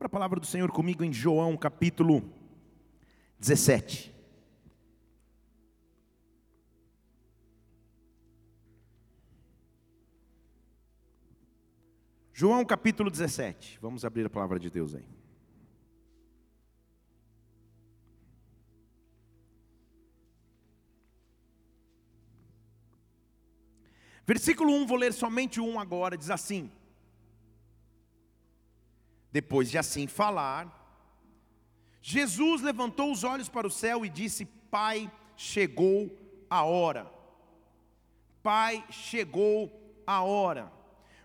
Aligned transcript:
Abra 0.00 0.06
a 0.06 0.08
palavra 0.08 0.40
do 0.40 0.46
Senhor 0.46 0.72
comigo 0.72 1.04
em 1.04 1.12
João 1.12 1.58
capítulo 1.58 2.24
17. 3.38 4.10
João 12.32 12.64
capítulo 12.64 13.10
17. 13.10 13.78
Vamos 13.82 14.02
abrir 14.02 14.24
a 14.24 14.30
palavra 14.30 14.58
de 14.58 14.70
Deus 14.70 14.94
aí. 14.94 15.04
Versículo 24.26 24.72
1, 24.72 24.86
vou 24.86 24.96
ler 24.96 25.12
somente 25.12 25.60
um 25.60 25.78
agora, 25.78 26.16
diz 26.16 26.30
assim: 26.30 26.72
Depois 29.32 29.70
de 29.70 29.78
assim 29.78 30.06
falar, 30.06 30.76
Jesus 32.02 32.62
levantou 32.62 33.12
os 33.12 33.24
olhos 33.24 33.48
para 33.48 33.66
o 33.66 33.70
céu 33.70 34.04
e 34.04 34.08
disse: 34.08 34.44
Pai, 34.44 35.10
chegou 35.36 36.10
a 36.48 36.64
hora. 36.64 37.10
Pai, 38.42 38.84
chegou 38.90 39.70
a 40.06 40.22
hora. 40.22 40.72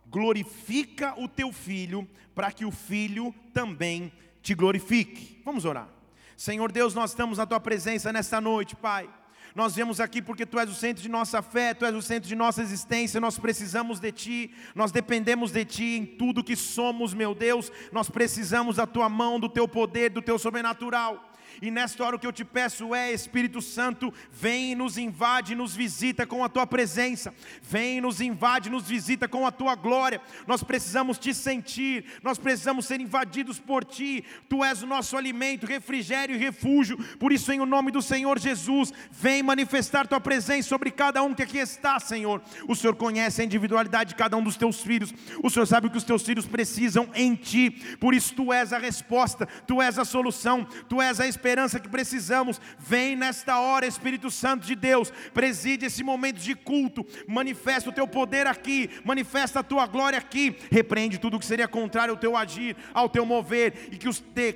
Glorifica 0.07 1.19
o 1.19 1.27
teu 1.27 1.51
filho, 1.51 2.07
para 2.33 2.51
que 2.51 2.65
o 2.65 2.71
filho 2.71 3.33
também 3.53 4.11
te 4.41 4.53
glorifique. 4.53 5.41
Vamos 5.43 5.65
orar. 5.65 5.89
Senhor 6.37 6.71
Deus, 6.71 6.93
nós 6.93 7.11
estamos 7.11 7.37
na 7.37 7.45
tua 7.45 7.59
presença 7.59 8.11
nesta 8.11 8.39
noite, 8.41 8.75
Pai. 8.75 9.09
Nós 9.55 9.73
viemos 9.73 10.01
aqui 10.01 10.21
porque 10.21 10.45
Tu 10.45 10.59
és 10.59 10.69
o 10.69 10.75
centro 10.75 11.01
de 11.01 11.07
nossa 11.07 11.41
fé, 11.41 11.73
Tu 11.73 11.85
és 11.85 11.95
o 11.95 12.01
centro 12.01 12.27
de 12.27 12.35
nossa 12.35 12.61
existência, 12.61 13.21
nós 13.21 13.39
precisamos 13.39 14.01
de 14.01 14.11
Ti, 14.11 14.51
nós 14.75 14.91
dependemos 14.91 15.49
de 15.49 15.63
Ti 15.63 15.95
em 15.95 16.05
tudo 16.05 16.43
que 16.43 16.57
somos, 16.57 17.13
meu 17.13 17.33
Deus, 17.33 17.71
nós 17.89 18.09
precisamos 18.09 18.75
da 18.75 18.85
Tua 18.85 19.07
mão, 19.07 19.39
do 19.39 19.47
Teu 19.47 19.65
poder, 19.65 20.09
do 20.09 20.21
Teu 20.21 20.37
sobrenatural. 20.37 21.31
E 21.61 21.71
nesta 21.71 22.03
hora 22.03 22.15
o 22.15 22.19
que 22.19 22.27
eu 22.27 22.31
te 22.31 22.43
peço 22.43 22.93
é, 22.93 23.11
Espírito 23.11 23.61
Santo, 23.61 24.13
vem 24.31 24.75
nos 24.75 24.97
invade, 24.97 25.55
nos 25.55 25.75
visita 25.75 26.25
com 26.25 26.43
a 26.43 26.49
tua 26.49 26.67
presença. 26.67 27.33
Vem, 27.61 28.01
nos 28.01 28.19
invade, 28.19 28.69
nos 28.69 28.87
visita 28.87 29.27
com 29.27 29.47
a 29.47 29.51
tua 29.51 29.75
glória. 29.75 30.21
Nós 30.45 30.63
precisamos 30.63 31.17
te 31.17 31.33
sentir, 31.33 32.05
nós 32.21 32.37
precisamos 32.37 32.85
ser 32.85 32.99
invadidos 32.99 33.59
por 33.59 33.83
ti. 33.83 34.23
Tu 34.49 34.63
és 34.63 34.83
o 34.83 34.87
nosso 34.87 35.17
alimento, 35.17 35.65
refrigério 35.65 36.35
e 36.35 36.39
refúgio. 36.39 36.97
Por 37.17 37.31
isso, 37.31 37.51
em 37.51 37.59
o 37.59 37.65
nome 37.65 37.91
do 37.91 38.01
Senhor 38.01 38.37
Jesus, 38.37 38.93
vem 39.11 39.41
manifestar 39.41 40.07
tua 40.07 40.19
presença 40.19 40.69
sobre 40.69 40.91
cada 40.91 41.23
um 41.23 41.33
que 41.33 41.43
aqui 41.43 41.57
está, 41.57 41.99
Senhor. 41.99 42.41
O 42.67 42.75
Senhor 42.75 42.95
conhece 42.95 43.41
a 43.41 43.45
individualidade 43.45 44.09
de 44.09 44.15
cada 44.15 44.35
um 44.35 44.43
dos 44.43 44.57
teus 44.57 44.81
filhos. 44.81 45.13
O 45.41 45.49
Senhor 45.49 45.65
sabe 45.65 45.87
o 45.87 45.89
que 45.89 45.97
os 45.97 46.03
teus 46.03 46.23
filhos 46.23 46.45
precisam 46.45 47.09
em 47.13 47.35
ti. 47.35 47.69
Por 47.99 48.13
isso, 48.13 48.33
tu 48.35 48.51
és 48.51 48.73
a 48.73 48.77
resposta, 48.77 49.45
tu 49.65 49.81
és 49.81 49.97
a 49.97 50.05
solução, 50.05 50.65
tu 50.89 51.01
és 51.01 51.19
a 51.19 51.27
esperança 51.27 51.44
esperança 51.45 51.79
que 51.79 51.87
precisamos. 51.87 52.59
Vem 52.79 53.15
nesta 53.15 53.59
hora, 53.59 53.85
Espírito 53.85 54.31
Santo 54.31 54.65
de 54.65 54.75
Deus, 54.75 55.13
preside 55.31 55.85
esse 55.85 56.03
momento 56.03 56.37
de 56.37 56.55
culto, 56.55 57.05
manifesta 57.27 57.91
o 57.91 57.93
teu 57.93 58.07
poder 58.07 58.47
aqui, 58.47 58.89
manifesta 59.03 59.59
a 59.59 59.63
tua 59.63 59.85
glória 59.85 60.17
aqui, 60.17 60.57
repreende 60.71 61.19
tudo 61.19 61.37
que 61.37 61.45
seria 61.45 61.67
contrário 61.67 62.13
ao 62.13 62.19
teu 62.19 62.35
agir, 62.35 62.75
ao 62.95 63.07
teu 63.07 63.25
mover, 63.25 63.89
e 63.91 63.97
que 63.97 64.09
os 64.09 64.19
te 64.19 64.55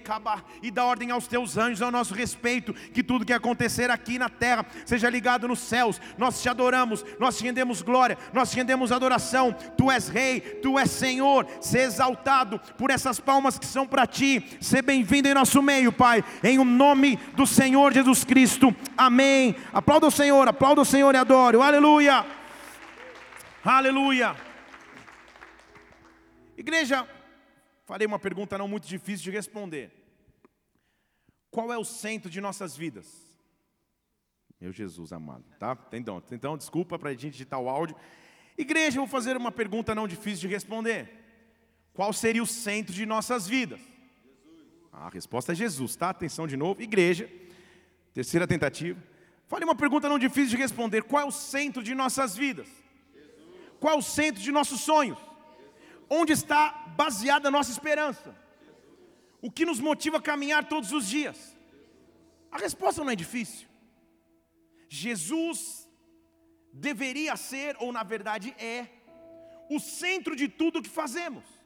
e 0.64 0.72
dá 0.72 0.84
ordem 0.84 1.12
aos 1.12 1.28
teus 1.28 1.58
anjos 1.58 1.82
ao 1.82 1.92
nosso 1.92 2.14
respeito, 2.14 2.73
que 2.73 3.04
tudo 3.04 3.26
que 3.26 3.34
acontecer 3.34 3.92
aqui 3.92 4.17
na 4.17 4.30
terra 4.30 4.66
seja 4.86 5.10
ligado 5.10 5.48
nos 5.48 5.60
céus. 5.60 6.02
Nós 6.17 6.42
te 6.42 6.50
adoramos, 6.50 7.06
nós 7.20 7.38
te 7.38 7.44
rendemos 7.44 7.82
glória, 7.82 8.17
nós 8.34 8.50
te 8.50 8.58
rendemos 8.58 8.92
adoração. 8.92 9.56
Tu 9.78 9.92
és 9.92 10.08
rei, 10.08 10.40
tu 10.40 10.80
és 10.80 10.90
Senhor, 10.90 11.45
ser 11.62 11.82
exaltado 11.82 12.60
por 12.78 12.90
essas 12.90 13.20
palmas 13.20 13.60
que 13.60 13.66
são 13.66 13.86
para 13.86 14.08
ti. 14.08 14.44
Ser 14.60 14.82
bem-vindo 14.82 15.28
em 15.28 15.34
nosso 15.34 15.62
meio, 15.62 15.92
Pai, 15.92 16.23
em 16.44 16.58
um 16.58 16.78
nome 16.80 17.17
do 17.35 17.45
Senhor 17.45 17.94
Jesus 17.94 18.23
Cristo. 18.23 18.73
Amém. 18.97 19.53
Aplauda 19.73 20.08
o 20.08 20.11
Senhor, 20.11 20.47
aplauda 20.47 20.81
o 20.81 20.86
Senhor 20.86 21.14
e 21.14 21.17
adore. 21.17 21.58
Aleluia. 21.58 22.26
Aleluia. 23.64 24.36
Igreja, 26.58 27.05
farei 27.86 28.08
uma 28.08 28.17
pergunta 28.17 28.58
não 28.58 28.67
muito 28.67 28.87
difícil 28.87 29.26
de 29.26 29.31
responder. 29.31 29.92
Qual 31.52 31.71
é 31.73 31.77
o 31.77 31.83
centro 31.83 32.30
de 32.30 32.39
nossas 32.39 32.77
vidas? 32.77 33.08
Meu 34.61 34.71
Jesus 34.71 35.11
amado, 35.11 35.43
tá? 35.58 35.77
Então, 35.93 36.23
então 36.31 36.58
desculpa 36.58 36.98
para 36.98 37.09
a 37.09 37.11
gente 37.14 37.31
digitar 37.31 37.59
o 37.59 37.70
áudio. 37.70 37.95
Igreja, 38.58 38.99
vou 38.99 39.08
fazer 39.08 39.36
uma 39.36 39.52
pergunta 39.52 39.93
não 39.93 40.08
difícil 40.08 40.48
de 40.48 40.54
responder. 40.54 41.09
Qual 41.93 42.14
seria 42.14 42.43
o 42.43 42.48
centro 42.48 42.93
de 42.93 43.05
nossas 43.05 43.48
vidas? 43.48 43.81
A 44.92 45.10
resposta 45.10 45.52
é 45.52 45.55
Jesus, 45.55 45.95
tá? 45.95 46.10
Atenção 46.10 46.48
de 46.48 46.58
novo. 46.58 46.82
Igreja, 46.82 47.30
terceira 48.14 48.48
tentativa. 48.48 49.02
Fale 49.48 49.66
uma 49.66 49.76
pergunta 49.76 50.10
não 50.10 50.20
difícil 50.20 50.52
de 50.52 50.58
responder: 50.58 51.04
qual 51.04 51.23
é 51.23 51.26
o 51.26 51.32
centro 51.32 51.82
de 51.82 51.95
nossas 51.95 52.36
vidas? 52.36 52.67
Jesus. 53.14 53.38
Qual 53.80 53.94
é 53.94 53.98
o 53.98 54.02
centro 54.02 54.42
de 54.42 54.52
nossos 54.52 54.82
sonhos? 54.82 55.17
Jesus. 55.17 56.05
Onde 56.10 56.33
está 56.33 56.72
baseada 56.95 57.48
a 57.48 57.52
nossa 57.52 57.72
esperança? 57.72 58.36
Jesus. 58.61 58.78
O 59.42 59.52
que 59.52 59.66
nos 59.66 59.80
motiva 59.80 60.17
a 60.17 60.22
caminhar 60.22 60.67
todos 60.67 60.92
os 60.92 61.08
dias? 61.08 61.55
A 62.52 62.58
resposta 62.58 63.04
não 63.04 63.11
é 63.11 63.16
difícil. 63.16 63.67
Jesus 64.89 65.88
deveria 66.73 67.36
ser, 67.36 67.76
ou 67.80 67.92
na 67.92 68.04
verdade 68.04 68.55
é, 68.58 68.88
o 69.70 69.80
centro 69.80 70.36
de 70.36 70.48
tudo 70.48 70.82
que 70.82 70.89
fazemos 70.89 71.58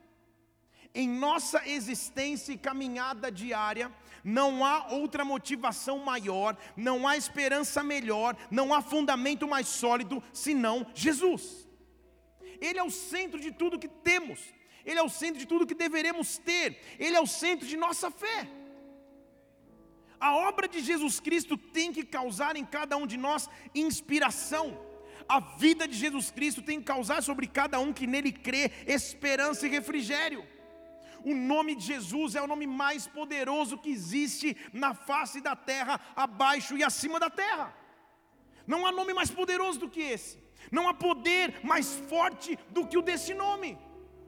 em 0.94 1.08
nossa 1.08 1.68
existência 1.68 2.54
e 2.54 2.58
caminhada 2.58 3.32
diária, 3.32 3.92
não 4.24 4.64
há 4.64 4.88
outra 4.90 5.26
motivação 5.26 6.00
maior, 6.00 6.56
não 6.78 7.08
há 7.08 7.18
esperança 7.18 7.84
melhor, 7.84 8.38
não 8.50 8.74
há 8.74 8.82
fundamento 8.82 9.48
mais 9.48 9.68
sólido 9.68 10.24
senão 10.32 10.86
Jesus. 10.94 11.68
Ele 12.62 12.80
é 12.80 12.84
o 12.84 12.92
centro 12.92 13.40
de 13.40 13.52
tudo 13.52 13.80
que 13.80 13.88
temos, 13.88 14.40
Ele 14.86 15.00
é 15.00 15.04
o 15.04 15.10
centro 15.10 15.40
de 15.40 15.46
tudo 15.46 15.68
que 15.68 15.76
deveremos 15.76 16.38
ter, 16.38 16.80
Ele 17.00 17.16
é 17.16 17.20
o 17.20 17.28
centro 17.28 17.68
de 17.68 17.76
nossa 17.76 18.10
fé. 18.10 18.48
A 20.20 20.38
obra 20.38 20.70
de 20.70 20.80
Jesus 20.80 21.20
Cristo 21.20 21.58
tem 21.58 21.92
que 21.92 22.06
causar 22.06 22.56
em 22.56 22.64
cada 22.64 22.96
um 22.96 23.06
de 23.06 23.18
nós 23.18 23.50
inspiração. 23.76 24.80
A 25.28 25.40
vida 25.40 25.86
de 25.86 25.98
Jesus 25.98 26.32
Cristo 26.32 26.62
tem 26.62 26.80
que 26.80 26.86
causar 26.86 27.22
sobre 27.22 27.46
cada 27.46 27.80
um 27.80 27.92
que 27.92 28.08
nele 28.08 28.32
crê 28.32 28.72
esperança 28.88 29.68
e 29.68 29.70
refrigério. 29.70 30.53
O 31.24 31.34
nome 31.34 31.76
de 31.76 31.86
Jesus 31.86 32.36
é 32.36 32.42
o 32.42 32.48
nome 32.48 32.68
mais 32.68 33.08
poderoso 33.08 33.78
que 33.78 33.90
existe 33.90 34.58
na 34.74 34.94
face 34.94 35.40
da 35.42 35.56
terra, 35.56 36.00
abaixo 36.16 36.78
e 36.78 36.84
acima 36.84 37.20
da 37.20 37.30
terra. 37.30 37.74
Não 38.68 38.86
há 38.86 38.92
nome 38.92 39.14
mais 39.14 39.32
poderoso 39.32 39.80
do 39.80 39.90
que 39.90 40.02
esse. 40.02 40.38
Não 40.72 40.88
há 40.88 40.94
poder 40.94 41.64
mais 41.64 41.94
forte 42.12 42.58
do 42.70 42.88
que 42.88 42.98
o 42.98 43.02
desse 43.02 43.34
nome. 43.34 43.78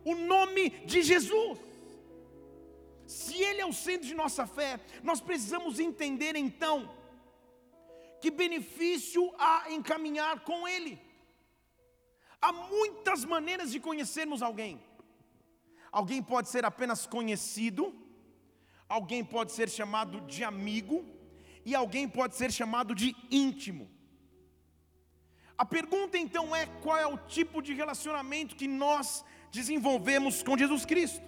O 0.04 0.16
nome 0.16 0.70
de 0.86 1.02
Jesus. 1.02 1.60
Se 3.06 3.36
Ele 3.42 3.62
é 3.62 3.66
o 3.66 3.74
centro 3.74 4.08
de 4.08 4.16
nossa 4.16 4.48
fé, 4.48 4.80
nós 5.04 5.22
precisamos 5.22 5.80
entender 5.80 6.36
então 6.36 6.90
que 8.22 8.32
benefício 8.32 9.34
há 9.38 9.66
em 9.70 9.82
caminhar 9.82 10.40
com 10.42 10.68
Ele. 10.68 11.00
Há 12.42 12.52
muitas 12.52 13.24
maneiras 13.26 13.72
de 13.72 13.80
conhecermos 13.80 14.42
alguém. 14.42 14.82
Alguém 16.00 16.22
pode 16.32 16.48
ser 16.54 16.64
apenas 16.70 17.02
conhecido, 17.16 17.84
alguém 18.96 19.24
pode 19.34 19.52
ser 19.58 19.68
chamado 19.76 20.16
de 20.32 20.42
amigo, 20.44 20.98
e 21.68 21.74
alguém 21.82 22.06
pode 22.18 22.34
ser 22.40 22.50
chamado 22.52 22.94
de 23.02 23.16
íntimo. 23.44 23.86
A 25.58 25.66
pergunta 25.76 26.18
então 26.18 26.46
é: 26.62 26.66
qual 26.84 26.98
é 26.98 27.08
o 27.08 27.18
tipo 27.36 27.62
de 27.68 27.74
relacionamento 27.82 28.58
que 28.62 28.68
nós 28.68 29.24
desenvolvemos 29.58 30.44
com 30.44 30.58
Jesus 30.64 30.84
Cristo? 30.92 31.24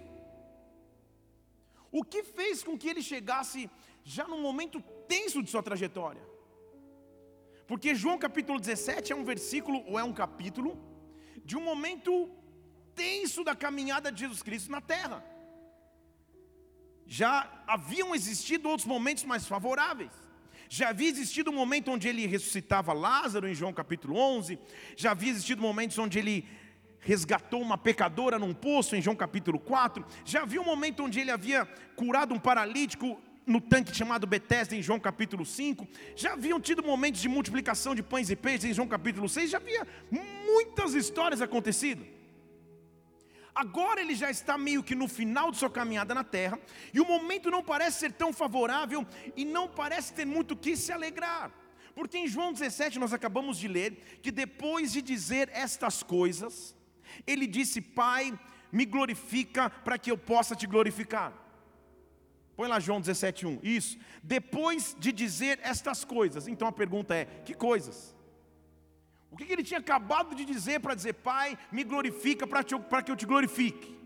O 1.90 2.04
que 2.04 2.22
fez 2.22 2.62
com 2.62 2.76
que 2.80 2.90
ele 2.90 3.02
chegasse 3.12 3.70
já 4.04 4.26
num 4.28 4.42
momento 4.48 4.82
tenso 5.14 5.42
de 5.42 5.50
sua 5.50 5.62
trajetória? 5.62 6.24
Porque 7.66 7.94
João 7.94 8.18
capítulo 8.18 8.60
17 8.60 9.14
é 9.14 9.16
um 9.16 9.24
versículo, 9.24 9.82
ou 9.90 9.98
é 9.98 10.04
um 10.04 10.12
capítulo, 10.12 10.70
de 11.42 11.56
um 11.56 11.64
momento 11.70 12.12
tenso 12.98 13.44
da 13.44 13.54
caminhada 13.54 14.10
de 14.12 14.20
Jesus 14.20 14.42
Cristo 14.42 14.70
na 14.70 14.80
terra. 14.80 15.24
Já 17.06 17.32
haviam 17.66 18.14
existido 18.14 18.68
outros 18.68 18.86
momentos 18.86 19.24
mais 19.24 19.46
favoráveis. 19.46 20.10
Já 20.68 20.90
havia 20.90 21.08
existido 21.08 21.50
um 21.50 21.54
momento 21.54 21.90
onde 21.90 22.06
ele 22.08 22.26
ressuscitava 22.26 22.92
Lázaro, 22.92 23.48
em 23.48 23.54
João 23.54 23.72
capítulo 23.72 24.18
11. 24.18 24.58
Já 24.96 25.12
havia 25.12 25.30
existido 25.30 25.62
momentos 25.62 25.96
onde 25.96 26.18
ele 26.18 26.46
resgatou 27.00 27.62
uma 27.62 27.78
pecadora 27.78 28.38
num 28.38 28.52
poço, 28.52 28.94
em 28.94 29.00
João 29.00 29.16
capítulo 29.16 29.58
4. 29.58 30.04
Já 30.24 30.42
havia 30.42 30.60
um 30.60 30.64
momento 30.64 31.04
onde 31.04 31.20
ele 31.20 31.30
havia 31.30 31.64
curado 31.96 32.34
um 32.34 32.38
paralítico 32.38 33.18
no 33.46 33.62
tanque 33.62 33.96
chamado 33.96 34.26
Betesda, 34.26 34.76
em 34.76 34.82
João 34.82 35.00
capítulo 35.00 35.46
5. 35.46 35.88
Já 36.14 36.34
haviam 36.34 36.60
tido 36.60 36.82
momentos 36.82 37.22
de 37.22 37.28
multiplicação 37.28 37.94
de 37.94 38.02
pães 38.02 38.28
e 38.28 38.36
peixes, 38.36 38.66
em 38.66 38.74
João 38.74 38.88
capítulo 38.88 39.26
6. 39.26 39.50
Já 39.50 39.56
havia 39.56 39.86
muitas 40.10 40.92
histórias 40.92 41.40
acontecido. 41.40 42.17
Agora 43.58 44.00
ele 44.00 44.14
já 44.14 44.30
está 44.30 44.56
meio 44.56 44.84
que 44.84 44.94
no 44.94 45.08
final 45.08 45.50
de 45.50 45.56
sua 45.56 45.68
caminhada 45.68 46.14
na 46.14 46.22
terra, 46.22 46.60
e 46.94 47.00
o 47.00 47.04
momento 47.04 47.50
não 47.50 47.60
parece 47.60 47.98
ser 47.98 48.12
tão 48.12 48.32
favorável 48.32 49.04
e 49.36 49.44
não 49.44 49.66
parece 49.66 50.12
ter 50.12 50.24
muito 50.24 50.56
que 50.56 50.76
se 50.76 50.92
alegrar. 50.92 51.50
Porque 51.92 52.18
em 52.18 52.28
João 52.28 52.52
17 52.52 53.00
nós 53.00 53.12
acabamos 53.12 53.58
de 53.58 53.66
ler 53.66 54.20
que 54.22 54.30
depois 54.30 54.92
de 54.92 55.02
dizer 55.02 55.50
estas 55.52 56.04
coisas, 56.04 56.76
ele 57.26 57.48
disse: 57.48 57.80
Pai, 57.80 58.38
me 58.70 58.86
glorifica 58.86 59.68
para 59.68 59.98
que 59.98 60.12
eu 60.12 60.16
possa 60.16 60.54
te 60.54 60.64
glorificar. 60.64 61.32
Põe 62.56 62.68
lá 62.68 62.78
João 62.78 63.00
17:1. 63.00 63.58
Isso. 63.60 63.98
Depois 64.22 64.94
de 64.96 65.10
dizer 65.10 65.58
estas 65.64 66.04
coisas. 66.04 66.46
Então 66.46 66.68
a 66.68 66.72
pergunta 66.72 67.12
é: 67.12 67.24
que 67.24 67.54
coisas? 67.54 68.14
O 69.30 69.36
que, 69.36 69.52
ele 69.52 69.62
tinha 69.62 69.80
acabado 69.80 70.34
de 70.34 70.44
dizer 70.44 70.80
para 70.80 70.94
dizer, 70.94 71.14
Pai, 71.14 71.58
me 71.70 71.84
glorifica 71.84 72.46
para 72.46 72.62
que 72.62 73.10
eu 73.10 73.16
te 73.16 73.26
glorifique? 73.26 73.98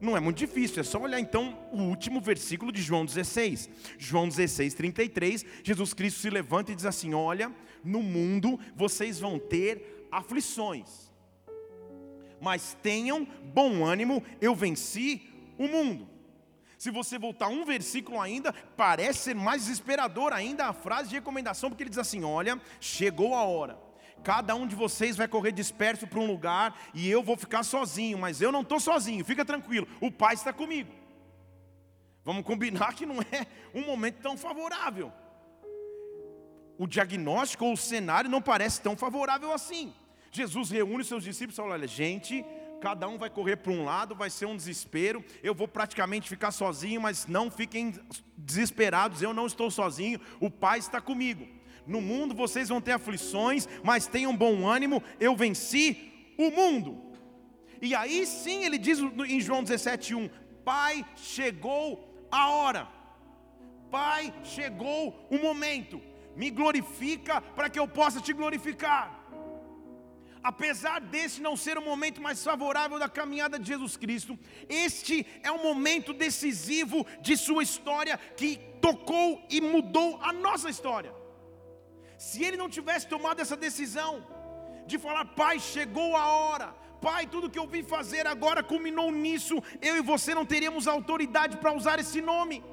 Não 0.00 0.16
é 0.16 0.20
muito 0.20 0.38
difícil, 0.38 0.80
é 0.80 0.84
só 0.84 0.98
olhar 1.00 1.18
então 1.18 1.58
o 1.72 1.82
último 1.82 2.20
versículo 2.20 2.70
de 2.70 2.80
João 2.80 3.04
16. 3.04 3.68
João 3.98 4.28
16, 4.28 4.74
33, 4.74 5.44
Jesus 5.62 5.92
Cristo 5.92 6.20
se 6.20 6.30
levanta 6.30 6.70
e 6.70 6.74
diz 6.74 6.86
assim: 6.86 7.14
Olha, 7.14 7.52
no 7.82 8.02
mundo 8.02 8.60
vocês 8.76 9.18
vão 9.18 9.38
ter 9.38 10.06
aflições, 10.10 11.12
mas 12.40 12.76
tenham 12.80 13.26
bom 13.52 13.84
ânimo, 13.84 14.22
eu 14.40 14.54
venci 14.54 15.28
o 15.58 15.66
mundo. 15.66 16.17
Se 16.78 16.92
você 16.92 17.18
voltar 17.18 17.48
um 17.48 17.64
versículo 17.64 18.20
ainda, 18.20 18.52
parece 18.76 19.18
ser 19.18 19.34
mais 19.34 19.62
desesperador 19.62 20.32
ainda 20.32 20.66
a 20.66 20.72
frase 20.72 21.08
de 21.08 21.16
recomendação, 21.16 21.68
porque 21.68 21.82
ele 21.82 21.90
diz 21.90 21.98
assim: 21.98 22.22
Olha, 22.22 22.60
chegou 22.80 23.34
a 23.34 23.42
hora. 23.42 23.76
Cada 24.22 24.54
um 24.54 24.66
de 24.66 24.76
vocês 24.76 25.16
vai 25.16 25.26
correr 25.26 25.50
disperso 25.50 26.06
para 26.06 26.20
um 26.20 26.26
lugar 26.26 26.78
e 26.94 27.08
eu 27.08 27.22
vou 27.22 27.36
ficar 27.36 27.64
sozinho, 27.64 28.16
mas 28.16 28.40
eu 28.40 28.52
não 28.52 28.62
estou 28.62 28.78
sozinho, 28.78 29.24
fica 29.24 29.44
tranquilo, 29.44 29.88
o 30.00 30.10
Pai 30.10 30.34
está 30.34 30.52
comigo. 30.52 30.92
Vamos 32.24 32.44
combinar 32.44 32.94
que 32.94 33.06
não 33.06 33.20
é 33.22 33.46
um 33.74 33.84
momento 33.84 34.20
tão 34.20 34.36
favorável. 34.36 35.12
O 36.76 36.86
diagnóstico 36.86 37.64
ou 37.64 37.72
o 37.72 37.76
cenário 37.76 38.30
não 38.30 38.40
parece 38.40 38.80
tão 38.80 38.96
favorável 38.96 39.52
assim. 39.52 39.92
Jesus 40.30 40.70
reúne 40.70 41.04
seus 41.04 41.24
discípulos 41.24 41.54
e 41.54 41.60
fala: 41.60 41.74
Olha, 41.74 41.88
gente, 41.88 42.44
cada 42.80 43.08
um 43.08 43.18
vai 43.18 43.28
correr 43.28 43.56
para 43.56 43.72
um 43.72 43.84
lado, 43.84 44.14
vai 44.14 44.30
ser 44.30 44.46
um 44.46 44.56
desespero. 44.56 45.24
Eu 45.42 45.54
vou 45.54 45.68
praticamente 45.68 46.28
ficar 46.28 46.50
sozinho, 46.50 47.00
mas 47.00 47.26
não 47.26 47.50
fiquem 47.50 47.94
desesperados, 48.36 49.20
eu 49.20 49.34
não 49.34 49.46
estou 49.46 49.70
sozinho, 49.70 50.20
o 50.40 50.50
Pai 50.50 50.78
está 50.78 51.00
comigo. 51.00 51.46
No 51.86 52.00
mundo 52.00 52.34
vocês 52.34 52.68
vão 52.68 52.80
ter 52.80 52.92
aflições, 52.92 53.68
mas 53.82 54.06
tenham 54.06 54.36
bom 54.36 54.66
ânimo, 54.66 55.02
eu 55.18 55.34
venci 55.36 56.32
o 56.38 56.50
mundo. 56.50 57.02
E 57.80 57.94
aí 57.94 58.26
sim 58.26 58.64
ele 58.64 58.78
diz 58.78 58.98
em 58.98 59.40
João 59.40 59.62
17:1, 59.62 60.30
Pai, 60.64 61.04
chegou 61.16 62.26
a 62.30 62.50
hora. 62.50 62.88
Pai, 63.90 64.34
chegou 64.44 65.26
o 65.30 65.38
momento. 65.38 66.00
Me 66.36 66.50
glorifica 66.50 67.40
para 67.40 67.70
que 67.70 67.78
eu 67.78 67.88
possa 67.88 68.20
te 68.20 68.32
glorificar 68.32 69.17
apesar 70.42 71.00
desse 71.00 71.40
não 71.40 71.56
ser 71.56 71.78
o 71.78 71.82
momento 71.82 72.20
mais 72.20 72.42
favorável 72.42 72.98
da 72.98 73.08
caminhada 73.08 73.58
de 73.58 73.66
Jesus 73.66 73.96
Cristo, 73.96 74.38
este 74.68 75.26
é 75.42 75.50
um 75.50 75.62
momento 75.62 76.12
decisivo 76.12 77.06
de 77.20 77.36
sua 77.36 77.62
história 77.62 78.18
que 78.36 78.56
tocou 78.80 79.42
e 79.50 79.60
mudou 79.60 80.18
a 80.22 80.32
nossa 80.32 80.70
história. 80.70 81.12
Se 82.16 82.42
ele 82.42 82.56
não 82.56 82.68
tivesse 82.68 83.06
tomado 83.06 83.40
essa 83.40 83.56
decisão 83.56 84.26
de 84.86 84.98
falar, 84.98 85.24
Pai, 85.24 85.58
chegou 85.58 86.16
a 86.16 86.26
hora, 86.26 86.74
Pai, 87.00 87.26
tudo 87.26 87.50
que 87.50 87.58
eu 87.58 87.66
vim 87.66 87.82
fazer 87.82 88.26
agora 88.26 88.62
culminou 88.62 89.10
nisso, 89.12 89.62
eu 89.80 89.96
e 89.96 90.02
você 90.02 90.34
não 90.34 90.44
teríamos 90.44 90.88
autoridade 90.88 91.56
para 91.56 91.72
usar 91.72 91.98
esse 91.98 92.20
nome 92.20 92.64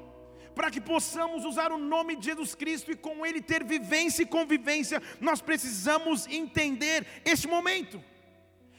para 0.56 0.70
que 0.70 0.80
possamos 0.80 1.44
usar 1.44 1.70
o 1.70 1.76
nome 1.76 2.16
de 2.16 2.24
Jesus 2.24 2.54
Cristo 2.54 2.90
e 2.90 2.96
com 2.96 3.26
Ele 3.26 3.42
ter 3.42 3.62
vivência 3.62 4.22
e 4.22 4.26
convivência, 4.26 5.02
nós 5.20 5.42
precisamos 5.42 6.26
entender 6.26 7.06
este 7.26 7.46
momento. 7.46 8.02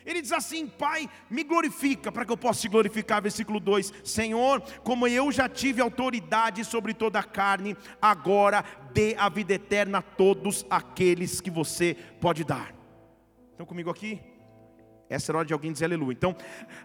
Ele 0.04 0.20
diz 0.20 0.32
assim: 0.32 0.68
Pai, 0.68 1.08
me 1.30 1.44
glorifica 1.44 2.12
para 2.12 2.26
que 2.26 2.32
eu 2.32 2.38
possa 2.38 2.62
te 2.62 2.68
glorificar. 2.68 3.22
Versículo 3.22 3.60
2: 3.60 3.94
Senhor, 4.04 4.60
como 4.84 5.08
eu 5.08 5.32
já 5.32 5.48
tive 5.48 5.80
autoridade 5.80 6.66
sobre 6.66 6.96
toda 6.96 7.20
a 7.20 7.24
carne, 7.24 7.78
agora 8.02 8.66
dê 8.92 9.16
a 9.16 9.30
vida 9.30 9.54
eterna 9.54 10.00
a 10.00 10.02
todos 10.02 10.66
aqueles 10.72 11.40
que 11.40 11.52
você 11.52 11.96
pode 12.20 12.44
dar. 12.44 12.74
Estão 13.52 13.68
comigo 13.68 13.92
aqui? 13.92 14.20
Essa 15.10 15.32
era 15.32 15.40
hora 15.40 15.48
de 15.48 15.54
alguém 15.54 15.72
dizer 15.72 15.86
aleluia. 15.86 16.14
Então, 16.14 16.36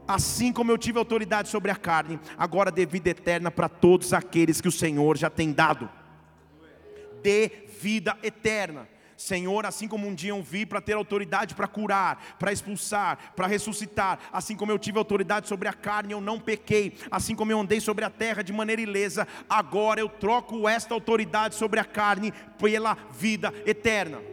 assim 0.06 0.52
como 0.52 0.70
eu 0.70 0.78
tive 0.78 0.98
autoridade 0.98 1.48
sobre 1.48 1.70
a 1.70 1.76
carne, 1.76 2.20
agora 2.38 2.70
dê 2.70 2.86
vida 2.86 3.10
eterna 3.10 3.50
para 3.50 3.69
todos 3.69 4.12
aqueles 4.12 4.60
que 4.60 4.69
o 4.69 4.72
Senhor 4.72 5.16
já 5.16 5.28
tem 5.28 5.52
dado. 5.52 5.90
Dê 7.22 7.50
vida 7.80 8.16
eterna. 8.22 8.88
Senhor, 9.16 9.64
assim 9.64 9.86
como 9.86 10.08
um 10.08 10.14
dia 10.14 10.30
eu 10.30 10.42
vi 10.42 10.66
para 10.66 10.80
ter 10.80 10.94
autoridade 10.94 11.54
para 11.54 11.69
curar, 11.69 12.36
para 12.40 12.52
expulsar, 12.52 13.32
para 13.36 13.46
ressuscitar, 13.46 14.19
assim 14.32 14.56
como 14.56 14.72
eu 14.72 14.78
tive 14.78 14.98
autoridade 14.98 15.46
sobre 15.46 15.69
a 15.69 15.72
carne, 15.72 16.12
eu 16.12 16.20
não 16.20 16.40
pequei, 16.40 16.96
assim 17.08 17.36
como 17.36 17.52
eu 17.52 17.60
andei 17.60 17.80
sobre 17.80 18.04
a 18.04 18.10
terra 18.10 18.42
de 18.42 18.52
maneira 18.52 18.82
ilesa, 18.82 19.28
agora 19.48 20.00
eu 20.00 20.08
troco 20.08 20.69
esta 20.69 20.92
autoridade 20.92 21.54
sobre 21.54 21.78
a 21.78 21.84
carne 21.84 22.32
pela 22.58 22.96
vida 23.12 23.54
eterna 23.64 24.31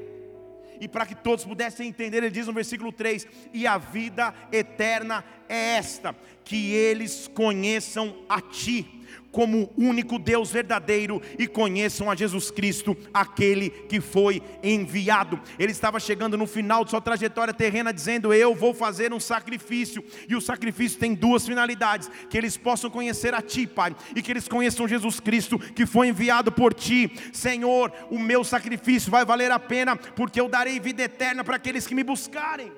e 0.80 0.88
para 0.88 1.06
que 1.06 1.16
todos 1.16 1.46
pudessem 1.46 1.88
entender, 1.88 2.18
ele 2.18 2.30
diz 2.30 2.48
no 2.48 2.54
versículo 2.54 2.92
3: 2.92 3.28
E 3.54 3.68
a 3.68 3.78
vida 3.78 4.34
eterna 4.52 5.24
é 5.48 5.76
esta, 5.78 6.16
que 6.44 6.72
eles 6.72 7.28
conheçam 7.28 8.24
a 8.28 8.42
Ti 8.42 8.99
como 9.32 9.72
único 9.78 10.18
Deus 10.18 10.52
verdadeiro 10.52 11.22
e 11.38 11.48
conheçam 11.48 12.10
a 12.10 12.16
Jesus 12.16 12.50
Cristo, 12.52 12.98
aquele 13.14 13.70
que 13.70 14.02
foi 14.02 14.42
enviado. 14.64 15.40
Ele 15.58 15.72
estava 15.72 16.00
chegando 16.00 16.38
no 16.38 16.48
final 16.48 16.84
de 16.84 16.92
sua 16.92 17.02
trajetória 17.02 17.54
terrena, 17.54 17.94
dizendo: 17.94 18.34
Eu 18.34 18.56
vou 18.56 18.74
fazer 18.74 19.14
um 19.14 19.20
sacrifício, 19.20 20.04
e 20.28 20.36
o 20.36 20.42
sacrifício 20.42 21.00
tem 21.00 21.14
duas 21.14 21.46
finalidades: 21.46 22.10
que 22.30 22.38
eles 22.38 22.58
possam 22.58 22.90
conhecer 22.90 23.34
a 23.34 23.42
Ti, 23.42 23.68
Pai, 23.68 23.96
e 24.16 24.22
que 24.22 24.32
eles 24.32 24.48
conheçam 24.48 24.88
Jesus 24.88 25.20
Cristo, 25.20 25.60
que 25.60 25.86
foi 25.86 26.08
enviado 26.08 26.52
por 26.52 26.74
Ti. 26.74 27.12
Senhor, 27.32 27.92
o 28.10 28.20
meu 28.20 28.44
sacrifício 28.44 29.12
vai 29.12 29.26
valer 29.26 29.52
a 29.52 29.60
pena, 29.60 29.96
porque 29.96 30.40
eu 30.40 30.50
darei 30.50 30.80
vida 30.80 31.04
eterna 31.04 31.44
para 31.44 31.56
aqueles 31.56 31.86
que 31.86 31.96
me 31.96 32.04
buscarem 32.04 32.72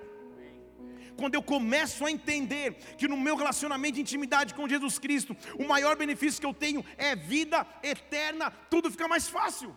quando 1.17 1.35
eu 1.35 1.43
começo 1.43 2.05
a 2.05 2.11
entender 2.11 2.73
que 2.97 3.07
no 3.07 3.17
meu 3.17 3.35
relacionamento 3.35 3.95
de 3.95 4.01
intimidade 4.01 4.53
com 4.53 4.67
Jesus 4.67 4.97
Cristo, 4.99 5.35
o 5.57 5.67
maior 5.67 5.95
benefício 5.95 6.39
que 6.39 6.45
eu 6.45 6.53
tenho 6.53 6.83
é 6.97 7.15
vida 7.15 7.65
eterna, 7.83 8.51
tudo 8.69 8.91
fica 8.91 9.07
mais 9.07 9.27
fácil. 9.27 9.75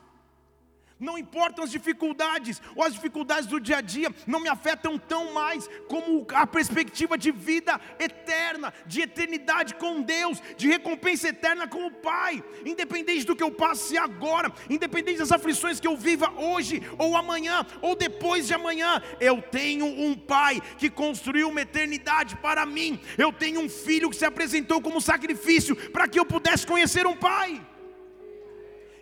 Não 0.99 1.19
importam 1.19 1.65
as 1.65 1.73
dificuldades, 1.73 2.63
ou 2.77 2.85
as 2.85 2.95
dificuldades 2.95 3.47
do 3.47 3.59
dia 3.59 3.79
a 3.79 3.81
dia 3.81 4.15
não 4.29 4.39
me 4.39 4.49
afetam 4.49 4.97
tão 4.97 5.33
mais 5.33 5.69
como 5.89 6.25
a 6.33 6.47
perspectiva 6.47 7.19
de 7.19 7.33
vida 7.33 7.81
eterna, 7.99 8.73
de 8.87 9.03
eternidade 9.03 9.75
com 9.75 10.03
Deus, 10.03 10.41
de 10.57 10.69
recompensa 10.69 11.29
eterna 11.29 11.67
com 11.67 11.85
o 11.87 11.91
Pai, 11.91 12.43
independente 12.65 13.27
do 13.27 13.35
que 13.35 13.43
eu 13.43 13.51
passe 13.51 13.99
agora, 13.99 14.53
independente 14.71 15.19
das 15.19 15.33
aflições 15.33 15.81
que 15.81 15.89
eu 15.89 15.97
viva 15.97 16.33
hoje, 16.41 16.81
ou 16.97 17.17
amanhã, 17.17 17.67
ou 17.83 17.97
depois 17.97 18.47
de 18.47 18.55
amanhã, 18.55 19.03
eu 19.19 19.43
tenho 19.43 19.87
um 19.87 20.15
Pai 20.15 20.61
que 20.79 20.89
construiu 20.89 21.49
uma 21.49 21.63
eternidade 21.63 22.37
para 22.37 22.65
mim, 22.65 23.01
eu 23.19 23.33
tenho 23.33 23.61
um 23.61 23.69
filho 23.69 24.09
que 24.11 24.17
se 24.17 24.25
apresentou 24.25 24.81
como 24.81 25.01
sacrifício 25.01 25.75
para 25.91 26.07
que 26.07 26.21
eu 26.21 26.25
pudesse 26.25 26.65
conhecer 26.65 27.05
um 27.05 27.17
Pai. 27.17 27.74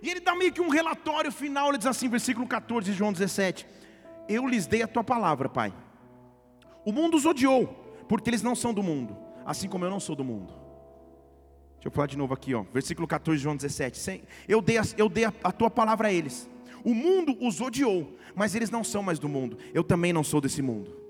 E 0.02 0.11
ele 0.11 0.18
dá 0.18 0.35
meio 0.35 0.52
que 0.52 0.61
um 0.61 0.68
relatório 0.68 1.30
final, 1.30 1.68
ele 1.68 1.78
diz 1.78 1.87
assim, 1.87 2.09
versículo 2.09 2.47
14 2.47 2.90
de 2.90 2.97
João 2.97 3.12
17: 3.12 3.64
Eu 4.28 4.47
lhes 4.49 4.66
dei 4.66 4.82
a 4.82 4.88
tua 4.88 5.04
palavra, 5.04 5.49
Pai. 5.49 5.73
O 6.85 6.92
mundo 6.92 7.16
os 7.16 7.25
odiou, 7.25 7.68
porque 8.09 8.28
eles 8.28 8.42
não 8.42 8.56
são 8.56 8.75
do 8.75 8.82
mundo, 8.82 9.16
assim 9.47 9.68
como 9.68 9.85
eu 9.85 9.90
não 9.90 10.00
sou 10.00 10.16
do 10.16 10.25
mundo. 10.25 10.52
Deixa 11.75 11.88
eu 11.88 11.90
falar 11.92 12.09
de 12.09 12.18
novo 12.18 12.35
aqui, 12.35 12.52
ó, 12.52 12.64
versículo 12.73 13.06
14 13.06 13.38
de 13.38 13.42
João 13.44 13.56
17. 13.56 14.25
Eu 14.49 14.61
dei, 14.61 14.78
a, 14.78 14.82
eu 14.99 15.09
dei 15.09 15.25
a, 15.25 15.32
a 15.44 15.52
tua 15.52 15.71
palavra 15.71 16.09
a 16.09 16.12
eles. 16.12 16.49
O 16.85 16.94
mundo 16.94 17.37
os 17.40 17.61
odiou, 17.61 18.16
mas 18.35 18.56
eles 18.56 18.71
não 18.71 18.82
são 18.82 19.04
mais 19.04 19.21
do 19.21 19.28
mundo. 19.28 19.56
Eu 19.73 19.85
também 19.85 20.12
não 20.12 20.25
sou 20.25 20.40
desse 20.40 20.62
mundo. 20.62 21.01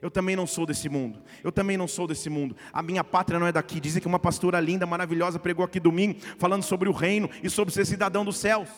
Eu 0.00 0.10
também 0.10 0.36
não 0.36 0.46
sou 0.46 0.66
desse 0.66 0.88
mundo. 0.88 1.22
Eu 1.42 1.50
também 1.50 1.76
não 1.76 1.88
sou 1.88 2.06
desse 2.06 2.28
mundo. 2.28 2.56
A 2.72 2.82
minha 2.82 3.02
pátria 3.02 3.38
não 3.38 3.46
é 3.46 3.52
daqui. 3.52 3.80
Dizem 3.80 4.00
que 4.00 4.06
uma 4.06 4.18
pastora 4.18 4.60
linda, 4.60 4.86
maravilhosa, 4.86 5.38
pregou 5.38 5.64
aqui 5.64 5.80
domingo, 5.80 6.20
falando 6.38 6.62
sobre 6.62 6.88
o 6.88 6.92
reino 6.92 7.30
e 7.42 7.48
sobre 7.48 7.72
ser 7.72 7.86
cidadão 7.86 8.24
dos 8.24 8.36
céus. 8.36 8.68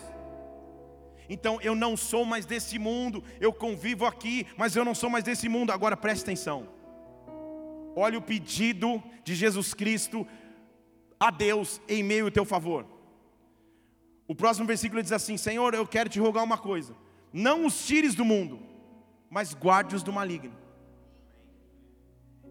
Então 1.28 1.60
eu 1.60 1.74
não 1.74 1.96
sou 1.96 2.24
mais 2.24 2.46
desse 2.46 2.78
mundo. 2.78 3.22
Eu 3.40 3.52
convivo 3.52 4.06
aqui, 4.06 4.46
mas 4.56 4.74
eu 4.74 4.84
não 4.84 4.94
sou 4.94 5.10
mais 5.10 5.24
desse 5.24 5.48
mundo. 5.48 5.72
Agora 5.72 5.96
preste 5.96 6.22
atenção. 6.22 6.68
Olha 7.94 8.18
o 8.18 8.22
pedido 8.22 9.02
de 9.24 9.34
Jesus 9.34 9.74
Cristo 9.74 10.26
a 11.18 11.30
Deus 11.30 11.80
em 11.88 12.02
meio 12.02 12.26
ao 12.26 12.30
teu 12.30 12.44
favor. 12.44 12.86
O 14.26 14.34
próximo 14.34 14.66
versículo 14.66 15.02
diz 15.02 15.12
assim: 15.12 15.36
Senhor, 15.36 15.74
eu 15.74 15.86
quero 15.86 16.08
te 16.08 16.20
rogar 16.20 16.44
uma 16.44 16.58
coisa. 16.58 16.94
Não 17.32 17.66
os 17.66 17.86
tires 17.86 18.14
do 18.14 18.24
mundo, 18.24 18.60
mas 19.28 19.54
guarde-os 19.54 20.02
do 20.02 20.12
maligno. 20.12 20.67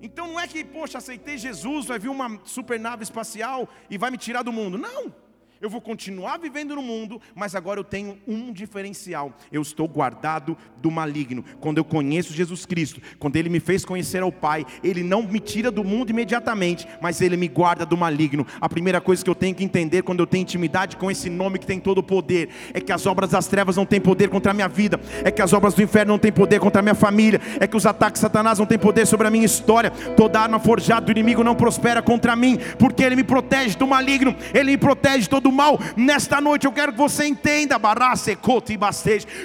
Então 0.01 0.27
não 0.27 0.39
é 0.39 0.47
que, 0.47 0.63
poxa, 0.63 0.97
aceitei 0.97 1.37
Jesus, 1.37 1.85
vai 1.85 1.99
vir 1.99 2.09
uma 2.09 2.39
supernave 2.45 3.03
espacial 3.03 3.67
e 3.89 3.97
vai 3.97 4.11
me 4.11 4.17
tirar 4.17 4.43
do 4.43 4.51
mundo. 4.51 4.77
Não. 4.77 5.13
Eu 5.59 5.71
vou 5.71 5.81
continuar 5.81 6.37
vivendo 6.37 6.75
no 6.75 6.83
mundo, 6.83 7.19
mas 7.33 7.55
agora 7.55 7.79
eu 7.79 7.83
tenho 7.83 8.19
um 8.27 8.53
diferencial. 8.53 9.33
Eu 9.51 9.61
estou 9.63 9.87
guardado 9.87 10.55
do 10.77 10.91
maligno. 10.91 11.43
Quando 11.59 11.79
eu 11.79 11.83
conheço 11.83 12.31
Jesus 12.31 12.63
Cristo, 12.63 13.01
quando 13.17 13.37
Ele 13.37 13.49
me 13.49 13.59
fez 13.59 13.83
conhecer 13.83 14.21
ao 14.21 14.31
Pai, 14.31 14.65
Ele 14.83 15.01
não 15.01 15.23
me 15.23 15.39
tira 15.39 15.71
do 15.71 15.83
mundo 15.83 16.11
imediatamente, 16.11 16.87
mas 17.01 17.21
Ele 17.21 17.35
me 17.35 17.47
guarda 17.47 17.87
do 17.87 17.97
maligno. 17.97 18.45
A 18.61 18.69
primeira 18.69 19.01
coisa 19.01 19.23
que 19.23 19.29
eu 19.29 19.35
tenho 19.35 19.55
que 19.55 19.63
entender 19.63 20.03
quando 20.03 20.19
eu 20.19 20.27
tenho 20.27 20.43
intimidade 20.43 20.95
com 20.95 21.09
esse 21.09 21.27
nome 21.27 21.57
que 21.57 21.65
tem 21.65 21.79
todo 21.79 21.99
o 21.99 22.03
poder, 22.03 22.49
é 22.71 22.79
que 22.79 22.91
as 22.91 23.07
obras 23.07 23.31
das 23.31 23.47
trevas 23.47 23.75
não 23.77 23.85
têm 23.85 23.99
poder 23.99 24.29
contra 24.29 24.51
a 24.51 24.53
minha 24.53 24.67
vida, 24.67 24.99
é 25.23 25.31
que 25.31 25.41
as 25.41 25.53
obras 25.53 25.73
do 25.73 25.81
inferno 25.81 26.13
não 26.13 26.19
têm 26.19 26.31
poder 26.31 26.59
contra 26.59 26.81
a 26.81 26.83
minha 26.83 26.95
família, 26.95 27.41
é 27.59 27.65
que 27.65 27.75
os 27.75 27.85
ataques 27.87 28.19
de 28.19 28.21
Satanás 28.21 28.59
não 28.59 28.65
têm 28.67 28.77
poder 28.77 29.07
sobre 29.07 29.25
a 29.25 29.31
minha 29.31 29.45
história. 29.45 29.89
Toda 30.15 30.39
arma 30.39 30.59
forjada 30.59 31.07
do 31.07 31.11
inimigo 31.11 31.43
não 31.43 31.55
prospera 31.55 31.99
contra 31.99 32.35
mim, 32.35 32.59
porque 32.77 33.01
Ele 33.01 33.15
me 33.15 33.23
protege 33.23 33.75
do 33.75 33.87
maligno, 33.87 34.35
Ele 34.53 34.71
me 34.71 34.77
protege 34.77 35.27
todo 35.27 35.46
do 35.47 35.51
mal. 35.51 35.79
Nesta 35.95 36.41
noite 36.41 36.67
eu 36.67 36.71
quero 36.71 36.91
que 36.91 36.97
você 36.97 37.25
entenda, 37.25 37.79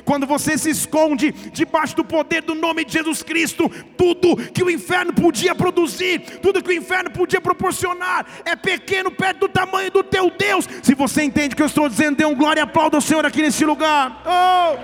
quando 0.04 0.26
você 0.26 0.59
se 0.59 0.71
esconde 0.71 1.32
debaixo 1.32 1.94
do 1.97 2.04
poder 2.04 2.42
do 2.42 2.54
nome 2.54 2.85
de 2.85 2.92
Jesus 2.92 3.23
Cristo, 3.23 3.68
tudo 3.97 4.37
que 4.37 4.62
o 4.62 4.71
inferno 4.71 5.12
podia 5.12 5.54
produzir, 5.54 6.40
tudo 6.40 6.62
que 6.62 6.71
o 6.71 6.73
inferno 6.73 7.11
podia 7.11 7.40
proporcionar, 7.40 8.26
é 8.44 8.56
pequeno 8.56 9.11
perto 9.11 9.40
do 9.40 9.49
tamanho 9.49 9.90
do 9.90 10.02
teu 10.02 10.30
Deus. 10.30 10.68
Se 10.82 10.94
você 10.94 11.23
entende 11.23 11.54
o 11.54 11.56
que 11.56 11.62
eu 11.62 11.66
estou 11.66 11.88
dizendo, 11.88 12.16
dê 12.16 12.25
um 12.25 12.35
glória 12.35 12.61
e 12.61 12.62
aplauda 12.62 12.99
o 12.99 13.00
Senhor 13.00 13.25
aqui 13.25 13.40
nesse 13.40 13.64
lugar. 13.64 14.23
Oh! 14.26 14.78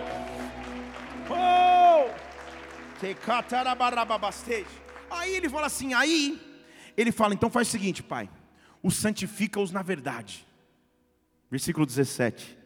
Oh! 1.30 2.08
Aí 5.10 5.34
ele 5.34 5.48
fala 5.48 5.66
assim, 5.66 5.94
aí 5.94 6.40
ele 6.96 7.12
fala, 7.12 7.34
então 7.34 7.50
faz 7.50 7.68
o 7.68 7.70
seguinte, 7.70 8.02
pai, 8.02 8.28
os 8.82 8.96
santifica-os 8.96 9.70
na 9.70 9.82
verdade. 9.82 10.47
Versículo 11.50 11.86
17: 11.86 12.58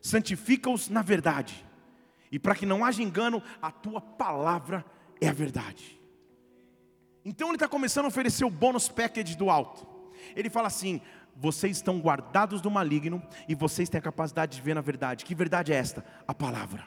Santifica-os 0.00 0.88
na 0.88 1.02
verdade, 1.02 1.64
e 2.30 2.38
para 2.38 2.54
que 2.54 2.66
não 2.66 2.84
haja 2.84 3.02
engano, 3.02 3.42
a 3.60 3.70
tua 3.70 4.00
palavra 4.00 4.84
é 5.20 5.28
a 5.28 5.32
verdade. 5.32 6.00
Então 7.24 7.48
ele 7.48 7.56
está 7.56 7.68
começando 7.68 8.06
a 8.06 8.08
oferecer 8.08 8.44
o 8.44 8.50
bônus 8.50 8.88
package 8.88 9.36
do 9.36 9.50
alto. 9.50 9.86
Ele 10.34 10.48
fala 10.48 10.68
assim: 10.68 11.00
vocês 11.36 11.76
estão 11.76 12.00
guardados 12.00 12.60
do 12.60 12.70
maligno 12.70 13.22
e 13.48 13.54
vocês 13.54 13.88
têm 13.88 13.98
a 13.98 14.02
capacidade 14.02 14.56
de 14.56 14.62
ver 14.62 14.74
na 14.74 14.80
verdade. 14.80 15.24
Que 15.24 15.34
verdade 15.34 15.72
é 15.72 15.76
esta? 15.76 16.04
A 16.26 16.34
palavra. 16.34 16.86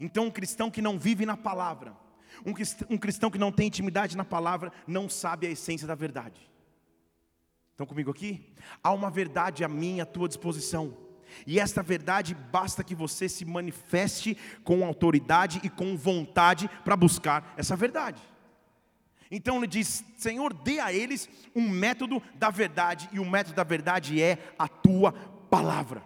Então, 0.00 0.24
um 0.24 0.30
cristão 0.30 0.68
que 0.68 0.82
não 0.82 0.98
vive 0.98 1.24
na 1.24 1.36
palavra, 1.36 1.96
um 2.44 2.98
cristão 2.98 3.30
que 3.30 3.38
não 3.38 3.52
tem 3.52 3.68
intimidade 3.68 4.16
na 4.16 4.24
palavra, 4.24 4.72
não 4.84 5.08
sabe 5.08 5.46
a 5.46 5.50
essência 5.50 5.86
da 5.86 5.94
verdade. 5.94 6.50
Estão 7.82 7.88
comigo 7.88 8.12
aqui? 8.12 8.40
Há 8.80 8.92
uma 8.92 9.10
verdade 9.10 9.64
a 9.64 9.68
mim, 9.68 10.00
à 10.00 10.06
tua 10.06 10.28
disposição. 10.28 10.96
E 11.44 11.58
esta 11.58 11.82
verdade 11.82 12.32
basta 12.32 12.84
que 12.84 12.94
você 12.94 13.28
se 13.28 13.44
manifeste 13.44 14.36
com 14.62 14.86
autoridade 14.86 15.60
e 15.64 15.68
com 15.68 15.96
vontade 15.96 16.70
para 16.84 16.96
buscar 16.96 17.52
essa 17.56 17.74
verdade. 17.74 18.22
Então 19.28 19.56
ele 19.56 19.66
diz: 19.66 20.04
Senhor, 20.16 20.54
dê 20.54 20.78
a 20.78 20.92
eles 20.92 21.28
um 21.56 21.68
método 21.68 22.22
da 22.36 22.50
verdade, 22.50 23.08
e 23.12 23.18
o 23.18 23.28
método 23.28 23.56
da 23.56 23.64
verdade 23.64 24.22
é 24.22 24.38
a 24.56 24.68
tua 24.68 25.10
palavra. 25.50 26.04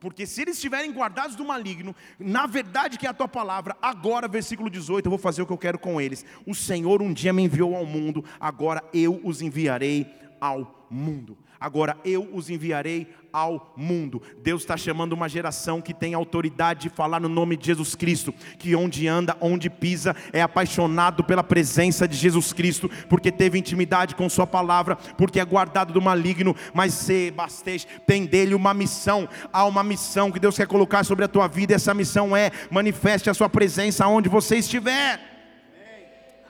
Porque 0.00 0.26
se 0.26 0.42
eles 0.42 0.56
estiverem 0.56 0.90
guardados 0.90 1.36
do 1.36 1.44
maligno, 1.44 1.94
na 2.18 2.48
verdade 2.48 2.98
que 2.98 3.06
é 3.06 3.10
a 3.10 3.14
tua 3.14 3.28
palavra, 3.28 3.76
agora, 3.80 4.26
versículo 4.26 4.68
18, 4.68 5.06
eu 5.06 5.10
vou 5.10 5.18
fazer 5.20 5.42
o 5.42 5.46
que 5.46 5.52
eu 5.52 5.58
quero 5.58 5.78
com 5.78 6.00
eles. 6.00 6.26
O 6.44 6.52
Senhor 6.52 7.00
um 7.00 7.12
dia 7.12 7.32
me 7.32 7.44
enviou 7.44 7.76
ao 7.76 7.86
mundo, 7.86 8.24
agora 8.40 8.82
eu 8.92 9.20
os 9.22 9.40
enviarei 9.40 10.12
ao 10.40 10.75
mundo. 10.90 11.36
Agora 11.58 11.96
eu 12.04 12.28
os 12.32 12.50
enviarei 12.50 13.08
ao 13.32 13.74
mundo. 13.76 14.22
Deus 14.42 14.62
está 14.62 14.76
chamando 14.76 15.12
uma 15.12 15.28
geração 15.28 15.80
que 15.80 15.94
tem 15.94 16.14
autoridade 16.14 16.82
de 16.82 16.88
falar 16.88 17.20
no 17.20 17.28
nome 17.28 17.56
de 17.56 17.66
Jesus 17.66 17.94
Cristo, 17.94 18.32
que 18.58 18.74
onde 18.76 19.08
anda, 19.08 19.36
onde 19.40 19.70
pisa, 19.70 20.14
é 20.32 20.42
apaixonado 20.42 21.24
pela 21.24 21.42
presença 21.42 22.06
de 22.06 22.16
Jesus 22.16 22.52
Cristo, 22.52 22.90
porque 23.08 23.32
teve 23.32 23.58
intimidade 23.58 24.14
com 24.14 24.28
Sua 24.28 24.46
palavra, 24.46 24.96
porque 24.96 25.40
é 25.40 25.44
guardado 25.44 25.92
do 25.92 26.00
maligno, 26.00 26.54
mas 26.74 26.94
se 26.94 27.30
basteja, 27.30 27.86
tem 28.06 28.26
dele 28.26 28.54
uma 28.54 28.74
missão. 28.74 29.28
Há 29.52 29.64
uma 29.64 29.82
missão 29.82 30.30
que 30.30 30.40
Deus 30.40 30.56
quer 30.56 30.66
colocar 30.66 31.04
sobre 31.04 31.24
a 31.24 31.28
tua 31.28 31.48
vida, 31.48 31.72
e 31.72 31.76
essa 31.76 31.94
missão 31.94 32.36
é: 32.36 32.50
manifeste 32.70 33.30
a 33.30 33.34
Sua 33.34 33.48
presença 33.48 34.06
onde 34.06 34.28
você 34.28 34.56
estiver. 34.56 35.36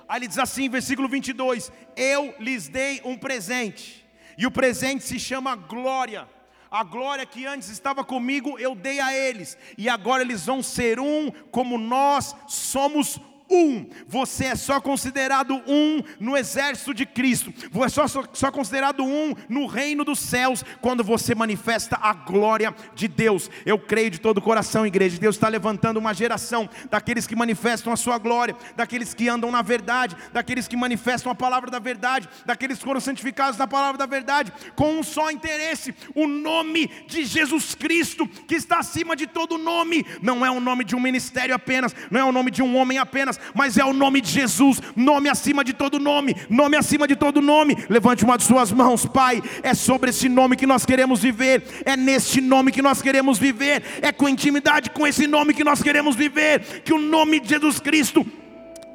Aí 0.08 0.20
ele 0.20 0.28
diz 0.28 0.38
assim, 0.38 0.68
versículo 0.68 1.08
22: 1.08 1.72
Eu 1.96 2.34
lhes 2.38 2.68
dei 2.68 3.00
um 3.04 3.16
presente, 3.16 4.05
e 4.36 4.46
o 4.46 4.50
presente 4.50 5.04
se 5.04 5.18
chama 5.18 5.56
glória. 5.56 6.28
A 6.70 6.82
glória 6.82 7.24
que 7.24 7.46
antes 7.46 7.68
estava 7.68 8.04
comigo, 8.04 8.58
eu 8.58 8.74
dei 8.74 9.00
a 9.00 9.14
eles, 9.14 9.56
e 9.78 9.88
agora 9.88 10.22
eles 10.22 10.44
vão 10.44 10.62
ser 10.62 10.98
um, 10.98 11.30
como 11.50 11.78
nós 11.78 12.34
somos 12.48 13.20
um. 13.50 13.86
Você 14.06 14.46
é 14.46 14.54
só 14.54 14.80
considerado 14.80 15.62
um 15.66 16.02
no 16.18 16.36
exército 16.36 16.92
de 16.92 17.06
Cristo. 17.06 17.52
Você 17.70 18.00
é 18.00 18.08
só, 18.08 18.24
só 18.32 18.50
considerado 18.50 19.04
um 19.04 19.34
no 19.48 19.66
reino 19.66 20.04
dos 20.04 20.18
céus 20.18 20.64
quando 20.80 21.04
você 21.04 21.34
manifesta 21.34 21.98
a 22.00 22.12
glória 22.12 22.74
de 22.94 23.08
Deus. 23.08 23.50
Eu 23.64 23.78
creio 23.78 24.10
de 24.10 24.20
todo 24.20 24.38
o 24.38 24.42
coração, 24.42 24.86
igreja. 24.86 25.18
Deus 25.18 25.36
está 25.36 25.48
levantando 25.48 25.98
uma 25.98 26.12
geração 26.12 26.68
daqueles 26.90 27.26
que 27.26 27.36
manifestam 27.36 27.92
a 27.92 27.96
sua 27.96 28.18
glória, 28.18 28.56
daqueles 28.76 29.14
que 29.14 29.28
andam 29.28 29.50
na 29.50 29.62
verdade, 29.62 30.16
daqueles 30.32 30.68
que 30.68 30.76
manifestam 30.76 31.30
a 31.30 31.34
palavra 31.34 31.70
da 31.70 31.78
verdade, 31.78 32.28
daqueles 32.44 32.78
que 32.78 32.84
foram 32.84 33.00
santificados 33.00 33.58
na 33.58 33.66
palavra 33.66 33.98
da 33.98 34.06
verdade, 34.06 34.52
com 34.74 34.98
um 34.98 35.02
só 35.02 35.30
interesse: 35.30 35.94
o 36.14 36.26
nome 36.26 36.88
de 37.06 37.24
Jesus 37.24 37.74
Cristo, 37.74 38.26
que 38.26 38.54
está 38.54 38.78
acima 38.78 39.14
de 39.14 39.26
todo 39.26 39.58
nome. 39.58 40.04
Não 40.20 40.44
é 40.44 40.50
o 40.50 40.60
nome 40.60 40.84
de 40.84 40.96
um 40.96 41.00
ministério 41.00 41.54
apenas, 41.54 41.94
não 42.10 42.20
é 42.20 42.24
o 42.24 42.32
nome 42.32 42.50
de 42.50 42.62
um 42.62 42.76
homem 42.76 42.98
apenas 42.98 43.35
mas 43.54 43.76
é 43.76 43.84
o 43.84 43.92
nome 43.92 44.20
de 44.20 44.30
Jesus, 44.30 44.80
nome 44.94 45.28
acima 45.28 45.64
de 45.64 45.72
todo 45.72 45.98
nome, 45.98 46.36
nome 46.48 46.76
acima 46.76 47.06
de 47.06 47.16
todo 47.16 47.40
nome. 47.40 47.76
Levante 47.88 48.24
uma 48.24 48.36
de 48.36 48.44
suas 48.44 48.72
mãos, 48.72 49.06
Pai. 49.06 49.42
É 49.62 49.74
sobre 49.74 50.10
esse 50.10 50.28
nome 50.28 50.56
que 50.56 50.66
nós 50.66 50.84
queremos 50.84 51.20
viver, 51.20 51.62
é 51.84 51.96
neste 51.96 52.40
nome 52.40 52.72
que 52.72 52.82
nós 52.82 53.02
queremos 53.02 53.38
viver, 53.38 53.82
é 54.02 54.12
com 54.12 54.28
intimidade 54.28 54.90
com 54.90 55.06
esse 55.06 55.26
nome 55.26 55.54
que 55.54 55.64
nós 55.64 55.82
queremos 55.82 56.16
viver. 56.16 56.82
Que 56.84 56.92
o 56.92 56.98
nome 56.98 57.40
de 57.40 57.48
Jesus 57.48 57.80
Cristo 57.80 58.26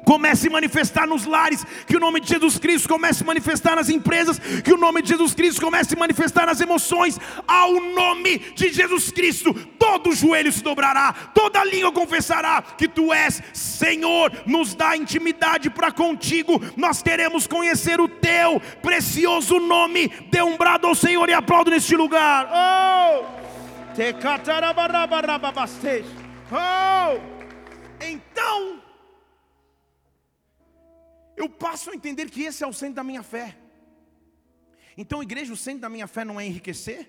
comece 0.04 0.48
a 0.48 0.50
manifestar 0.50 1.06
nos 1.06 1.24
lares, 1.24 1.64
que 1.86 1.96
o 1.96 2.00
nome 2.00 2.20
de 2.20 2.28
Jesus 2.28 2.58
Cristo 2.58 2.88
comece 2.88 3.22
a 3.22 3.26
manifestar 3.26 3.76
nas 3.76 3.88
empresas, 3.88 4.38
que 4.38 4.72
o 4.72 4.76
nome 4.76 5.02
de 5.02 5.08
Jesus 5.08 5.34
Cristo 5.34 5.60
comece 5.60 5.94
a 5.94 5.98
manifestar 5.98 6.46
nas 6.46 6.60
emoções, 6.60 7.18
ao 7.46 7.72
nome 7.72 8.38
de 8.54 8.72
Jesus 8.72 9.10
Cristo, 9.10 9.54
todo 9.78 10.14
joelho 10.14 10.52
se 10.52 10.62
dobrará, 10.62 11.12
toda 11.34 11.64
língua 11.64 11.92
confessará 11.92 12.62
que 12.62 12.88
tu 12.88 13.12
és 13.12 13.42
Senhor, 13.52 14.32
nos 14.46 14.74
dá 14.74 14.96
intimidade 14.96 15.70
para 15.70 15.92
contigo, 15.92 16.60
nós 16.76 17.02
queremos 17.02 17.46
conhecer 17.46 18.00
o 18.00 18.08
teu 18.08 18.60
precioso 18.80 19.58
nome, 19.58 20.08
dê 20.30 20.42
um 20.42 20.56
brado 20.56 20.86
ao 20.86 20.94
Senhor 20.94 21.28
e 21.28 21.32
aplaudo 21.32 21.70
neste 21.70 21.96
lugar, 21.96 22.48
oh! 22.52 23.42
Oh! 26.50 27.20
Então, 28.00 28.81
eu 31.36 31.48
passo 31.48 31.90
a 31.90 31.94
entender 31.94 32.30
que 32.30 32.42
esse 32.42 32.62
é 32.62 32.66
o 32.66 32.72
centro 32.72 32.96
da 32.96 33.04
minha 33.04 33.22
fé. 33.22 33.56
Então, 34.96 35.22
igreja, 35.22 35.52
o 35.52 35.56
centro 35.56 35.80
da 35.80 35.88
minha 35.88 36.06
fé 36.06 36.24
não 36.24 36.40
é 36.40 36.46
enriquecer, 36.46 37.08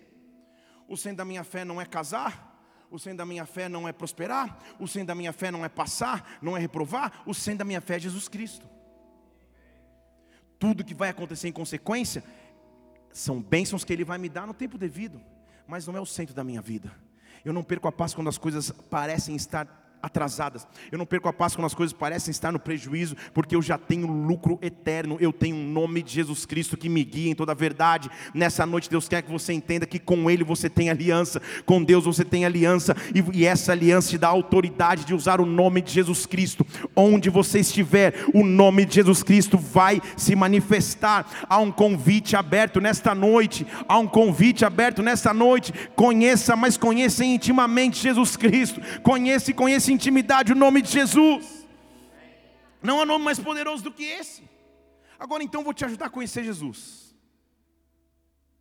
o 0.87 0.95
centro 0.95 1.17
da 1.17 1.25
minha 1.25 1.43
fé 1.43 1.65
não 1.65 1.81
é 1.81 1.85
casar, 1.85 2.53
o 2.89 2.99
centro 2.99 3.17
da 3.17 3.25
minha 3.25 3.45
fé 3.45 3.67
não 3.67 3.87
é 3.87 3.91
prosperar, 3.91 4.57
o 4.79 4.87
centro 4.87 5.07
da 5.07 5.15
minha 5.15 5.33
fé 5.33 5.51
não 5.51 5.65
é 5.65 5.69
passar, 5.69 6.37
não 6.41 6.55
é 6.55 6.59
reprovar, 6.59 7.23
o 7.25 7.33
centro 7.33 7.59
da 7.59 7.65
minha 7.65 7.81
fé 7.81 7.95
é 7.95 7.99
Jesus 7.99 8.27
Cristo. 8.27 8.69
Tudo 10.59 10.83
que 10.83 10.93
vai 10.93 11.09
acontecer 11.09 11.49
em 11.49 11.51
consequência 11.51 12.23
são 13.11 13.41
bênçãos 13.41 13.83
que 13.83 13.91
Ele 13.91 14.05
vai 14.05 14.17
me 14.17 14.29
dar 14.29 14.47
no 14.47 14.53
tempo 14.53 14.77
devido, 14.77 15.21
mas 15.67 15.85
não 15.85 15.97
é 15.97 15.99
o 15.99 16.05
centro 16.05 16.33
da 16.33 16.43
minha 16.43 16.61
vida. 16.61 16.95
Eu 17.43 17.51
não 17.51 17.63
perco 17.63 17.87
a 17.87 17.91
paz 17.91 18.13
quando 18.13 18.29
as 18.29 18.37
coisas 18.37 18.71
parecem 18.71 19.35
estar 19.35 19.82
atrasadas. 20.03 20.67
Eu 20.91 20.97
não 20.97 21.05
perco 21.05 21.29
a 21.29 21.33
paz 21.33 21.55
quando 21.55 21.65
as 21.65 21.73
coisas 21.73 21.93
parecem 21.93 22.31
estar 22.31 22.51
no 22.51 22.59
prejuízo, 22.59 23.15
porque 23.33 23.55
eu 23.55 23.61
já 23.61 23.77
tenho 23.77 24.05
lucro 24.05 24.59
eterno. 24.61 25.17
Eu 25.21 25.31
tenho 25.31 25.55
um 25.55 25.71
nome 25.71 26.03
de 26.03 26.11
Jesus 26.11 26.45
Cristo 26.45 26.75
que 26.75 26.89
me 26.89 27.05
guia 27.05 27.31
em 27.31 27.35
toda 27.35 27.53
a 27.53 27.55
verdade. 27.55 28.11
Nessa 28.33 28.65
noite, 28.65 28.89
Deus 28.89 29.07
quer 29.07 29.21
que 29.21 29.31
você 29.31 29.53
entenda 29.53 29.85
que 29.85 29.97
com 29.97 30.29
Ele 30.29 30.43
você 30.43 30.69
tem 30.69 30.89
aliança, 30.89 31.41
com 31.65 31.81
Deus 31.81 32.03
você 32.03 32.25
tem 32.25 32.43
aliança, 32.43 32.95
e, 33.33 33.45
essa 33.45 33.71
aliança 33.71 34.09
te 34.09 34.17
dá 34.17 34.27
a 34.27 34.31
autoridade 34.31 35.05
de 35.05 35.13
usar 35.13 35.39
o 35.39 35.45
nome 35.45 35.81
de 35.81 35.93
Jesus 35.93 36.25
Cristo. 36.25 36.65
Onde 36.95 37.29
você 37.29 37.59
estiver, 37.59 38.25
o 38.33 38.43
nome 38.43 38.85
de 38.85 38.95
Jesus 38.95 39.23
Cristo 39.23 39.57
vai 39.57 40.01
se 40.17 40.35
manifestar. 40.35 41.45
Há 41.47 41.59
um 41.59 41.71
convite 41.71 42.35
aberto 42.35 42.81
nesta 42.81 43.15
noite. 43.15 43.65
Há 43.87 43.97
um 43.99 44.07
convite 44.07 44.65
aberto 44.65 45.01
nesta 45.01 45.33
noite. 45.33 45.73
Conheça, 45.95 46.55
mas 46.57 46.75
conheça 46.75 47.23
intimamente 47.23 48.01
Jesus 48.01 48.35
Cristo. 48.35 48.81
Conheça 49.01 49.51
e 49.51 49.53
conheça 49.53 49.92
intimidade 49.93 50.51
o 50.51 50.55
nome 50.55 50.81
de 50.81 50.91
Jesus. 50.91 51.67
Não 52.81 52.99
há 52.99 53.05
nome 53.05 53.23
mais 53.23 53.39
poderoso 53.39 53.83
do 53.83 53.91
que 53.91 54.03
esse. 54.03 54.43
Agora 55.17 55.43
então 55.43 55.63
vou 55.63 55.73
te 55.73 55.85
ajudar 55.85 56.07
a 56.07 56.09
conhecer 56.09 56.43
Jesus. 56.43 57.15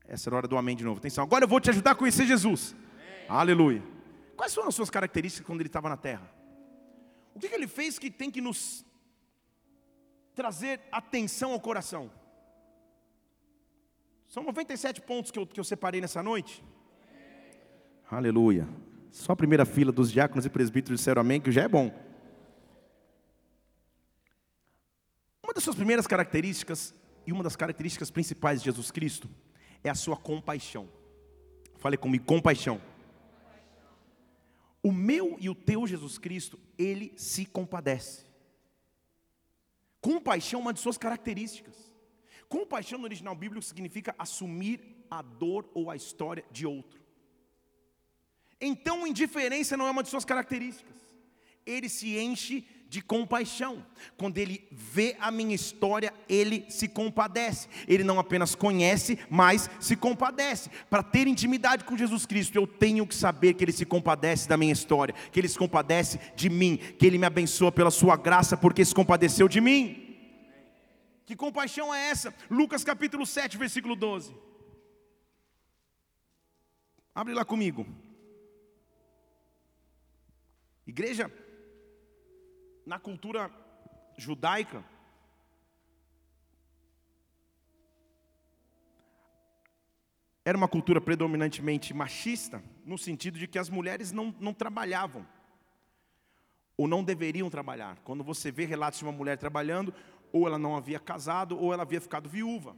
Essa 0.07 0.29
era 0.29 0.37
a 0.37 0.39
hora 0.39 0.49
do 0.49 0.57
amém 0.57 0.77
de 0.77 0.85
novo. 0.85 0.99
Atenção, 0.99 1.25
agora 1.25 1.45
eu 1.45 1.49
vou 1.49 1.61
te 1.61 1.71
ajudar 1.71 1.93
a 1.93 1.95
conhecer 1.95 2.27
Jesus. 2.27 2.77
Amém. 2.93 3.27
Aleluia. 3.29 3.83
Quais 4.37 4.55
foram 4.55 4.69
as 4.69 4.75
suas 4.75 4.91
características 4.91 5.47
quando 5.47 5.61
ele 5.61 5.69
estava 5.69 5.89
na 5.89 5.97
terra? 5.97 6.31
O 7.35 7.39
que, 7.41 7.49
que 7.49 7.55
ele 7.55 7.67
fez 7.67 7.99
que 7.99 8.11
tem 8.11 8.31
que 8.31 8.41
nos 8.41 8.85
trazer 10.35 10.81
atenção 10.93 11.53
ao 11.53 11.61
coração? 11.61 12.11
São 14.29 14.43
97 14.45 15.01
pontos 15.01 15.31
que 15.31 15.39
eu, 15.39 15.47
que 15.47 15.61
eu 15.61 15.65
separei 15.65 16.01
nessa 16.01 16.23
noite. 16.23 16.65
Aleluia. 18.11 18.69
Só 19.13 19.33
a 19.33 19.37
primeira 19.37 19.67
fila 19.67 19.93
dos 19.93 20.11
diáconos 20.11 20.47
e 20.47 20.49
presbíteros 20.49 20.99
disseram 20.99 21.21
amém, 21.21 21.39
que 21.39 21.53
já 21.53 21.65
é 21.65 21.69
bom. 21.69 21.93
Uma 25.45 25.53
das 25.53 25.63
suas 25.63 25.77
primeiras 25.77 26.07
características, 26.07 26.95
e 27.27 27.31
uma 27.31 27.45
das 27.45 27.55
características 27.55 28.11
principais 28.11 28.61
de 28.61 28.65
Jesus 28.65 28.91
Cristo, 28.91 29.29
é 29.85 29.91
a 29.91 29.95
sua 29.95 30.17
compaixão. 30.17 30.89
Fale 31.77 31.99
comigo, 31.99 32.25
compaixão. 32.25 32.81
O 34.83 34.91
meu 34.91 35.37
e 35.39 35.51
o 35.51 35.55
teu 35.55 35.87
Jesus 35.87 36.17
Cristo, 36.17 36.59
ele 36.79 37.13
se 37.15 37.45
compadece. 37.45 38.25
Compaixão 40.01 40.61
é 40.61 40.63
uma 40.63 40.73
de 40.73 40.81
suas 40.81 40.97
características. 40.97 41.93
Compaixão 42.49 42.99
no 42.99 43.05
original 43.05 43.35
bíblico 43.35 43.63
significa 43.63 44.15
assumir 44.19 45.05
a 45.11 45.21
dor 45.21 45.71
ou 45.75 45.91
a 45.91 45.97
história 45.97 46.45
de 46.51 46.67
outro. 46.67 47.02
Então, 48.65 49.05
indiferença 49.05 49.77
não 49.77 49.89
é 49.89 49.91
uma 49.91 50.05
de 50.05 50.09
suas 50.09 50.25
características. 50.25 50.95
Ele 51.67 51.89
se 51.89 52.17
enche 52.17 52.65
de 52.89 53.03
compaixão. 53.03 53.85
Quando 54.17 54.39
ele 54.39 54.69
vê 54.71 55.17
a 55.19 55.31
minha 55.31 55.55
história, 55.55 56.15
ele 56.29 56.67
se 56.69 56.87
compadece. 56.87 57.67
Ele 57.89 58.05
não 58.05 58.21
apenas 58.21 58.55
conhece, 58.55 59.19
mas 59.29 59.69
se 59.81 59.97
compadece. 59.97 60.71
Para 60.89 61.03
ter 61.03 61.27
intimidade 61.27 61.85
com 61.85 61.97
Jesus 61.97 62.25
Cristo, 62.25 62.55
eu 62.55 62.67
tenho 62.67 63.05
que 63.05 63.15
saber 63.15 63.55
que 63.55 63.65
ele 63.65 63.73
se 63.73 63.85
compadece 63.85 64.49
da 64.49 64.57
minha 64.57 64.73
história, 64.73 65.15
que 65.33 65.41
ele 65.41 65.49
se 65.49 65.59
compadece 65.59 66.21
de 66.37 66.49
mim, 66.49 66.77
que 66.77 67.07
ele 67.07 67.19
me 67.19 67.27
abençoa 67.27 67.73
pela 67.73 67.91
sua 67.91 68.17
graça 68.17 68.57
porque 68.57 68.85
se 68.85 68.95
compadeceu 68.95 69.49
de 69.49 69.61
mim. 69.61 70.17
Que 71.25 71.35
compaixão 71.35 71.93
é 71.93 72.11
essa? 72.11 72.33
Lucas 72.51 72.85
capítulo 72.85 73.27
7, 73.27 73.57
versículo 73.57 73.97
12. 73.97 74.37
Abre 77.15 77.35
lá 77.35 77.45
comigo. 77.45 77.87
Igreja, 80.87 81.31
na 82.85 82.99
cultura 82.99 83.51
judaica, 84.17 84.85
era 90.45 90.59
uma 90.59 90.69
cultura 90.69 91.01
predominantemente 91.01 91.95
machista, 91.95 92.63
no 92.85 92.99
sentido 92.99 93.39
de 93.39 93.47
que 93.47 93.59
as 93.59 93.69
mulheres 93.69 94.11
não, 94.11 94.35
não 94.41 94.53
trabalhavam, 94.53 95.27
ou 96.77 96.89
não 96.89 97.05
deveriam 97.05 97.49
trabalhar. 97.49 97.99
Quando 98.03 98.25
você 98.25 98.51
vê 98.51 98.65
relatos 98.65 98.99
de 98.99 99.05
uma 99.05 99.13
mulher 99.13 99.39
trabalhando, 99.39 99.95
ou 100.33 100.47
ela 100.47 100.59
não 100.59 100.77
havia 100.77 100.99
casado, 100.99 101.57
ou 101.59 101.73
ela 101.73 101.83
havia 101.83 102.01
ficado 102.01 102.29
viúva. 102.29 102.77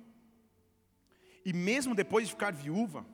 E 1.44 1.52
mesmo 1.52 1.94
depois 1.94 2.26
de 2.26 2.34
ficar 2.34 2.52
viúva, 2.52 3.06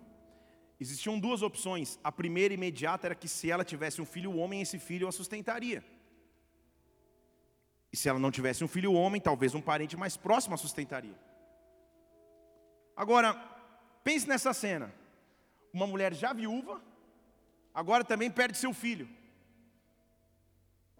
existiam 0.80 1.20
duas 1.20 1.42
opções. 1.42 2.00
A 2.02 2.10
primeira 2.10 2.54
imediata 2.54 3.06
era 3.08 3.14
que 3.14 3.28
se 3.28 3.50
ela 3.50 3.64
tivesse 3.64 4.00
um 4.00 4.06
filho 4.06 4.34
homem, 4.36 4.62
esse 4.62 4.78
filho 4.78 5.06
a 5.06 5.12
sustentaria. 5.12 5.84
E 7.92 7.96
se 7.96 8.08
ela 8.08 8.18
não 8.18 8.30
tivesse 8.30 8.64
um 8.64 8.68
filho 8.68 8.92
homem, 8.92 9.20
talvez 9.20 9.54
um 9.54 9.60
parente 9.60 9.96
mais 9.96 10.16
próximo 10.16 10.54
a 10.54 10.58
sustentaria. 10.58 11.18
Agora, 12.96 13.34
pense 14.02 14.26
nessa 14.26 14.52
cena. 14.52 14.92
Uma 15.72 15.86
mulher 15.86 16.14
já 16.14 16.32
viúva, 16.32 16.82
agora 17.72 18.04
também 18.04 18.30
perde 18.30 18.58
seu 18.58 18.72
filho. 18.74 19.08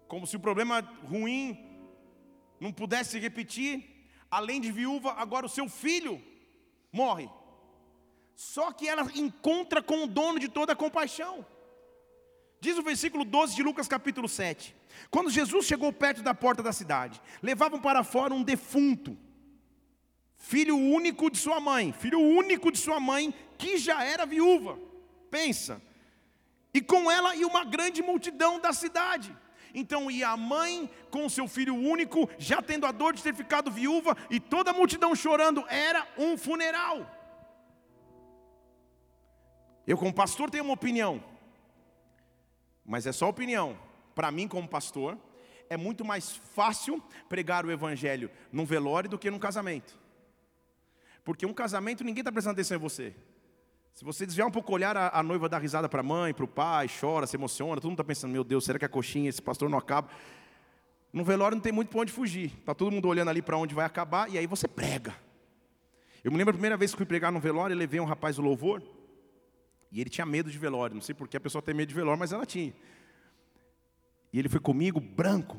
Como 0.07 0.27
se 0.27 0.37
o 0.37 0.39
problema 0.39 0.79
ruim 1.03 1.71
não 2.59 2.71
pudesse 2.71 3.17
repetir. 3.19 3.89
Além 4.29 4.61
de 4.61 4.71
viúva, 4.71 5.13
agora 5.13 5.45
o 5.45 5.49
seu 5.49 5.67
filho 5.67 6.21
morre. 6.91 7.29
Só 8.41 8.71
que 8.71 8.89
ela 8.89 9.07
encontra 9.13 9.83
com 9.83 10.03
o 10.03 10.07
dono 10.07 10.39
de 10.39 10.49
toda 10.49 10.73
a 10.73 10.75
compaixão. 10.75 11.45
Diz 12.59 12.75
o 12.75 12.81
versículo 12.81 13.23
12 13.23 13.55
de 13.55 13.61
Lucas 13.61 13.87
capítulo 13.87 14.27
7. 14.27 14.75
Quando 15.11 15.29
Jesus 15.29 15.67
chegou 15.67 15.93
perto 15.93 16.23
da 16.23 16.33
porta 16.33 16.63
da 16.63 16.73
cidade, 16.73 17.21
levavam 17.39 17.79
para 17.79 18.03
fora 18.03 18.33
um 18.33 18.41
defunto, 18.41 19.15
filho 20.35 20.75
único 20.75 21.29
de 21.29 21.37
sua 21.37 21.59
mãe, 21.59 21.93
filho 21.93 22.19
único 22.19 22.71
de 22.71 22.79
sua 22.79 22.99
mãe, 22.99 23.31
que 23.59 23.77
já 23.77 24.03
era 24.03 24.25
viúva. 24.25 24.79
Pensa. 25.29 25.79
E 26.73 26.81
com 26.81 27.11
ela 27.11 27.35
e 27.35 27.45
uma 27.45 27.63
grande 27.63 28.01
multidão 28.01 28.59
da 28.59 28.73
cidade. 28.73 29.37
Então 29.71 30.09
ia 30.09 30.29
a 30.29 30.35
mãe 30.35 30.89
com 31.11 31.29
seu 31.29 31.47
filho 31.47 31.75
único, 31.75 32.27
já 32.39 32.59
tendo 32.59 32.87
a 32.87 32.91
dor 32.91 33.13
de 33.13 33.21
ter 33.21 33.35
ficado 33.35 33.69
viúva, 33.69 34.17
e 34.31 34.39
toda 34.39 34.71
a 34.71 34.73
multidão 34.73 35.15
chorando, 35.15 35.63
era 35.69 36.07
um 36.17 36.35
funeral. 36.35 37.20
Eu, 39.85 39.97
como 39.97 40.13
pastor, 40.13 40.49
tenho 40.49 40.63
uma 40.63 40.73
opinião 40.73 41.23
mas 42.85 43.05
é 43.05 43.11
só 43.11 43.29
opinião. 43.29 43.77
Para 44.13 44.31
mim, 44.31 44.47
como 44.47 44.67
pastor, 44.67 45.17
é 45.69 45.77
muito 45.77 46.03
mais 46.03 46.35
fácil 46.35 47.01
pregar 47.29 47.65
o 47.65 47.71
evangelho 47.71 48.29
num 48.51 48.65
velório 48.65 49.09
do 49.09 49.17
que 49.17 49.31
num 49.31 49.39
casamento. 49.39 49.97
Porque 51.23 51.45
um 51.45 51.53
casamento 51.53 52.03
ninguém 52.03 52.21
está 52.21 52.31
prestando 52.31 52.53
atenção 52.53 52.75
em 52.75 52.79
você. 52.81 53.15
Se 53.93 54.03
você 54.03 54.25
desviar 54.25 54.47
um 54.47 54.51
pouco 54.51 54.71
o 54.71 54.75
olhar, 54.75 54.97
a, 54.97 55.19
a 55.19 55.23
noiva 55.23 55.47
dá 55.47 55.57
risada 55.57 55.87
para 55.87 55.99
a 56.01 56.03
mãe, 56.03 56.33
para 56.33 56.45
o 56.45 56.47
pai, 56.47 56.87
chora, 56.89 57.27
se 57.27 57.35
emociona, 57.35 57.75
todo 57.75 57.85
mundo 57.85 57.93
está 57.93 58.03
pensando, 58.03 58.31
meu 58.31 58.43
Deus, 58.43 58.65
será 58.65 58.79
que 58.79 58.85
a 58.85 58.89
coxinha, 58.89 59.29
esse 59.29 59.41
pastor 59.41 59.69
não 59.69 59.77
acaba? 59.77 60.09
No 61.13 61.23
velório 61.23 61.55
não 61.55 61.61
tem 61.61 61.71
muito 61.71 61.89
para 61.89 62.01
onde 62.01 62.11
fugir. 62.11 62.53
Está 62.59 62.73
todo 62.73 62.91
mundo 62.91 63.07
olhando 63.07 63.29
ali 63.29 63.41
para 63.41 63.57
onde 63.57 63.75
vai 63.75 63.85
acabar, 63.85 64.29
e 64.29 64.37
aí 64.37 64.47
você 64.47 64.67
prega. 64.67 65.15
Eu 66.23 66.31
me 66.31 66.37
lembro 66.37 66.51
a 66.51 66.53
primeira 66.53 66.77
vez 66.77 66.91
que 66.91 66.97
fui 66.97 67.05
pregar 67.05 67.31
no 67.31 67.39
velório, 67.39 67.75
levei 67.75 67.99
um 67.99 68.05
rapaz 68.05 68.37
do 68.37 68.41
louvor, 68.41 68.81
e 69.91 69.99
ele 69.99 70.09
tinha 70.09 70.25
medo 70.25 70.49
de 70.49 70.57
velório. 70.57 70.95
Não 70.95 71.01
sei 71.01 71.13
por 71.13 71.27
que 71.27 71.35
a 71.35 71.41
pessoa 71.41 71.61
tem 71.61 71.73
medo 71.73 71.89
de 71.89 71.95
velório, 71.95 72.19
mas 72.19 72.31
ela 72.31 72.45
tinha. 72.45 72.73
E 74.31 74.39
ele 74.39 74.47
foi 74.47 74.59
comigo, 74.59 74.99
branco. 74.99 75.57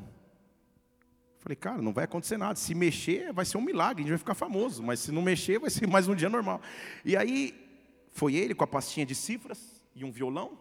Falei, 1.37 1.55
cara, 1.55 1.81
não 1.81 1.93
vai 1.93 2.05
acontecer 2.05 2.37
nada. 2.37 2.55
Se 2.55 2.73
mexer, 2.73 3.31
vai 3.31 3.45
ser 3.45 3.57
um 3.57 3.61
milagre, 3.61 4.01
a 4.01 4.03
gente 4.03 4.09
vai 4.09 4.17
ficar 4.17 4.33
famoso. 4.33 4.81
Mas 4.81 5.01
se 5.01 5.11
não 5.11 5.21
mexer, 5.21 5.59
vai 5.59 5.69
ser 5.69 5.85
mais 5.87 6.07
um 6.07 6.15
dia 6.15 6.29
normal. 6.29 6.61
E 7.05 7.15
aí, 7.15 7.53
foi 8.11 8.35
ele 8.35 8.55
com 8.55 8.63
a 8.63 8.67
pastinha 8.67 9.05
de 9.05 9.13
cifras 9.13 9.83
e 9.93 10.03
um 10.03 10.11
violão. 10.11 10.57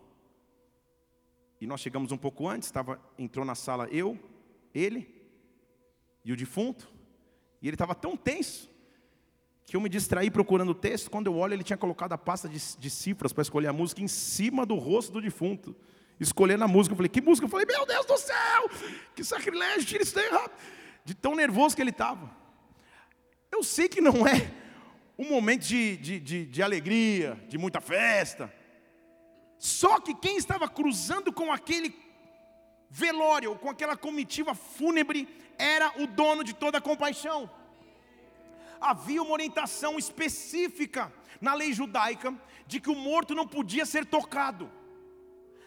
E 1.60 1.66
nós 1.66 1.80
chegamos 1.80 2.10
um 2.10 2.16
pouco 2.16 2.48
antes, 2.48 2.66
estava, 2.66 3.00
entrou 3.16 3.44
na 3.44 3.54
sala 3.54 3.86
eu, 3.90 4.18
ele 4.74 5.08
e 6.24 6.32
o 6.32 6.36
defunto. 6.36 6.92
E 7.62 7.68
ele 7.68 7.76
estava 7.76 7.94
tão 7.94 8.16
tenso 8.16 8.68
que 9.64 9.76
eu 9.76 9.80
me 9.80 9.88
distraí 9.88 10.30
procurando 10.30 10.70
o 10.70 10.74
texto, 10.74 11.10
quando 11.10 11.28
eu 11.28 11.36
olho, 11.36 11.54
ele 11.54 11.62
tinha 11.62 11.76
colocado 11.76 12.12
a 12.12 12.18
pasta 12.18 12.48
de, 12.48 12.58
de 12.78 12.90
cifras 12.90 13.32
para 13.32 13.42
escolher 13.42 13.68
a 13.68 13.72
música 13.72 14.02
em 14.02 14.08
cima 14.08 14.66
do 14.66 14.74
rosto 14.74 15.12
do 15.12 15.20
defunto. 15.20 15.74
Escolhendo 16.18 16.64
a 16.64 16.68
música, 16.68 16.92
eu 16.92 16.96
falei, 16.96 17.08
que 17.08 17.20
música? 17.20 17.46
Eu 17.46 17.50
falei, 17.50 17.66
meu 17.66 17.86
Deus 17.86 18.06
do 18.06 18.16
céu, 18.18 18.70
que 19.14 19.24
sacrilégio, 19.24 19.84
tira 19.84 20.02
isso 20.02 20.14
daí 20.14 20.28
rápido. 20.28 20.60
De 21.04 21.14
tão 21.14 21.34
nervoso 21.34 21.74
que 21.74 21.82
ele 21.82 21.90
estava. 21.90 22.30
Eu 23.50 23.62
sei 23.62 23.88
que 23.88 24.00
não 24.00 24.26
é 24.26 24.52
um 25.18 25.28
momento 25.28 25.62
de, 25.62 25.96
de, 25.96 26.20
de, 26.20 26.46
de 26.46 26.62
alegria, 26.62 27.42
de 27.48 27.58
muita 27.58 27.80
festa. 27.80 28.52
Só 29.58 30.00
que 30.00 30.14
quem 30.14 30.36
estava 30.36 30.68
cruzando 30.68 31.32
com 31.32 31.52
aquele 31.52 31.94
velório, 32.90 33.56
com 33.56 33.70
aquela 33.70 33.96
comitiva 33.96 34.54
fúnebre, 34.54 35.28
era 35.58 35.92
o 36.00 36.06
dono 36.06 36.44
de 36.44 36.52
toda 36.52 36.78
a 36.78 36.80
compaixão 36.80 37.50
havia 38.82 39.22
uma 39.22 39.32
orientação 39.32 39.98
específica 39.98 41.12
na 41.40 41.54
lei 41.54 41.72
judaica 41.72 42.34
de 42.66 42.80
que 42.80 42.90
o 42.90 42.94
morto 42.94 43.34
não 43.34 43.46
podia 43.46 43.86
ser 43.86 44.04
tocado. 44.04 44.70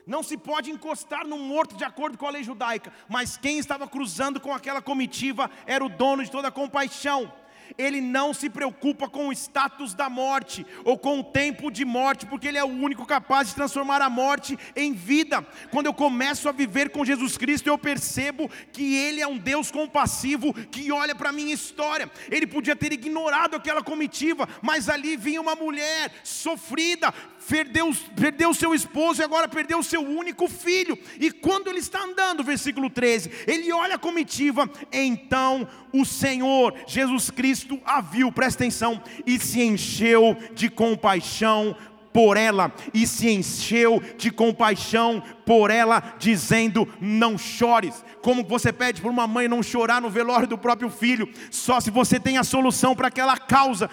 Não 0.05 0.21
se 0.21 0.37
pode 0.37 0.69
encostar 0.69 1.25
no 1.25 1.37
morto 1.39 1.75
de 1.75 1.83
acordo 1.83 2.17
com 2.17 2.27
a 2.27 2.29
lei 2.29 2.43
judaica, 2.43 2.93
mas 3.09 3.37
quem 3.37 3.57
estava 3.57 3.87
cruzando 3.87 4.39
com 4.39 4.53
aquela 4.53 4.81
comitiva 4.81 5.49
era 5.65 5.83
o 5.83 5.89
dono 5.89 6.23
de 6.23 6.29
toda 6.29 6.49
a 6.49 6.51
compaixão. 6.51 7.33
Ele 7.77 8.01
não 8.01 8.33
se 8.33 8.49
preocupa 8.49 9.09
com 9.09 9.27
o 9.27 9.31
status 9.33 9.93
da 9.93 10.09
morte 10.09 10.65
ou 10.83 10.97
com 10.97 11.19
o 11.19 11.23
tempo 11.23 11.71
de 11.71 11.85
morte, 11.85 12.25
porque 12.25 12.47
Ele 12.47 12.57
é 12.57 12.63
o 12.63 12.67
único 12.67 13.05
capaz 13.05 13.49
de 13.49 13.55
transformar 13.55 14.01
a 14.01 14.09
morte 14.09 14.57
em 14.75 14.93
vida. 14.93 15.45
Quando 15.71 15.87
eu 15.87 15.93
começo 15.93 16.47
a 16.47 16.51
viver 16.51 16.89
com 16.89 17.05
Jesus 17.05 17.37
Cristo, 17.37 17.67
eu 17.67 17.77
percebo 17.77 18.49
que 18.71 18.95
Ele 18.95 19.21
é 19.21 19.27
um 19.27 19.37
Deus 19.37 19.71
compassivo 19.71 20.53
que 20.53 20.91
olha 20.91 21.15
para 21.15 21.29
a 21.29 21.33
minha 21.33 21.53
história. 21.53 22.09
Ele 22.29 22.47
podia 22.47 22.75
ter 22.75 22.91
ignorado 22.93 23.55
aquela 23.55 23.83
comitiva, 23.83 24.47
mas 24.61 24.89
ali 24.89 25.17
vinha 25.17 25.41
uma 25.41 25.55
mulher 25.55 26.11
sofrida, 26.23 27.13
perdeu, 27.47 27.95
perdeu 28.15 28.53
seu 28.53 28.73
esposo 28.73 29.21
e 29.21 29.23
agora 29.23 29.47
perdeu 29.47 29.81
seu 29.83 30.01
único 30.01 30.47
filho. 30.47 30.97
E 31.19 31.31
quando 31.31 31.67
ele 31.67 31.79
está 31.79 32.03
andando, 32.03 32.43
versículo 32.43 32.89
13, 32.89 33.31
ele 33.47 33.71
olha 33.71 33.95
a 33.95 33.99
comitiva, 33.99 34.69
então 34.91 35.67
o 35.93 36.05
Senhor 36.05 36.73
Jesus 36.87 37.29
Cristo 37.29 37.54
a 37.85 38.01
viu, 38.01 38.31
presta 38.31 38.63
atenção, 38.63 39.01
e 39.25 39.39
se 39.39 39.61
encheu 39.61 40.37
de 40.53 40.69
compaixão 40.69 41.75
por 42.15 42.37
ela 42.37 42.73
e 42.93 43.05
se 43.05 43.29
encheu 43.29 44.01
de 44.17 44.31
compaixão 44.31 45.21
por 45.45 45.69
ela, 45.69 46.15
dizendo: 46.17 46.87
Não 46.99 47.37
chores. 47.37 48.03
Como 48.21 48.43
você 48.43 48.73
pede 48.73 49.01
para 49.01 49.11
uma 49.11 49.27
mãe 49.27 49.47
não 49.47 49.61
chorar 49.61 50.01
no 50.01 50.09
velório 50.09 50.47
do 50.47 50.57
próprio 50.57 50.89
filho, 50.89 51.29
só 51.51 51.79
se 51.79 51.91
você 51.91 52.19
tem 52.19 52.37
a 52.37 52.43
solução 52.43 52.95
para 52.95 53.07
aquela 53.07 53.37
causa. 53.37 53.89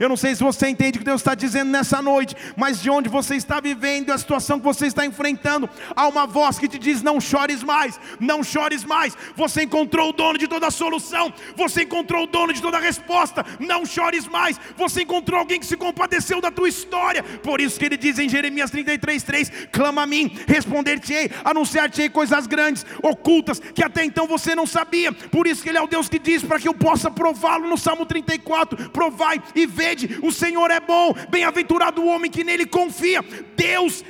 Eu 0.00 0.08
não 0.08 0.16
sei 0.16 0.34
se 0.34 0.42
você 0.42 0.68
entende 0.68 0.96
o 0.96 1.00
que 1.00 1.04
Deus 1.04 1.20
está 1.20 1.34
dizendo 1.34 1.70
nessa 1.70 2.02
noite, 2.02 2.34
mas 2.56 2.82
de 2.82 2.90
onde 2.90 3.08
você 3.08 3.36
está 3.36 3.60
vivendo, 3.60 4.10
a 4.10 4.18
situação 4.18 4.58
que 4.58 4.64
você 4.64 4.86
está 4.86 5.06
enfrentando, 5.06 5.70
há 5.94 6.08
uma 6.08 6.26
voz 6.26 6.58
que 6.58 6.68
te 6.68 6.78
diz: 6.78 7.02
Não 7.02 7.20
chores 7.20 7.62
mais, 7.62 8.00
não 8.18 8.42
chores 8.42 8.84
mais. 8.84 9.16
Você 9.36 9.62
encontrou 9.62 10.10
o 10.10 10.12
dono 10.12 10.38
de 10.38 10.48
toda 10.48 10.66
a 10.66 10.70
solução, 10.70 11.32
você 11.56 11.82
encontrou 11.82 12.24
o 12.24 12.26
dono 12.26 12.52
de 12.52 12.60
toda 12.60 12.78
a 12.78 12.80
resposta. 12.80 13.44
Não 13.60 13.86
chores 13.86 14.26
mais. 14.26 14.58
Você 14.76 15.02
encontrou 15.02 15.38
alguém 15.38 15.60
que 15.60 15.66
se 15.66 15.76
compadeceu 15.76 16.40
da 16.40 16.50
tua 16.50 16.68
história. 16.68 17.22
Por 17.22 17.60
isso 17.60 17.78
que 17.78 17.84
ele 17.84 17.96
diz 17.96 18.18
em 18.18 18.28
Jeremias 18.28 18.70
33, 18.70 19.22
3: 19.22 19.52
clama 19.66 20.02
a 20.02 20.06
mim, 20.06 20.36
responder-te-ei, 20.46 21.30
anunciar-te-ei 21.44 22.08
coisas 22.08 22.46
grandes, 22.46 22.84
ocultas, 23.02 23.60
que 23.60 23.84
até 23.84 24.04
então 24.04 24.26
você 24.26 24.54
não 24.54 24.66
sabia. 24.66 25.12
Por 25.12 25.46
isso 25.46 25.62
que 25.62 25.68
Ele 25.68 25.78
é 25.78 25.82
o 25.82 25.86
Deus 25.86 26.08
que 26.08 26.18
diz 26.18 26.42
para 26.42 26.58
que 26.58 26.68
eu 26.68 26.74
possa 26.74 27.10
prová-lo 27.10 27.68
no 27.68 27.76
Salmo 27.76 28.06
34: 28.06 28.90
provai 28.90 29.42
e 29.54 29.66
vede, 29.66 30.18
o 30.22 30.32
Senhor 30.32 30.70
é 30.70 30.80
bom, 30.80 31.14
bem-aventurado 31.28 32.02
o 32.02 32.06
homem 32.06 32.30
que 32.30 32.44
nele 32.44 32.66
confia. 32.66 33.22
Deus 33.56 34.04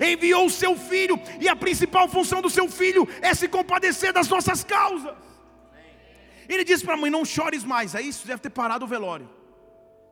enviou 0.00 0.46
o 0.46 0.50
seu 0.50 0.76
filho, 0.76 1.20
e 1.40 1.48
a 1.48 1.56
principal 1.56 2.08
função 2.08 2.40
do 2.42 2.50
seu 2.50 2.68
filho 2.68 3.08
é 3.20 3.34
se 3.34 3.48
compadecer 3.48 4.12
das 4.12 4.28
nossas 4.28 4.64
causas. 4.64 5.14
Ele 6.48 6.64
disse 6.64 6.84
para 6.84 6.94
a 6.94 6.96
mãe: 6.96 7.10
Não 7.10 7.24
chores 7.24 7.64
mais. 7.64 7.94
Aí 7.94 8.08
isso 8.08 8.26
deve 8.26 8.42
ter 8.42 8.50
parado 8.50 8.84
o 8.84 8.88
velório. 8.88 9.28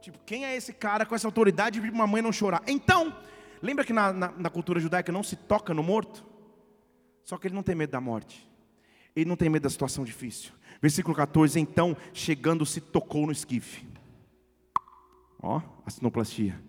Tipo, 0.00 0.18
quem 0.24 0.44
é 0.44 0.56
esse 0.56 0.72
cara 0.72 1.04
com 1.04 1.14
essa 1.14 1.26
autoridade 1.26 1.80
de 1.80 1.90
uma 1.90 2.06
mãe 2.06 2.22
não 2.22 2.32
chorar? 2.32 2.62
Então, 2.66 3.14
Lembra 3.62 3.84
que 3.84 3.92
na, 3.92 4.12
na, 4.12 4.30
na, 4.32 4.50
cultura 4.50 4.80
judaica 4.80 5.12
não 5.12 5.22
se 5.22 5.36
toca 5.36 5.74
no 5.74 5.82
morto? 5.82 6.24
Só 7.24 7.36
que 7.36 7.46
ele 7.46 7.54
não 7.54 7.62
tem 7.62 7.74
medo 7.74 7.90
da 7.90 8.00
morte. 8.00 8.48
Ele 9.14 9.28
não 9.28 9.36
tem 9.36 9.48
medo 9.48 9.64
da 9.64 9.70
situação 9.70 10.04
difícil. 10.04 10.52
Versículo 10.80 11.14
14: 11.14 11.58
Então, 11.58 11.96
chegando, 12.12 12.64
se 12.64 12.80
tocou 12.80 13.26
no 13.26 13.32
esquife. 13.32 13.86
Ó, 15.42 15.60
a 15.84 15.90
sinoplastia. 15.90 16.60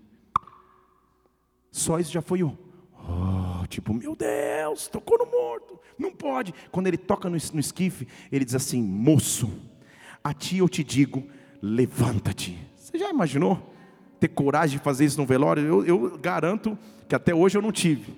Só 1.72 2.00
isso 2.00 2.12
já 2.12 2.22
foi 2.22 2.44
o. 2.44 2.58
Oh, 2.94 3.66
tipo, 3.68 3.94
meu 3.94 4.16
Deus, 4.16 4.88
tocou 4.88 5.18
no 5.18 5.26
morto. 5.26 5.80
Não 5.98 6.12
pode. 6.12 6.54
Quando 6.72 6.88
ele 6.88 6.98
toca 6.98 7.30
no, 7.30 7.38
no 7.54 7.60
esquife, 7.60 8.08
ele 8.32 8.46
diz 8.46 8.56
assim: 8.56 8.82
Moço, 8.82 9.52
a 10.24 10.34
ti 10.34 10.58
eu 10.58 10.70
te 10.70 10.84
digo, 10.84 11.28
levanta-te. 11.62 12.58
Você 12.76 12.98
já 12.98 13.10
imaginou? 13.10 13.69
Ter 14.20 14.28
coragem 14.28 14.78
de 14.78 14.84
fazer 14.84 15.06
isso 15.06 15.18
no 15.18 15.26
velório, 15.26 15.64
eu, 15.64 15.86
eu 15.86 16.18
garanto 16.18 16.78
que 17.08 17.16
até 17.16 17.34
hoje 17.34 17.58
eu 17.58 17.62
não 17.62 17.72
tive. 17.72 18.14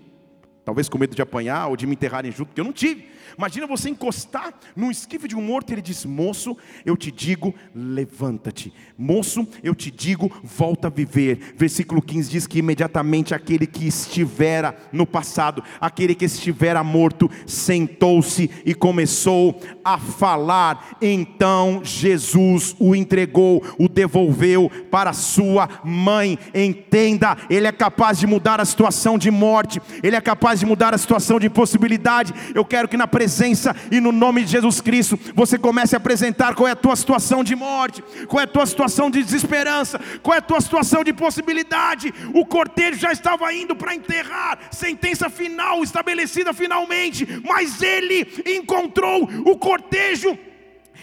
Talvez 0.66 0.90
com 0.90 0.98
medo 0.98 1.16
de 1.16 1.22
apanhar 1.22 1.68
ou 1.68 1.78
de 1.78 1.86
me 1.86 1.94
enterrarem 1.94 2.32
junto, 2.32 2.48
porque 2.48 2.62
eu 2.62 2.66
não 2.66 2.74
tive. 2.74 3.10
Imagina 3.38 3.68
você 3.68 3.90
encostar 3.90 4.54
no 4.76 4.92
esquife 4.92 5.28
de 5.28 5.36
um 5.36 5.42
morto 5.42 5.70
e 5.70 5.74
ele 5.74 5.82
diz: 5.82 6.06
Moço, 6.06 6.58
eu 6.86 6.98
te 6.98 7.12
digo, 7.12 7.54
levanta-te. 7.74 8.74
Moço, 8.98 9.48
eu 9.64 9.74
te 9.74 9.90
digo, 9.90 10.32
volta 10.44 10.88
a 10.88 10.92
viver. 10.92 11.54
Versículo 11.58 12.02
15 12.02 12.30
diz 12.30 12.48
que 12.48 12.60
imediatamente 12.60 13.34
aquele 13.34 13.66
que 13.66 13.88
estivera 13.88 14.76
no 14.92 15.06
passado, 15.06 15.64
aquele 15.80 16.16
que 16.16 16.26
estivera 16.26 16.84
morto, 16.84 17.30
sentou-se 17.46 18.50
e 18.66 18.74
começou 18.74 19.60
a 19.84 19.98
falar. 19.98 20.98
Então 21.02 21.82
Jesus 21.84 22.76
o 22.80 22.96
entregou, 22.96 23.64
o 23.78 23.88
devolveu 23.88 24.70
para 24.90 25.14
sua 25.14 25.68
mãe. 25.84 26.38
Entenda, 26.54 27.38
ele 27.50 27.68
é 27.68 27.72
capaz 27.72 28.20
de 28.20 28.28
mudar 28.28 28.60
a 28.60 28.66
situação 28.66 29.18
de 29.18 29.32
morte, 29.32 29.82
ele 30.04 30.16
é 30.16 30.22
capaz 30.22 30.60
de 30.60 30.66
mudar 30.66 30.94
a 30.94 30.98
situação 30.98 31.40
de 31.40 31.48
impossibilidade. 31.48 32.34
Eu 32.54 32.66
quero 32.66 32.88
que 32.88 32.98
na 32.98 33.08
presença 33.22 33.76
e 33.92 34.00
no 34.00 34.12
nome 34.12 34.44
de 34.44 34.50
Jesus 34.50 34.82
Cristo, 34.82 35.20
você 35.36 35.56
comece 35.56 35.96
a 35.96 35.98
apresentar 35.98 36.56
qual 36.56 36.68
é 36.68 36.72
a 36.72 36.76
tua 36.76 36.96
situação 36.96 37.44
de 37.44 37.56
morte, 37.56 38.04
qual 38.28 38.42
é 38.42 38.46
a 38.46 38.48
tua 38.48 38.66
situação 38.66 39.12
de 39.12 39.22
desesperança, 39.22 40.02
qual 40.24 40.34
é 40.34 40.40
a 40.40 40.42
tua 40.42 40.60
situação 40.60 41.04
de 41.04 41.14
possibilidade. 41.14 42.12
O 42.34 42.44
cortejo 42.44 42.98
já 43.00 43.12
estava 43.12 43.54
indo 43.54 43.76
para 43.76 43.94
enterrar, 43.94 44.58
sentença 44.72 45.30
final 45.30 45.84
estabelecida 45.84 46.52
finalmente, 46.52 47.28
mas 47.48 47.80
ele 47.80 48.28
encontrou 48.58 49.30
o 49.46 49.56
cortejo 49.56 50.36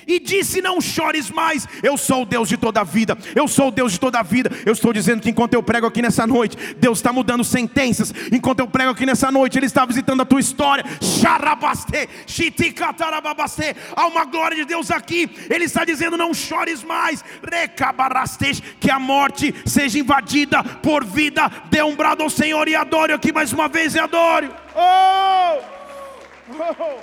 e 0.08 0.18
disse: 0.18 0.62
Não 0.62 0.80
chores 0.80 1.30
mais, 1.30 1.68
eu 1.82 1.98
sou 1.98 2.22
o 2.22 2.26
Deus 2.26 2.48
de 2.48 2.56
toda 2.56 2.80
a 2.80 2.84
vida, 2.84 3.16
eu 3.36 3.46
sou 3.46 3.68
o 3.68 3.70
Deus 3.70 3.92
de 3.92 4.00
toda 4.00 4.18
a 4.18 4.22
vida. 4.22 4.50
Eu 4.64 4.72
estou 4.72 4.92
dizendo 4.92 5.20
que 5.20 5.28
enquanto 5.28 5.52
eu 5.52 5.62
prego 5.62 5.86
aqui 5.86 6.00
nessa 6.00 6.26
noite, 6.26 6.56
Deus 6.78 6.98
está 6.98 7.12
mudando 7.12 7.44
sentenças, 7.44 8.12
enquanto 8.32 8.60
eu 8.60 8.66
prego 8.66 8.92
aqui 8.92 9.04
nessa 9.04 9.30
noite, 9.30 9.58
Ele 9.58 9.66
está 9.66 9.84
visitando 9.84 10.22
a 10.22 10.24
tua 10.24 10.40
história. 10.40 10.84
Há 13.94 14.06
uma 14.06 14.24
glória 14.24 14.56
de 14.56 14.64
Deus 14.64 14.90
aqui, 14.90 15.30
Ele 15.50 15.64
está 15.64 15.84
dizendo: 15.84 16.16
Não 16.16 16.32
chores 16.32 16.82
mais, 16.82 17.22
que 18.80 18.90
a 18.90 18.98
morte 18.98 19.54
seja 19.66 19.98
invadida 19.98 20.64
por 20.64 21.04
vida. 21.04 21.50
Dê 21.70 21.82
um 21.82 21.94
brado 21.94 22.22
ao 22.22 22.30
Senhor 22.30 22.66
e 22.66 22.74
adore 22.74 23.12
aqui 23.12 23.30
mais 23.30 23.52
uma 23.52 23.68
vez 23.68 23.94
e 23.94 23.98
adore. 23.98 24.50
Oh! 24.74 25.58
Oh! 26.58 26.98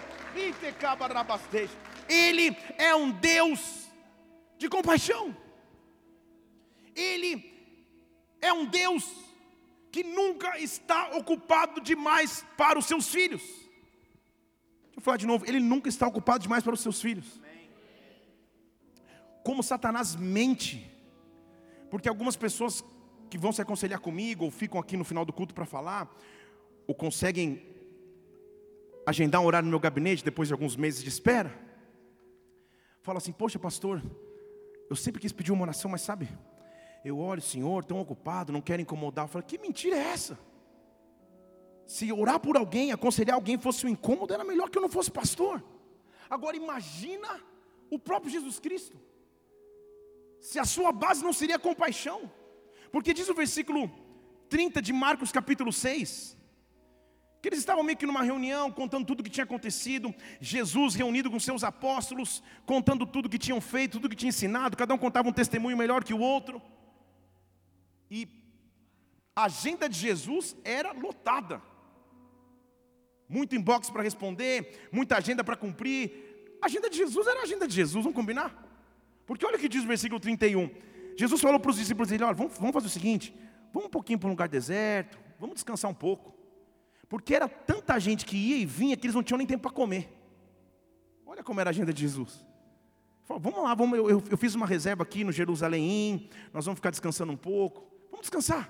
Ele 2.07 2.55
é 2.77 2.95
um 2.95 3.11
Deus 3.11 3.89
de 4.57 4.69
compaixão. 4.69 5.35
Ele 6.95 7.51
é 8.41 8.53
um 8.53 8.65
Deus 8.65 9.03
que 9.91 10.03
nunca 10.03 10.59
está 10.59 11.15
ocupado 11.17 11.81
demais 11.81 12.45
para 12.57 12.77
os 12.77 12.85
seus 12.85 13.09
filhos. 13.09 13.41
Deixa 13.41 14.97
eu 14.97 15.01
falar 15.01 15.17
de 15.17 15.25
novo, 15.25 15.45
ele 15.45 15.59
nunca 15.59 15.89
está 15.89 16.07
ocupado 16.07 16.39
demais 16.39 16.63
para 16.63 16.73
os 16.73 16.81
seus 16.81 17.01
filhos. 17.01 17.39
Como 19.43 19.61
Satanás 19.61 20.15
mente, 20.15 20.89
porque 21.89 22.09
algumas 22.09 22.35
pessoas 22.35 22.83
que 23.29 23.37
vão 23.37 23.51
se 23.51 23.61
aconselhar 23.61 23.99
comigo, 23.99 24.45
ou 24.45 24.51
ficam 24.51 24.79
aqui 24.79 24.95
no 24.97 25.03
final 25.03 25.25
do 25.25 25.33
culto 25.33 25.53
para 25.53 25.65
falar, 25.65 26.13
ou 26.87 26.95
conseguem 26.95 27.61
agendar 29.05 29.41
um 29.41 29.45
horário 29.45 29.65
no 29.65 29.71
meu 29.71 29.79
gabinete 29.79 30.23
depois 30.23 30.47
de 30.47 30.53
alguns 30.53 30.75
meses 30.75 31.03
de 31.03 31.09
espera, 31.09 31.53
fala 33.05 33.19
assim: 33.19 33.31
Poxa, 33.31 33.59
pastor, 33.59 34.01
eu 34.89 34.95
sempre 34.95 35.21
quis 35.21 35.31
pedir 35.31 35.51
uma 35.51 35.61
oração, 35.61 35.89
mas 35.91 36.01
sabe, 36.01 36.27
eu 37.03 37.19
olho, 37.19 37.41
Senhor, 37.41 37.85
tão 37.85 37.99
ocupado, 37.99 38.51
não 38.51 38.61
quero 38.61 38.81
incomodar. 38.81 39.25
Eu 39.25 39.29
falo: 39.29 39.45
Que 39.45 39.57
mentira 39.57 39.95
é 39.95 40.07
essa? 40.15 40.37
Se 41.85 42.11
orar 42.11 42.39
por 42.39 42.57
alguém, 42.57 42.91
aconselhar 42.91 43.35
alguém 43.35 43.59
fosse 43.59 43.85
um 43.85 43.89
incômodo, 43.89 44.33
era 44.33 44.43
melhor 44.43 44.69
que 44.69 44.77
eu 44.77 44.81
não 44.81 44.89
fosse 44.89 45.11
pastor. 45.11 45.63
Agora 46.27 46.57
imagina 46.57 47.39
o 47.91 47.99
próprio 47.99 48.31
Jesus 48.31 48.59
Cristo. 48.59 48.97
Se 50.41 50.57
a 50.57 50.65
sua 50.65 50.91
base 50.91 51.23
não 51.23 51.31
seria 51.31 51.59
compaixão. 51.59 52.19
Porque 52.91 53.13
diz 53.13 53.29
o 53.29 53.35
versículo 53.35 53.91
30 54.49 54.81
de 54.81 54.93
Marcos 54.93 55.31
capítulo 55.31 55.71
6, 55.71 56.35
que 57.45 57.49
eles 57.49 57.59
estavam 57.59 57.83
meio 57.83 57.95
que 57.95 58.07
numa 58.07 58.23
reunião, 58.23 58.71
contando 58.71 59.05
tudo 59.05 59.19
o 59.19 59.23
que 59.23 59.29
tinha 59.29 59.43
acontecido, 59.43 60.11
Jesus 60.41 60.95
reunido 60.95 61.29
com 61.29 61.39
seus 61.39 61.63
apóstolos, 61.63 62.41
contando 62.65 63.05
tudo 63.05 63.29
que 63.29 63.37
tinham 63.37 63.61
feito, 63.61 63.99
tudo 63.99 64.09
que 64.09 64.15
tinha 64.15 64.29
ensinado, 64.29 64.75
cada 64.75 64.95
um 64.95 64.97
contava 64.97 65.29
um 65.29 65.31
testemunho 65.31 65.77
melhor 65.77 66.03
que 66.03 66.11
o 66.11 66.19
outro. 66.19 66.59
E 68.09 68.27
a 69.35 69.43
agenda 69.43 69.87
de 69.87 69.95
Jesus 69.95 70.57
era 70.63 70.91
lotada. 70.91 71.61
Muito 73.29 73.55
inbox 73.55 73.91
para 73.91 74.01
responder, 74.01 74.89
muita 74.91 75.15
agenda 75.15 75.43
para 75.43 75.55
cumprir. 75.55 76.57
A 76.59 76.65
agenda 76.65 76.89
de 76.89 76.97
Jesus 76.97 77.27
era 77.27 77.41
a 77.41 77.43
agenda 77.43 77.67
de 77.67 77.75
Jesus, 77.75 78.03
vamos 78.03 78.15
combinar? 78.15 78.49
Porque 79.27 79.45
olha 79.45 79.57
o 79.57 79.59
que 79.59 79.69
diz 79.69 79.83
o 79.83 79.87
versículo 79.87 80.19
31. 80.19 80.67
Jesus 81.15 81.39
falou 81.39 81.59
para 81.59 81.69
os 81.69 81.77
discípulos 81.77 82.09
dele: 82.09 82.23
olha, 82.23 82.33
vamos, 82.33 82.57
vamos 82.57 82.73
fazer 82.73 82.87
o 82.87 82.89
seguinte, 82.89 83.35
vamos 83.71 83.85
um 83.85 83.91
pouquinho 83.91 84.17
para 84.17 84.29
um 84.29 84.31
lugar 84.31 84.49
deserto, 84.49 85.19
vamos 85.39 85.53
descansar 85.53 85.91
um 85.91 85.93
pouco. 85.93 86.34
Porque 87.07 87.35
era 87.35 87.47
tanta 87.47 87.99
gente 87.99 88.25
que 88.25 88.35
ia 88.35 88.57
e 88.57 88.65
vinha 88.65 88.97
que 88.97 89.05
eles 89.05 89.15
não 89.15 89.23
tinham 89.23 89.37
nem 89.37 89.47
tempo 89.47 89.63
para 89.63 89.71
comer. 89.71 90.11
Olha 91.25 91.43
como 91.43 91.59
era 91.59 91.69
a 91.69 91.71
agenda 91.71 91.93
de 91.93 92.01
Jesus. 92.01 92.45
Falou, 93.25 93.41
vamos 93.41 93.63
lá, 93.63 93.73
vamos, 93.73 93.97
eu, 93.97 94.23
eu, 94.29 94.37
fiz 94.37 94.53
uma 94.53 94.67
reserva 94.67 95.01
aqui 95.03 95.23
no 95.23 95.31
Jerusalém, 95.31 96.29
nós 96.53 96.65
vamos 96.65 96.77
ficar 96.77 96.91
descansando 96.91 97.31
um 97.31 97.37
pouco. 97.37 97.83
Vamos 98.11 98.21
descansar. 98.21 98.69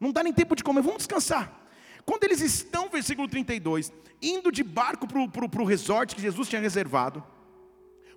Não 0.00 0.10
dá 0.10 0.22
nem 0.22 0.32
tempo 0.32 0.56
de 0.56 0.64
comer, 0.64 0.82
vamos 0.82 0.98
descansar. 0.98 1.60
Quando 2.04 2.24
eles 2.24 2.40
estão, 2.40 2.88
versículo 2.88 3.28
32, 3.28 3.92
indo 4.20 4.50
de 4.50 4.64
barco 4.64 5.06
para 5.06 5.62
o 5.62 5.64
resort 5.64 6.16
que 6.16 6.22
Jesus 6.22 6.48
tinha 6.48 6.60
reservado, 6.60 7.24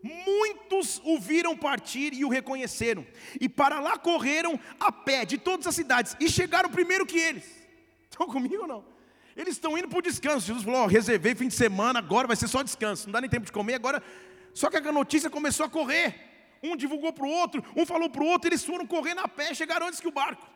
muitos 0.01 0.99
o 1.03 1.19
viram 1.19 1.55
partir 1.55 2.13
e 2.13 2.25
o 2.25 2.29
reconheceram, 2.29 3.05
e 3.39 3.47
para 3.47 3.79
lá 3.79 3.97
correram 3.97 4.59
a 4.79 4.91
pé 4.91 5.23
de 5.25 5.37
todas 5.37 5.67
as 5.67 5.75
cidades, 5.75 6.15
e 6.19 6.27
chegaram 6.27 6.69
primeiro 6.69 7.05
que 7.05 7.19
eles. 7.19 7.45
Estão 8.09 8.27
comigo 8.27 8.63
ou 8.63 8.67
não? 8.67 8.94
Eles 9.35 9.55
estão 9.55 9.77
indo 9.77 9.87
para 9.87 9.99
o 9.99 10.01
descanso. 10.01 10.47
Jesus 10.47 10.63
falou: 10.63 10.83
oh, 10.83 10.87
reservei 10.87 11.35
fim 11.35 11.47
de 11.47 11.55
semana, 11.55 11.99
agora 11.99 12.27
vai 12.27 12.35
ser 12.35 12.47
só 12.47 12.63
descanso, 12.63 13.07
não 13.07 13.13
dá 13.13 13.21
nem 13.21 13.29
tempo 13.29 13.45
de 13.45 13.51
comer, 13.51 13.75
agora 13.75 14.01
só 14.53 14.69
que 14.69 14.77
a 14.77 14.91
notícia 14.91 15.29
começou 15.29 15.65
a 15.65 15.69
correr. 15.69 16.33
Um 16.63 16.75
divulgou 16.75 17.13
para 17.13 17.25
o 17.25 17.29
outro, 17.29 17.63
um 17.75 17.85
falou 17.85 18.09
para 18.09 18.23
o 18.23 18.25
outro, 18.25 18.49
eles 18.49 18.63
foram 18.63 18.87
correndo 18.87 19.19
a 19.19 19.27
pé, 19.27 19.53
chegaram 19.53 19.87
antes 19.87 19.99
que 19.99 20.07
o 20.07 20.11
barco. 20.11 20.47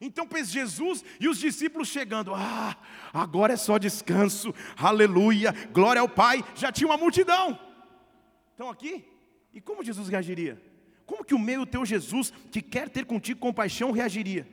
Então 0.00 0.26
pensa 0.26 0.50
Jesus 0.50 1.04
e 1.20 1.28
os 1.28 1.38
discípulos 1.38 1.88
chegando, 1.88 2.34
ah, 2.34 2.76
agora 3.12 3.52
é 3.52 3.56
só 3.56 3.78
descanso, 3.78 4.52
aleluia, 4.76 5.54
glória 5.72 6.00
ao 6.00 6.08
Pai, 6.08 6.42
já 6.56 6.72
tinha 6.72 6.88
uma 6.88 6.96
multidão. 6.96 7.58
Estão 8.50 8.68
aqui? 8.68 9.04
E 9.52 9.60
como 9.60 9.84
Jesus 9.84 10.08
reagiria? 10.08 10.60
Como 11.06 11.24
que 11.24 11.34
o 11.34 11.38
meu 11.38 11.60
e 11.60 11.62
o 11.62 11.66
teu 11.66 11.84
Jesus, 11.84 12.32
que 12.50 12.60
quer 12.60 12.88
ter 12.88 13.04
contigo 13.04 13.38
compaixão, 13.38 13.92
reagiria? 13.92 14.48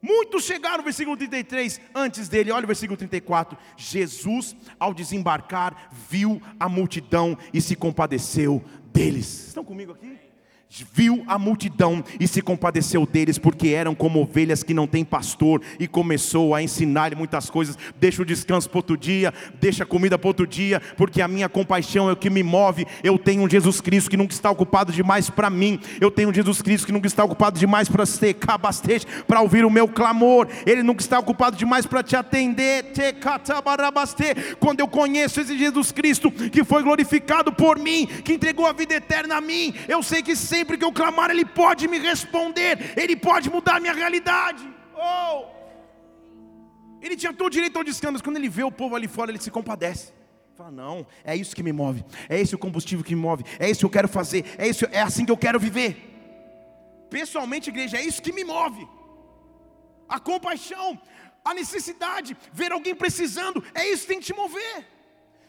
Muitos 0.00 0.44
chegaram, 0.44 0.84
versículo 0.84 1.16
33, 1.16 1.80
antes 1.94 2.28
dele, 2.28 2.52
olha 2.52 2.64
o 2.64 2.68
versículo 2.68 2.96
34. 2.96 3.58
Jesus, 3.76 4.56
ao 4.78 4.94
desembarcar, 4.94 5.90
viu 6.08 6.40
a 6.58 6.68
multidão 6.68 7.36
e 7.52 7.60
se 7.60 7.74
compadeceu 7.74 8.64
deles. 8.92 9.48
Estão 9.48 9.64
comigo 9.64 9.92
aqui? 9.92 10.27
Viu 10.92 11.24
a 11.26 11.38
multidão 11.38 12.04
e 12.20 12.28
se 12.28 12.42
compadeceu 12.42 13.06
deles, 13.06 13.38
porque 13.38 13.68
eram 13.68 13.94
como 13.94 14.20
ovelhas 14.20 14.62
que 14.62 14.74
não 14.74 14.86
têm 14.86 15.04
pastor, 15.04 15.62
e 15.78 15.88
começou 15.88 16.54
a 16.54 16.62
ensinar-lhe 16.62 17.16
muitas 17.16 17.48
coisas. 17.48 17.78
Deixa 17.98 18.22
o 18.22 18.24
descanso 18.24 18.68
para 18.68 18.78
outro 18.78 18.96
dia, 18.96 19.32
deixa 19.60 19.84
a 19.84 19.86
comida 19.86 20.18
para 20.18 20.28
outro 20.28 20.46
dia, 20.46 20.80
porque 20.96 21.22
a 21.22 21.28
minha 21.28 21.48
compaixão 21.48 22.08
é 22.08 22.12
o 22.12 22.16
que 22.16 22.30
me 22.30 22.42
move. 22.42 22.86
Eu 23.02 23.18
tenho 23.18 23.42
um 23.42 23.50
Jesus 23.50 23.80
Cristo 23.80 24.10
que 24.10 24.16
nunca 24.16 24.34
está 24.34 24.50
ocupado 24.50 24.92
demais 24.92 25.30
para 25.30 25.48
mim, 25.48 25.80
eu 26.00 26.10
tenho 26.10 26.28
um 26.28 26.34
Jesus 26.34 26.60
Cristo 26.60 26.86
que 26.86 26.92
nunca 26.92 27.06
está 27.06 27.24
ocupado 27.24 27.58
demais 27.58 27.88
para 27.88 28.04
ser 28.04 28.34
cabastete, 28.34 29.06
para 29.26 29.40
ouvir 29.40 29.64
o 29.64 29.70
meu 29.70 29.88
clamor, 29.88 30.48
ele 30.66 30.82
nunca 30.82 31.00
está 31.00 31.18
ocupado 31.18 31.56
demais 31.56 31.86
para 31.86 32.02
te 32.02 32.14
atender. 32.14 32.92
Quando 34.58 34.80
eu 34.80 34.88
conheço 34.88 35.40
esse 35.40 35.56
Jesus 35.56 35.92
Cristo 35.92 36.30
que 36.30 36.62
foi 36.62 36.82
glorificado 36.82 37.52
por 37.52 37.78
mim, 37.78 38.06
que 38.06 38.34
entregou 38.34 38.66
a 38.66 38.72
vida 38.72 38.94
eterna 38.94 39.36
a 39.36 39.40
mim, 39.40 39.74
eu 39.88 40.02
sei 40.02 40.22
que 40.22 40.36
sempre 40.58 40.76
que 40.76 40.84
eu 40.84 40.92
clamar, 40.92 41.30
Ele 41.30 41.44
pode 41.44 41.86
me 41.86 41.98
responder, 41.98 42.72
Ele 42.96 43.16
pode 43.16 43.48
mudar 43.50 43.76
a 43.76 43.80
minha 43.80 43.92
realidade. 44.02 44.64
Oh! 44.94 45.58
Ele 47.00 47.16
tinha 47.16 47.32
todo 47.32 47.46
o 47.46 47.50
direito 47.50 47.76
ao 47.76 47.84
descanso, 47.84 48.14
mas 48.14 48.22
quando 48.22 48.38
ele 48.38 48.48
vê 48.48 48.64
o 48.64 48.72
povo 48.72 48.96
ali 48.96 49.06
fora, 49.06 49.30
ele 49.30 49.40
se 49.40 49.52
compadece. 49.52 50.12
Fala, 50.56 50.72
não, 50.72 51.06
é 51.22 51.36
isso 51.36 51.54
que 51.54 51.62
me 51.62 51.72
move, 51.72 52.04
é 52.28 52.40
esse 52.40 52.56
o 52.56 52.58
combustível 52.58 53.04
que 53.04 53.14
me 53.14 53.20
move, 53.20 53.44
é 53.60 53.70
isso 53.70 53.80
que 53.80 53.86
eu 53.86 53.90
quero 53.90 54.08
fazer, 54.08 54.44
é, 54.58 54.66
isso, 54.66 54.84
é 54.90 55.00
assim 55.00 55.24
que 55.24 55.30
eu 55.30 55.36
quero 55.36 55.60
viver. 55.60 55.90
Pessoalmente, 57.08 57.70
igreja, 57.70 57.96
é 57.96 58.04
isso 58.04 58.20
que 58.20 58.32
me 58.32 58.42
move. 58.42 58.84
A 60.08 60.18
compaixão, 60.18 61.00
a 61.44 61.54
necessidade, 61.54 62.36
ver 62.52 62.72
alguém 62.72 62.96
precisando, 63.04 63.62
é 63.72 63.86
isso 63.88 64.02
que 64.02 64.08
tem 64.08 64.18
que 64.18 64.26
te 64.26 64.34
mover. 64.34 64.84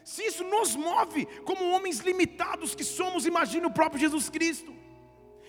Se 0.04 0.22
isso 0.22 0.44
nos 0.44 0.76
move 0.76 1.26
como 1.44 1.70
homens 1.72 1.98
limitados 1.98 2.76
que 2.76 2.84
somos, 2.84 3.26
imagine 3.26 3.66
o 3.66 3.76
próprio 3.78 4.00
Jesus 4.00 4.28
Cristo. 4.30 4.79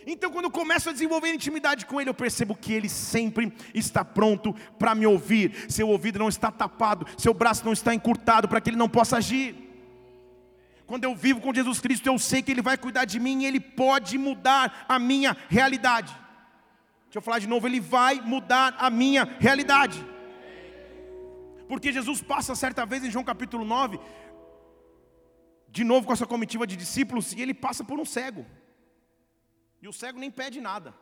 Então, 0.06 0.32
quando 0.32 0.46
eu 0.46 0.52
começo 0.52 0.90
a 0.90 0.94
desenvolver 0.94 1.34
intimidade 1.34 1.86
com 1.86 2.02
Ele, 2.02 2.10
eu 2.10 2.14
percebo 2.14 2.56
que 2.56 2.74
Ele 2.74 2.90
sempre 2.90 3.54
está 3.74 4.04
pronto 4.04 4.54
para 4.80 4.96
me 4.96 5.06
ouvir. 5.06 5.66
Seu 5.70 5.88
ouvido 5.90 6.20
não 6.20 6.30
está 6.30 6.52
tapado, 6.52 7.06
seu 7.18 7.34
braço 7.34 7.64
não 7.64 7.74
está 7.74 7.94
encurtado 7.94 8.48
para 8.48 8.60
que 8.60 8.70
Ele 8.70 8.78
não 8.78 8.90
possa 8.90 9.18
agir. 9.18 9.56
Quando 10.88 11.04
eu 11.04 11.16
vivo 11.16 11.40
com 11.40 11.54
Jesus 11.54 11.80
Cristo, 11.80 12.08
eu 12.08 12.18
sei 12.18 12.42
que 12.42 12.52
Ele 12.52 12.62
vai 12.62 12.78
cuidar 12.78 13.06
de 13.06 13.20
mim 13.20 13.44
e 13.44 13.46
Ele 13.46 13.60
pode 13.60 14.18
mudar 14.18 14.86
a 14.90 14.98
minha 14.98 15.38
realidade. 15.50 16.12
Deixa 17.06 17.20
eu 17.20 17.22
falar 17.22 17.40
de 17.40 17.48
novo, 17.48 17.68
Ele 17.68 17.80
vai 17.80 18.20
mudar 18.22 18.76
a 18.78 18.90
minha 18.90 19.24
realidade. 19.40 20.04
Porque 21.72 21.94
Jesus 21.94 22.22
passa 22.22 22.54
certa 22.54 22.86
vez 22.86 23.02
em 23.02 23.10
João 23.10 23.24
capítulo 23.24 23.64
9, 23.64 23.98
de 25.70 25.86
novo 25.86 26.06
com 26.06 26.12
essa 26.12 26.26
comitiva 26.26 26.68
de 26.68 26.76
discípulos, 26.76 27.32
e 27.32 27.42
ele 27.42 27.54
passa 27.54 27.82
por 27.82 27.98
um 27.98 28.04
cego. 28.04 28.46
E 29.82 29.88
o 29.88 29.94
cego 29.94 30.20
nem 30.20 30.30
pede 30.30 30.62
nada, 30.62 30.94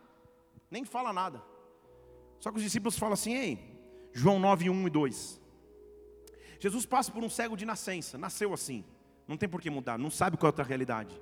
nem 0.72 0.86
fala 0.86 1.12
nada. 1.12 1.44
Só 2.40 2.52
que 2.52 2.58
os 2.58 2.64
discípulos 2.64 2.98
falam 2.98 3.14
assim: 3.14 3.34
ei, 3.34 3.60
João 4.14 4.40
9, 4.40 4.70
1 4.70 4.88
e 4.88 4.90
2. 4.90 5.42
Jesus 6.60 6.86
passa 6.86 7.12
por 7.12 7.24
um 7.24 7.30
cego 7.30 7.56
de 7.56 7.66
nascença, 7.66 8.18
nasceu 8.18 8.54
assim, 8.54 8.84
não 9.28 9.38
tem 9.38 9.48
por 9.48 9.62
que 9.62 9.70
mudar, 9.70 9.98
não 9.98 10.10
sabe 10.10 10.36
qual 10.36 10.48
é 10.48 10.50
a 10.50 10.52
outra 10.52 10.64
realidade, 10.64 11.20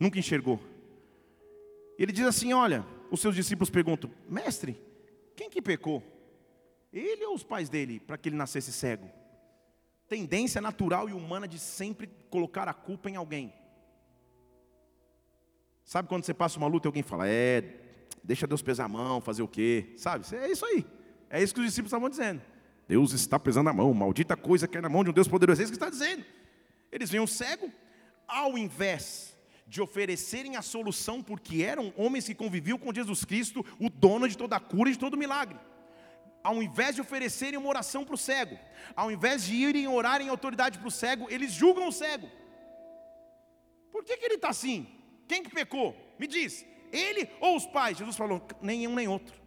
nunca 0.00 0.18
enxergou. 0.18 0.60
Ele 1.98 2.12
diz 2.12 2.26
assim: 2.26 2.52
olha, 2.52 2.84
os 3.10 3.20
seus 3.20 3.34
discípulos 3.34 3.70
perguntam, 3.70 4.10
mestre, 4.28 4.80
quem 5.36 5.50
que 5.50 5.62
pecou? 5.62 6.02
Ele 6.92 7.24
ou 7.26 7.34
os 7.34 7.42
pais 7.42 7.68
dele, 7.68 8.00
para 8.00 8.16
que 8.16 8.28
ele 8.28 8.36
nascesse 8.36 8.72
cego? 8.72 9.10
Tendência 10.08 10.60
natural 10.60 11.08
e 11.08 11.12
humana 11.12 11.48
de 11.48 11.58
sempre 11.58 12.06
colocar 12.30 12.68
a 12.68 12.74
culpa 12.74 13.10
em 13.10 13.16
alguém. 13.16 13.52
Sabe 15.84 16.08
quando 16.08 16.24
você 16.24 16.32
passa 16.32 16.58
uma 16.58 16.66
luta 16.66 16.86
e 16.86 16.88
alguém 16.88 17.02
fala, 17.02 17.28
é, 17.28 17.62
deixa 18.22 18.46
Deus 18.46 18.62
pesar 18.62 18.86
a 18.86 18.88
mão, 18.88 19.20
fazer 19.20 19.42
o 19.42 19.48
quê? 19.48 19.92
Sabe? 19.96 20.24
É 20.34 20.50
isso 20.50 20.64
aí. 20.64 20.84
É 21.28 21.42
isso 21.42 21.54
que 21.54 21.60
os 21.60 21.66
discípulos 21.66 21.90
estavam 21.90 22.08
dizendo. 22.08 22.40
Deus 22.88 23.12
está 23.12 23.38
pesando 23.38 23.68
a 23.68 23.72
mão, 23.72 23.92
maldita 23.92 24.36
coisa 24.36 24.66
que 24.66 24.78
é 24.78 24.80
na 24.80 24.88
mão 24.88 25.04
de 25.04 25.10
um 25.10 25.12
Deus 25.12 25.28
poderoso. 25.28 25.60
É 25.60 25.64
isso 25.64 25.72
que 25.72 25.76
está 25.76 25.90
dizendo. 25.90 26.24
Eles 26.90 27.12
um 27.12 27.26
cego, 27.26 27.70
ao 28.26 28.56
invés 28.56 29.36
de 29.66 29.80
oferecerem 29.80 30.56
a 30.56 30.62
solução, 30.62 31.22
porque 31.22 31.62
eram 31.62 31.92
homens 31.96 32.26
que 32.26 32.34
conviviam 32.34 32.78
com 32.78 32.92
Jesus 32.92 33.24
Cristo, 33.24 33.64
o 33.78 33.88
dono 33.90 34.28
de 34.28 34.36
toda 34.36 34.56
a 34.56 34.60
cura 34.60 34.90
e 34.90 34.92
de 34.92 34.98
todo 34.98 35.16
milagre. 35.16 35.58
Ao 36.42 36.62
invés 36.62 36.94
de 36.94 37.00
oferecerem 37.00 37.58
uma 37.58 37.68
oração 37.68 38.04
para 38.04 38.14
o 38.14 38.18
cego, 38.18 38.58
ao 38.94 39.10
invés 39.10 39.44
de 39.44 39.54
irem 39.54 39.88
orar 39.88 40.20
em 40.20 40.28
autoridade 40.28 40.78
para 40.78 40.88
o 40.88 40.90
cego, 40.90 41.26
eles 41.30 41.52
julgam 41.52 41.88
o 41.88 41.92
cego. 41.92 42.28
Por 43.90 44.04
que, 44.04 44.16
que 44.16 44.24
ele 44.26 44.34
está 44.34 44.50
assim? 44.50 44.86
Quem 45.26 45.42
que 45.42 45.50
pecou? 45.50 45.96
Me 46.18 46.26
diz, 46.26 46.64
ele 46.92 47.28
ou 47.40 47.56
os 47.56 47.66
pais? 47.66 47.98
Jesus 47.98 48.16
falou, 48.16 48.42
nenhum 48.60 48.94
nem 48.94 49.08
outro. 49.08 49.44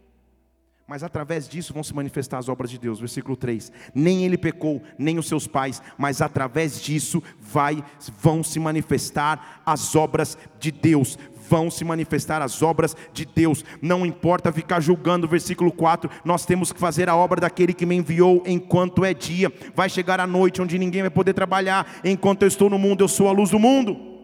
Mas 0.87 1.03
através 1.03 1.49
disso 1.49 1.73
vão 1.73 1.83
se 1.83 1.93
manifestar 1.93 2.37
as 2.37 2.47
obras 2.47 2.71
de 2.71 2.77
Deus. 2.77 2.97
Versículo 2.97 3.35
3. 3.35 3.73
Nem 3.93 4.23
ele 4.23 4.37
pecou, 4.37 4.81
nem 4.97 5.19
os 5.19 5.27
seus 5.27 5.45
pais, 5.45 5.81
mas 5.97 6.21
através 6.21 6.81
disso 6.81 7.21
vai, 7.41 7.83
vão 8.21 8.41
se 8.41 8.57
manifestar 8.57 9.61
as 9.65 9.97
obras 9.97 10.37
de 10.57 10.71
Deus. 10.71 11.19
Vão 11.49 11.69
se 11.69 11.83
manifestar 11.83 12.41
as 12.41 12.61
obras 12.61 12.95
de 13.11 13.25
Deus. 13.25 13.65
Não 13.81 14.05
importa 14.05 14.51
ficar 14.51 14.79
julgando, 14.79 15.27
versículo 15.27 15.73
4. 15.73 16.09
Nós 16.23 16.45
temos 16.45 16.71
que 16.71 16.79
fazer 16.79 17.09
a 17.09 17.15
obra 17.17 17.41
daquele 17.41 17.73
que 17.73 17.85
me 17.85 17.95
enviou 17.95 18.41
enquanto 18.45 19.03
é 19.03 19.13
dia. 19.13 19.51
Vai 19.75 19.89
chegar 19.89 20.21
a 20.21 20.27
noite 20.27 20.61
onde 20.61 20.79
ninguém 20.79 21.01
vai 21.01 21.11
poder 21.11 21.33
trabalhar. 21.33 21.99
Enquanto 22.01 22.43
eu 22.43 22.47
estou 22.47 22.69
no 22.69 22.79
mundo, 22.79 23.03
eu 23.03 23.09
sou 23.09 23.27
a 23.27 23.33
luz 23.33 23.49
do 23.49 23.59
mundo. 23.59 24.16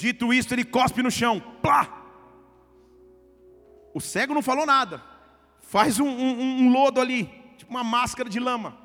Dito 0.00 0.32
isto, 0.32 0.54
ele 0.54 0.64
cospe 0.64 1.02
no 1.02 1.10
chão. 1.10 1.38
Plá! 1.60 1.82
O 3.92 4.00
cego 4.00 4.32
não 4.32 4.40
falou 4.40 4.64
nada. 4.64 5.02
Faz 5.60 6.00
um, 6.00 6.08
um, 6.08 6.40
um 6.62 6.72
lodo 6.72 7.00
ali, 7.00 7.26
tipo 7.58 7.70
uma 7.70 7.84
máscara 7.84 8.28
de 8.30 8.40
lama. 8.40 8.78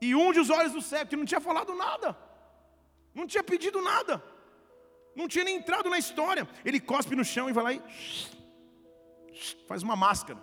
E 0.00 0.14
unge 0.14 0.38
os 0.38 0.48
olhos 0.48 0.72
do 0.72 0.80
cego, 0.80 1.10
que 1.10 1.16
não 1.16 1.24
tinha 1.24 1.40
falado 1.40 1.74
nada. 1.74 2.16
Não 3.12 3.26
tinha 3.26 3.42
pedido 3.42 3.82
nada. 3.82 4.22
Não 5.16 5.26
tinha 5.26 5.44
nem 5.44 5.56
entrado 5.56 5.90
na 5.90 5.98
história. 5.98 6.48
Ele 6.64 6.78
cospe 6.78 7.16
no 7.16 7.24
chão 7.24 7.50
e 7.50 7.52
vai 7.52 7.64
lá 7.64 7.72
e 7.72 7.82
faz 9.66 9.82
uma 9.82 9.96
máscara. 9.96 10.38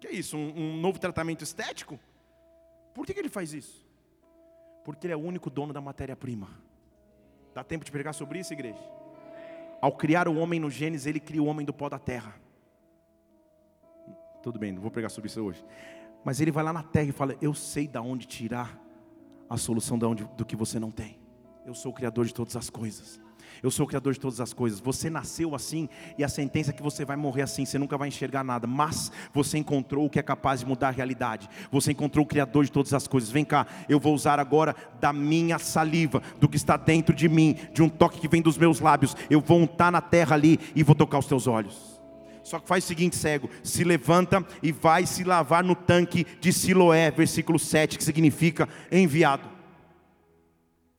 Que 0.00 0.08
é 0.08 0.12
isso? 0.12 0.36
Um, 0.36 0.58
um 0.58 0.80
novo 0.80 0.98
tratamento 0.98 1.44
estético? 1.44 2.00
Por 2.92 3.06
que, 3.06 3.14
que 3.14 3.20
ele 3.20 3.28
faz 3.28 3.52
isso? 3.52 3.86
Porque 4.84 5.06
ele 5.06 5.14
é 5.14 5.16
o 5.16 5.20
único 5.20 5.48
dono 5.48 5.72
da 5.72 5.80
matéria-prima. 5.80 6.50
Dá 7.54 7.62
tempo 7.62 7.84
de 7.84 7.90
pregar 7.90 8.14
sobre 8.14 8.38
isso, 8.38 8.52
igreja? 8.52 8.78
Ao 9.80 9.92
criar 9.92 10.28
o 10.28 10.36
homem 10.36 10.60
no 10.60 10.70
Gênesis, 10.70 11.06
ele 11.06 11.20
cria 11.20 11.42
o 11.42 11.46
homem 11.46 11.66
do 11.66 11.72
pó 11.72 11.88
da 11.88 11.98
terra. 11.98 12.34
Tudo 14.42 14.58
bem, 14.58 14.72
não 14.72 14.80
vou 14.80 14.90
pregar 14.90 15.10
sobre 15.10 15.28
isso 15.28 15.40
hoje. 15.40 15.64
Mas 16.24 16.40
ele 16.40 16.50
vai 16.50 16.64
lá 16.64 16.72
na 16.72 16.82
terra 16.82 17.08
e 17.08 17.12
fala: 17.12 17.36
Eu 17.40 17.52
sei 17.54 17.86
da 17.86 18.00
onde 18.00 18.26
tirar 18.26 18.78
a 19.48 19.56
solução 19.56 19.98
da 19.98 20.08
onde, 20.08 20.24
do 20.36 20.44
que 20.44 20.56
você 20.56 20.78
não 20.78 20.90
tem. 20.90 21.20
Eu 21.66 21.74
sou 21.74 21.92
o 21.92 21.94
Criador 21.94 22.26
de 22.26 22.34
todas 22.34 22.56
as 22.56 22.70
coisas. 22.70 23.20
Eu 23.62 23.70
sou 23.70 23.84
o 23.84 23.88
Criador 23.88 24.12
de 24.12 24.20
todas 24.20 24.40
as 24.40 24.52
coisas. 24.52 24.78
Você 24.78 25.10
nasceu 25.10 25.54
assim 25.54 25.88
e 26.16 26.22
a 26.22 26.28
sentença 26.28 26.70
é 26.70 26.72
que 26.72 26.82
você 26.82 27.04
vai 27.04 27.16
morrer 27.16 27.42
assim. 27.42 27.64
Você 27.64 27.78
nunca 27.78 27.98
vai 27.98 28.08
enxergar 28.08 28.44
nada. 28.44 28.66
Mas 28.66 29.10
você 29.32 29.58
encontrou 29.58 30.06
o 30.06 30.10
que 30.10 30.18
é 30.18 30.22
capaz 30.22 30.60
de 30.60 30.66
mudar 30.66 30.88
a 30.88 30.92
realidade. 30.92 31.48
Você 31.70 31.92
encontrou 31.92 32.24
o 32.24 32.28
Criador 32.28 32.64
de 32.64 32.70
todas 32.72 32.94
as 32.94 33.08
coisas. 33.08 33.30
Vem 33.30 33.44
cá, 33.44 33.66
eu 33.88 33.98
vou 33.98 34.14
usar 34.14 34.38
agora 34.38 34.76
da 35.00 35.12
minha 35.12 35.58
saliva, 35.58 36.22
do 36.38 36.48
que 36.48 36.56
está 36.56 36.76
dentro 36.76 37.14
de 37.14 37.28
mim, 37.28 37.56
de 37.72 37.82
um 37.82 37.88
toque 37.88 38.20
que 38.20 38.28
vem 38.28 38.42
dos 38.42 38.58
meus 38.58 38.80
lábios. 38.80 39.16
Eu 39.28 39.40
vou 39.40 39.60
untar 39.60 39.90
na 39.90 40.00
terra 40.00 40.34
ali 40.34 40.60
e 40.74 40.82
vou 40.82 40.94
tocar 40.94 41.18
os 41.18 41.26
teus 41.26 41.46
olhos. 41.46 41.92
Só 42.42 42.58
que 42.58 42.68
faz 42.68 42.84
o 42.84 42.86
seguinte, 42.86 43.16
cego: 43.16 43.48
se 43.62 43.84
levanta 43.84 44.44
e 44.62 44.72
vai 44.72 45.06
se 45.06 45.24
lavar 45.24 45.62
no 45.62 45.74
tanque 45.74 46.26
de 46.40 46.52
Siloé, 46.52 47.10
versículo 47.10 47.58
7, 47.58 47.96
que 47.96 48.04
significa 48.04 48.68
enviado. 48.90 49.48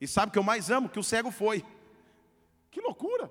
E 0.00 0.06
sabe 0.06 0.28
o 0.28 0.32
que 0.32 0.38
eu 0.38 0.42
mais 0.42 0.70
amo? 0.70 0.88
Que 0.88 0.98
o 0.98 1.02
cego 1.02 1.30
foi. 1.30 1.64
Que 2.74 2.80
loucura! 2.80 3.30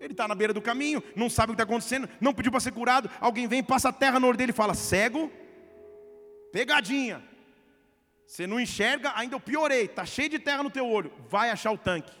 Ele 0.00 0.14
está 0.14 0.26
na 0.26 0.34
beira 0.34 0.54
do 0.54 0.62
caminho, 0.62 1.02
não 1.14 1.28
sabe 1.28 1.52
o 1.52 1.54
que 1.54 1.62
está 1.62 1.70
acontecendo, 1.70 2.08
não 2.18 2.32
pediu 2.32 2.50
para 2.50 2.60
ser 2.60 2.72
curado. 2.72 3.10
Alguém 3.20 3.46
vem, 3.46 3.62
passa 3.62 3.90
a 3.90 3.92
terra 3.92 4.18
no 4.18 4.26
olho 4.26 4.38
dele 4.38 4.52
e 4.52 4.54
fala: 4.54 4.72
cego, 4.72 5.30
pegadinha. 6.50 7.22
Você 8.26 8.46
não 8.46 8.58
enxerga, 8.58 9.12
ainda 9.14 9.36
eu 9.36 9.40
piorei, 9.40 9.84
está 9.84 10.06
cheio 10.06 10.30
de 10.30 10.38
terra 10.38 10.62
no 10.62 10.70
teu 10.70 10.88
olho, 10.88 11.12
vai 11.28 11.50
achar 11.50 11.70
o 11.70 11.76
tanque. 11.76 12.12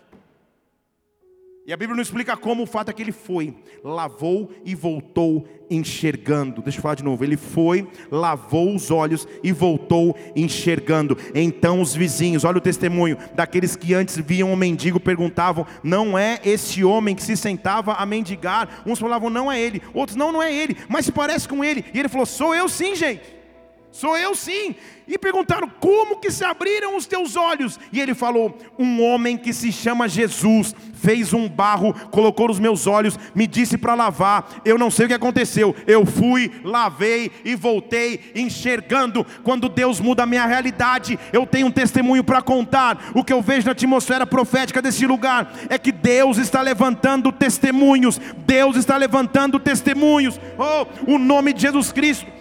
E 1.68 1.72
a 1.74 1.76
Bíblia 1.76 1.94
não 1.94 2.02
explica 2.02 2.34
como 2.34 2.62
o 2.62 2.66
fato 2.66 2.88
é 2.88 2.94
que 2.94 3.02
ele 3.02 3.12
foi, 3.12 3.54
lavou 3.84 4.50
e 4.64 4.74
voltou 4.74 5.46
enxergando. 5.68 6.62
Deixa 6.62 6.78
eu 6.78 6.82
falar 6.82 6.94
de 6.94 7.04
novo. 7.04 7.22
Ele 7.22 7.36
foi, 7.36 7.86
lavou 8.10 8.74
os 8.74 8.90
olhos 8.90 9.28
e 9.42 9.52
voltou 9.52 10.16
enxergando. 10.34 11.18
Então 11.34 11.82
os 11.82 11.94
vizinhos, 11.94 12.42
olha 12.42 12.56
o 12.56 12.62
testemunho 12.62 13.18
daqueles 13.34 13.76
que 13.76 13.92
antes 13.92 14.16
viam 14.16 14.48
o 14.48 14.54
um 14.54 14.56
mendigo, 14.56 14.98
perguntavam: 14.98 15.66
Não 15.82 16.16
é 16.16 16.40
esse 16.42 16.82
homem 16.82 17.14
que 17.14 17.22
se 17.22 17.36
sentava 17.36 17.92
a 17.92 18.06
mendigar? 18.06 18.82
Uns 18.86 18.98
falavam: 18.98 19.28
Não 19.28 19.52
é 19.52 19.60
ele. 19.60 19.82
Outros: 19.92 20.16
Não, 20.16 20.32
não 20.32 20.42
é 20.42 20.50
ele, 20.50 20.74
mas 20.88 21.04
se 21.04 21.12
parece 21.12 21.46
com 21.46 21.62
ele. 21.62 21.84
E 21.92 21.98
ele 21.98 22.08
falou: 22.08 22.24
Sou 22.24 22.54
eu 22.54 22.66
sim, 22.70 22.96
gente. 22.96 23.37
Sou 23.90 24.16
eu 24.16 24.34
sim. 24.34 24.74
E 25.06 25.16
perguntaram: 25.16 25.68
Como 25.80 26.20
que 26.20 26.30
se 26.30 26.44
abriram 26.44 26.96
os 26.96 27.06
teus 27.06 27.36
olhos? 27.36 27.80
E 27.90 28.00
ele 28.00 28.14
falou: 28.14 28.56
Um 28.78 29.02
homem 29.02 29.36
que 29.38 29.52
se 29.52 29.72
chama 29.72 30.08
Jesus 30.08 30.74
fez 30.92 31.32
um 31.32 31.48
barro, 31.48 31.94
colocou 32.10 32.48
nos 32.48 32.58
meus 32.58 32.86
olhos, 32.86 33.18
me 33.34 33.46
disse 33.46 33.78
para 33.78 33.94
lavar. 33.94 34.60
Eu 34.64 34.76
não 34.76 34.90
sei 34.90 35.06
o 35.06 35.08
que 35.08 35.14
aconteceu. 35.14 35.74
Eu 35.86 36.04
fui, 36.04 36.52
lavei 36.62 37.30
e 37.44 37.54
voltei 37.54 38.32
enxergando. 38.34 39.24
Quando 39.42 39.68
Deus 39.68 40.00
muda 40.00 40.24
a 40.24 40.26
minha 40.26 40.44
realidade, 40.44 41.18
eu 41.32 41.46
tenho 41.46 41.68
um 41.68 41.72
testemunho 41.72 42.22
para 42.22 42.42
contar. 42.42 43.10
O 43.14 43.24
que 43.24 43.32
eu 43.32 43.40
vejo 43.40 43.66
na 43.66 43.72
atmosfera 43.72 44.26
profética 44.26 44.82
desse 44.82 45.06
lugar 45.06 45.54
é 45.70 45.78
que 45.78 45.92
Deus 45.92 46.36
está 46.36 46.60
levantando 46.60 47.32
testemunhos. 47.32 48.20
Deus 48.44 48.76
está 48.76 48.96
levantando 48.96 49.58
testemunhos. 49.58 50.38
Oh, 50.58 51.14
o 51.14 51.18
nome 51.18 51.54
de 51.54 51.62
Jesus 51.62 51.90
Cristo 51.90 52.37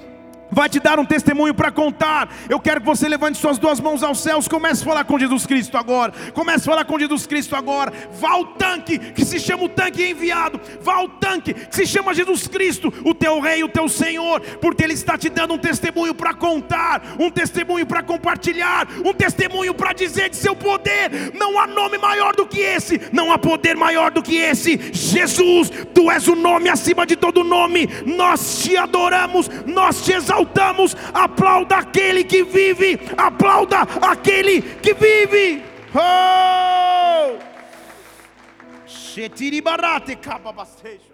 vai 0.51 0.69
te 0.69 0.79
dar 0.79 0.99
um 0.99 1.05
testemunho 1.05 1.53
para 1.53 1.71
contar. 1.71 2.29
Eu 2.49 2.59
quero 2.59 2.81
que 2.81 2.85
você 2.85 3.07
levante 3.07 3.37
suas 3.37 3.57
duas 3.57 3.79
mãos 3.79 4.03
aos 4.03 4.19
céus, 4.19 4.47
comece 4.47 4.81
a 4.81 4.85
falar 4.85 5.03
com 5.05 5.19
Jesus 5.19 5.45
Cristo 5.45 5.77
agora. 5.77 6.13
Comece 6.33 6.59
a 6.59 6.71
falar 6.71 6.85
com 6.85 6.99
Jesus 6.99 7.25
Cristo 7.27 7.55
agora. 7.55 7.91
Vá 8.19 8.31
ao 8.31 8.45
tanque 8.45 8.97
que 8.97 9.25
se 9.25 9.39
chama 9.39 9.63
o 9.63 9.69
tanque 9.69 10.03
enviado. 10.09 10.59
Vá 10.81 10.95
ao 10.95 11.09
tanque 11.09 11.53
que 11.53 11.75
se 11.75 11.85
chama 11.85 12.13
Jesus 12.13 12.47
Cristo, 12.47 12.93
o 13.05 13.13
teu 13.13 13.39
rei, 13.39 13.63
o 13.63 13.69
teu 13.69 13.87
Senhor, 13.87 14.41
porque 14.61 14.83
ele 14.83 14.93
está 14.93 15.17
te 15.17 15.29
dando 15.29 15.53
um 15.53 15.57
testemunho 15.57 16.13
para 16.13 16.33
contar, 16.33 17.01
um 17.19 17.29
testemunho 17.29 17.85
para 17.85 18.03
compartilhar, 18.03 18.87
um 19.05 19.13
testemunho 19.13 19.73
para 19.73 19.93
dizer 19.93 20.29
de 20.29 20.35
seu 20.35 20.55
poder. 20.55 21.33
Não 21.33 21.59
há 21.59 21.67
nome 21.67 21.97
maior 21.97 22.35
do 22.35 22.45
que 22.45 22.59
esse, 22.59 23.01
não 23.11 23.31
há 23.31 23.37
poder 23.37 23.75
maior 23.75 24.11
do 24.11 24.21
que 24.21 24.37
esse. 24.37 24.91
Jesus, 24.93 25.69
tu 25.93 26.09
és 26.09 26.27
o 26.27 26.35
nome 26.35 26.69
acima 26.69 27.05
de 27.05 27.15
todo 27.15 27.43
nome. 27.43 27.89
Nós 28.05 28.63
te 28.63 28.77
adoramos, 28.77 29.49
nós 29.65 30.03
te 30.03 30.13
exaltamos 30.13 30.36
exaltamos, 30.37 30.95
aplauda 31.13 31.77
aquele 31.77 32.23
que 32.23 32.43
vive, 32.43 32.99
aplauda 33.17 33.81
aquele 34.01 34.61
que 34.61 34.93
vive. 34.93 35.63
Oh! 35.95 37.39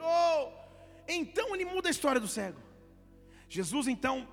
oh! 0.01 0.51
Então 1.07 1.55
ele 1.55 1.65
muda 1.65 1.89
a 1.89 1.91
história 1.91 2.19
do 2.19 2.27
cego. 2.27 2.59
Jesus, 3.47 3.87
então, 3.87 4.27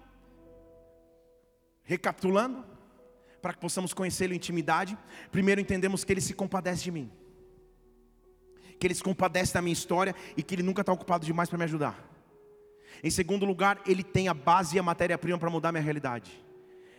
recapitulando, 1.83 2.65
para 3.41 3.53
que 3.53 3.59
possamos 3.61 3.95
conhecê-lo 3.95 4.33
em 4.33 4.37
intimidade, 4.37 4.97
primeiro 5.31 5.61
entendemos 5.61 6.05
que 6.05 6.13
ele 6.13 6.21
se 6.21 6.35
compadece 6.35 6.85
de 6.85 6.91
mim, 6.91 7.11
que 8.79 8.87
ele 8.87 8.95
se 8.95 9.03
compadece 9.03 9.55
da 9.55 9.63
minha 9.63 9.73
história 9.73 10.15
e 10.37 10.43
que 10.43 10.55
ele 10.55 10.63
nunca 10.63 10.83
está 10.83 10.93
ocupado 10.93 11.25
demais 11.25 11.49
para 11.49 11.59
me 11.59 11.65
ajudar. 11.65 12.11
Em 13.03 13.11
segundo 13.11 13.47
lugar, 13.47 13.81
ele 13.87 14.03
tem 14.03 14.29
a 14.29 14.35
base 14.35 14.77
e 14.77 14.79
a 14.79 14.83
matéria-prima 14.83 15.39
para 15.39 15.51
mudar 15.51 15.73
minha 15.73 15.83
realidade. 15.83 16.31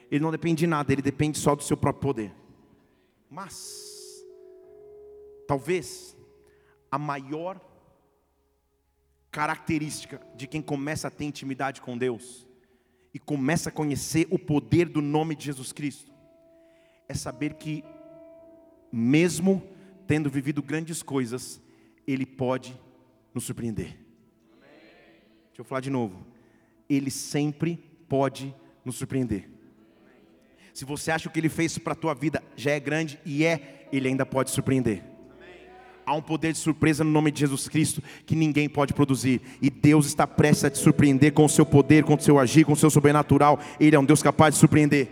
Ele 0.10 0.24
não 0.24 0.32
depende 0.32 0.60
de 0.60 0.68
nada, 0.68 0.92
ele 0.92 1.02
depende 1.02 1.38
só 1.38 1.56
do 1.56 1.64
seu 1.64 1.78
próprio 1.78 2.02
poder. 2.02 2.36
Mas, 3.30 4.26
talvez, 5.48 6.18
a 6.92 6.98
maior 6.98 7.62
característica 9.32 10.22
de 10.36 10.48
quem 10.48 10.62
começa 10.62 11.08
a 11.08 11.12
ter 11.12 11.24
intimidade 11.24 11.82
com 11.82 11.98
Deus 11.98 12.46
e 13.14 13.20
começa 13.20 13.70
a 13.70 13.72
conhecer 13.72 14.28
o 14.30 14.38
poder 14.38 14.90
do 14.90 15.02
nome 15.02 15.36
de 15.36 15.46
Jesus 15.46 15.72
Cristo 15.72 16.12
é 17.08 17.14
saber 17.14 17.54
que, 17.54 17.84
mesmo 18.92 19.64
tendo 20.08 20.30
vivido 20.30 20.62
grandes 20.62 21.02
coisas, 21.02 21.62
Ele 22.06 22.26
pode 22.26 22.78
nos 23.34 23.46
surpreender. 23.46 24.01
Deixa 25.62 25.68
eu 25.68 25.70
falar 25.70 25.82
de 25.82 25.92
novo. 25.92 26.26
Ele 26.90 27.12
sempre 27.12 27.78
pode 28.10 28.52
nos 28.84 28.96
surpreender. 28.96 29.48
Se 30.74 30.84
você 30.84 31.12
acha 31.12 31.26
que 31.26 31.28
o 31.28 31.32
que 31.32 31.40
ele 31.40 31.50
fez 31.50 31.78
para 31.78 31.94
a 31.94 31.96
tua 31.96 32.16
vida 32.16 32.42
já 32.56 32.72
é 32.72 32.80
grande 32.80 33.20
e 33.24 33.46
é, 33.46 33.88
ele 33.94 34.08
ainda 34.08 34.26
pode 34.26 34.50
surpreender. 34.50 35.04
Há 36.04 36.16
um 36.16 36.22
poder 36.22 36.52
de 36.52 36.58
surpresa 36.58 37.04
no 37.04 37.12
nome 37.12 37.30
de 37.30 37.42
Jesus 37.42 37.70
Cristo 37.70 38.02
que 38.26 38.36
ninguém 38.36 38.68
pode 38.68 38.92
produzir. 38.92 39.40
E 39.62 39.70
Deus 39.70 40.08
está 40.08 40.26
prestes 40.26 40.66
a 40.66 40.70
te 40.72 40.80
surpreender 40.80 41.32
com 41.32 41.46
o 41.46 41.50
seu 41.50 41.66
poder, 41.66 42.04
com 42.06 42.16
o 42.16 42.20
seu 42.20 42.40
agir, 42.40 42.66
com 42.66 42.74
o 42.74 42.76
seu 42.76 42.90
sobrenatural. 42.90 43.60
Ele 43.80 43.96
é 43.96 44.00
um 44.00 44.06
Deus 44.06 44.24
capaz 44.24 44.56
de 44.56 44.60
surpreender. 44.60 45.10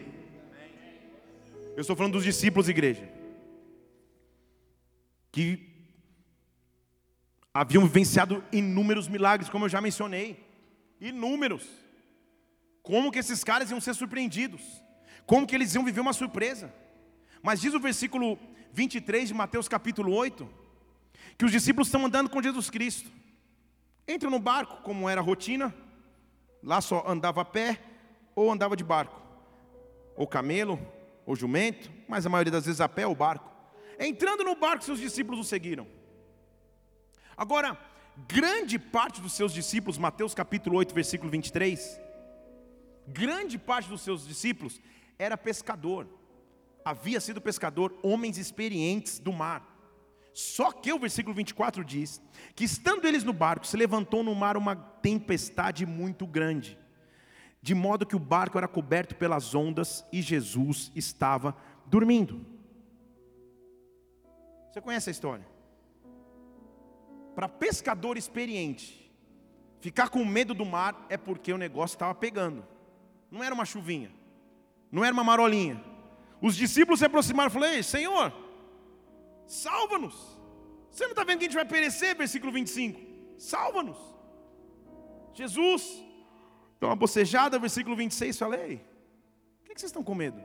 Eu 1.76 1.82
estou 1.82 1.96
falando 1.96 2.14
dos 2.14 2.24
discípulos, 2.24 2.68
igreja. 2.68 3.08
Que 5.32 5.79
haviam 7.60 7.84
vivenciado 7.86 8.41
inúmeros 8.54 9.10
milagres, 9.10 9.50
como 9.50 9.65
eu 9.65 9.69
já 9.69 9.82
mencionei. 9.82 10.41
Inúmeros. 11.02 11.67
Como 12.82 13.12
que 13.12 13.19
esses 13.19 13.43
caras 13.43 13.69
iam 13.69 13.82
ser 13.82 13.93
surpreendidos? 13.93 14.62
Como 15.26 15.45
que 15.45 15.56
eles 15.56 15.76
iam 15.76 15.84
viver 15.84 16.00
uma 16.00 16.13
surpresa? 16.13 16.74
Mas 17.43 17.60
diz 17.60 17.74
o 17.74 17.80
versículo 17.80 18.39
23 18.72 19.28
de 19.28 19.34
Mateus 19.34 19.67
capítulo 19.67 20.13
8, 20.13 20.50
que 21.38 21.43
os 21.43 21.52
discípulos 21.52 21.89
estão 21.89 22.06
andando 22.06 22.30
com 22.30 22.41
Jesus 22.41 22.69
Cristo. 22.69 23.12
Entram 24.08 24.32
no 24.32 24.39
barco, 24.39 24.82
como 24.82 25.10
era 25.10 25.19
a 25.19 25.24
rotina, 25.24 25.76
lá 26.63 26.80
só 26.80 27.04
andava 27.06 27.41
a 27.41 27.45
pé 27.45 27.78
ou 28.36 28.50
andava 28.50 28.74
de 28.78 28.86
barco, 28.86 29.22
ou 30.15 30.26
camelo, 30.26 30.80
ou 31.26 31.36
jumento, 31.36 31.91
mas 32.08 32.26
a 32.26 32.30
maioria 32.30 32.54
das 32.54 32.65
vezes 32.65 32.80
a 32.80 32.88
pé 32.88 33.06
ou 33.06 33.13
barco. 33.13 33.52
Entrando 34.00 34.45
no 34.45 34.56
barco, 34.56 34.86
seus 34.86 35.02
discípulos 35.02 35.41
o 35.41 35.43
seguiram. 35.43 35.99
Agora, 37.39 37.80
grande 38.28 38.78
parte 38.78 39.21
dos 39.21 39.32
seus 39.32 39.54
discípulos, 39.54 39.97
Mateus 39.97 40.34
capítulo 40.34 40.75
8, 40.75 40.93
versículo 40.93 41.32
23, 41.32 41.97
grande 43.08 43.58
parte 43.58 43.88
dos 43.88 44.02
seus 44.02 44.28
discípulos 44.28 44.82
era 45.17 45.38
pescador, 45.38 46.06
havia 46.84 47.21
sido 47.21 47.39
pescador, 47.39 47.97
homens 48.04 48.38
experientes 48.38 49.19
do 49.19 49.32
mar. 49.32 49.65
Só 50.34 50.69
que 50.73 50.91
o 50.91 50.99
versículo 50.99 51.34
24 51.34 51.82
diz 51.86 52.21
que 52.54 52.65
estando 52.65 53.08
eles 53.08 53.23
no 53.23 53.32
barco, 53.32 53.65
se 53.65 53.78
levantou 53.78 54.21
no 54.21 54.36
mar 54.36 54.58
uma 54.58 54.75
tempestade 54.75 55.86
muito 55.86 56.28
grande, 56.28 56.78
de 57.62 57.73
modo 57.73 58.06
que 58.06 58.17
o 58.17 58.19
barco 58.19 58.58
era 58.58 58.67
coberto 58.67 59.15
pelas 59.15 59.56
ondas 59.56 60.04
e 60.12 60.21
Jesus 60.21 60.91
estava 60.93 61.56
dormindo. 61.86 62.45
Você 64.73 64.82
conhece 64.82 65.10
a 65.10 65.12
história? 65.12 65.59
Para 67.39 67.47
pescador 67.47 68.17
experiente, 68.17 69.10
ficar 69.80 70.10
com 70.10 70.25
medo 70.25 70.54
do 70.54 70.65
mar 70.65 71.06
é 71.08 71.15
porque 71.15 71.54
o 71.54 71.58
negócio 71.58 71.95
estava 71.95 72.13
pegando. 72.13 72.67
Não 73.32 73.41
era 73.41 73.56
uma 73.56 73.63
chuvinha, 73.63 74.12
não 74.91 75.06
era 75.06 75.13
uma 75.13 75.23
marolinha. 75.23 75.82
Os 76.41 76.54
discípulos 76.54 76.99
se 76.99 77.06
aproximaram 77.06 77.49
e 77.49 77.54
falaram: 77.54 77.82
Senhor, 77.82 78.34
salva-nos. 79.47 80.38
Você 80.91 81.06
não 81.06 81.12
está 81.12 81.23
vendo 81.23 81.39
que 81.39 81.45
a 81.45 81.47
gente 81.47 81.56
vai 81.56 81.63
perecer? 81.63 82.13
Versículo 82.13 82.52
25: 82.52 82.99
Salva-nos. 83.38 83.97
Jesus, 85.34 86.04
dá 86.78 86.88
uma 86.88 86.95
bocejada, 86.97 87.58
versículo 87.58 87.95
26, 87.95 88.38
falei: 88.38 88.86
O 89.62 89.63
que, 89.63 89.75
que 89.75 89.80
vocês 89.80 89.91
estão 89.91 90.04
com 90.04 90.13
medo? 90.13 90.43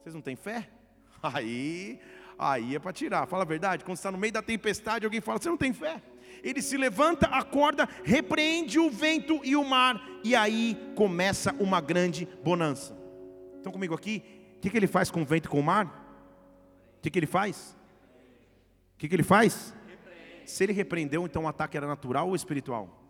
Vocês 0.00 0.14
não 0.14 0.22
têm 0.22 0.36
fé? 0.36 0.70
Aí 1.22 2.00
Aí 2.44 2.74
é 2.74 2.78
para 2.80 2.92
tirar, 2.92 3.24
fala 3.26 3.44
a 3.44 3.46
verdade. 3.46 3.84
Quando 3.84 3.96
está 3.96 4.10
no 4.10 4.18
meio 4.18 4.32
da 4.32 4.42
tempestade, 4.42 5.04
alguém 5.04 5.20
fala: 5.20 5.38
Você 5.38 5.48
não 5.48 5.56
tem 5.56 5.72
fé? 5.72 6.02
Ele 6.42 6.60
se 6.60 6.76
levanta, 6.76 7.26
acorda, 7.26 7.88
repreende 8.02 8.80
o 8.80 8.90
vento 8.90 9.40
e 9.44 9.54
o 9.54 9.64
mar, 9.64 10.02
e 10.24 10.34
aí 10.34 10.76
começa 10.96 11.54
uma 11.60 11.80
grande 11.80 12.26
bonança. 12.42 12.98
Estão 13.58 13.70
comigo 13.70 13.94
aqui? 13.94 14.24
O 14.56 14.60
que, 14.60 14.70
que 14.70 14.76
ele 14.76 14.88
faz 14.88 15.08
com 15.08 15.22
o 15.22 15.24
vento 15.24 15.46
e 15.46 15.48
com 15.48 15.60
o 15.60 15.62
mar? 15.62 15.86
O 16.98 17.02
que, 17.02 17.10
que 17.10 17.18
ele 17.18 17.28
faz? 17.28 17.76
O 18.96 18.98
que, 18.98 19.08
que 19.08 19.14
ele 19.14 19.22
faz? 19.22 19.72
Se 20.44 20.64
ele 20.64 20.72
repreendeu, 20.72 21.24
então 21.24 21.44
o 21.44 21.48
ataque 21.48 21.76
era 21.76 21.86
natural 21.86 22.28
ou 22.28 22.34
espiritual? 22.34 23.01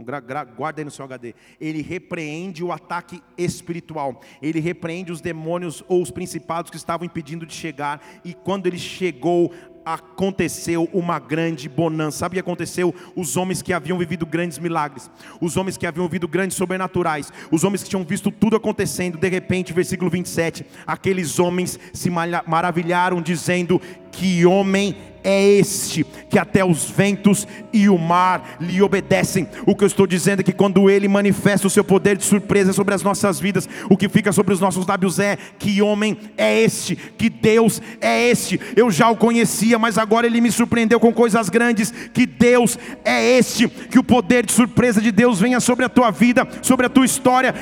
Então 0.00 0.54
guarda 0.56 0.80
aí 0.80 0.84
no 0.84 0.90
seu 0.90 1.04
HD. 1.04 1.34
Ele 1.60 1.82
repreende 1.82 2.62
o 2.62 2.72
ataque 2.72 3.22
espiritual. 3.36 4.20
Ele 4.40 4.60
repreende 4.60 5.12
os 5.12 5.20
demônios 5.20 5.82
ou 5.88 6.02
os 6.02 6.10
principados 6.10 6.70
que 6.70 6.76
estavam 6.76 7.04
impedindo 7.04 7.44
de 7.44 7.54
chegar. 7.54 8.00
E 8.24 8.34
quando 8.34 8.66
ele 8.66 8.78
chegou, 8.78 9.52
aconteceu 9.84 10.88
uma 10.92 11.18
grande 11.18 11.68
bonança. 11.68 12.18
Sabe 12.18 12.34
o 12.34 12.36
que 12.36 12.40
aconteceu? 12.40 12.94
Os 13.16 13.36
homens 13.36 13.62
que 13.62 13.72
haviam 13.72 13.96
vivido 13.96 14.26
grandes 14.26 14.58
milagres, 14.58 15.10
os 15.40 15.56
homens 15.56 15.78
que 15.78 15.86
haviam 15.86 16.06
vivido 16.06 16.28
grandes 16.28 16.56
sobrenaturais, 16.56 17.32
os 17.50 17.64
homens 17.64 17.82
que 17.82 17.88
tinham 17.88 18.04
visto 18.04 18.30
tudo 18.30 18.56
acontecendo, 18.56 19.16
de 19.16 19.28
repente, 19.28 19.72
versículo 19.72 20.10
27, 20.10 20.66
aqueles 20.86 21.38
homens 21.38 21.78
se 21.92 22.10
maravilharam, 22.10 23.22
dizendo: 23.22 23.80
Que 24.12 24.44
homem 24.44 24.94
é 25.22 25.42
este 25.58 26.04
que 26.28 26.38
até 26.38 26.64
os 26.64 26.90
ventos 26.90 27.46
e 27.72 27.88
o 27.88 27.98
mar 27.98 28.56
lhe 28.60 28.82
obedecem. 28.82 29.48
O 29.66 29.74
que 29.74 29.84
eu 29.84 29.86
estou 29.86 30.06
dizendo 30.06 30.40
é 30.40 30.42
que 30.42 30.52
quando 30.52 30.88
ele 30.90 31.08
manifesta 31.08 31.66
o 31.66 31.70
seu 31.70 31.82
poder 31.82 32.16
de 32.16 32.24
surpresa 32.24 32.72
sobre 32.72 32.94
as 32.94 33.02
nossas 33.02 33.40
vidas, 33.40 33.68
o 33.88 33.96
que 33.96 34.08
fica 34.08 34.32
sobre 34.32 34.54
os 34.54 34.60
nossos 34.60 34.86
lábios 34.86 35.18
é: 35.18 35.36
que 35.58 35.80
homem 35.82 36.16
é 36.36 36.60
este, 36.60 36.96
que 36.96 37.28
Deus 37.28 37.80
é 38.00 38.28
este. 38.28 38.60
Eu 38.76 38.90
já 38.90 39.08
o 39.10 39.16
conhecia, 39.16 39.78
mas 39.78 39.98
agora 39.98 40.26
ele 40.26 40.40
me 40.40 40.50
surpreendeu 40.50 41.00
com 41.00 41.12
coisas 41.12 41.48
grandes. 41.48 41.90
Que 42.12 42.26
Deus 42.26 42.78
é 43.04 43.38
este, 43.38 43.68
que 43.68 43.98
o 43.98 44.04
poder 44.04 44.44
de 44.44 44.52
surpresa 44.52 45.00
de 45.00 45.10
Deus 45.10 45.40
venha 45.40 45.60
sobre 45.60 45.84
a 45.84 45.88
tua 45.88 46.10
vida, 46.10 46.46
sobre 46.62 46.86
a 46.86 46.88
tua 46.88 47.04
história. 47.04 47.54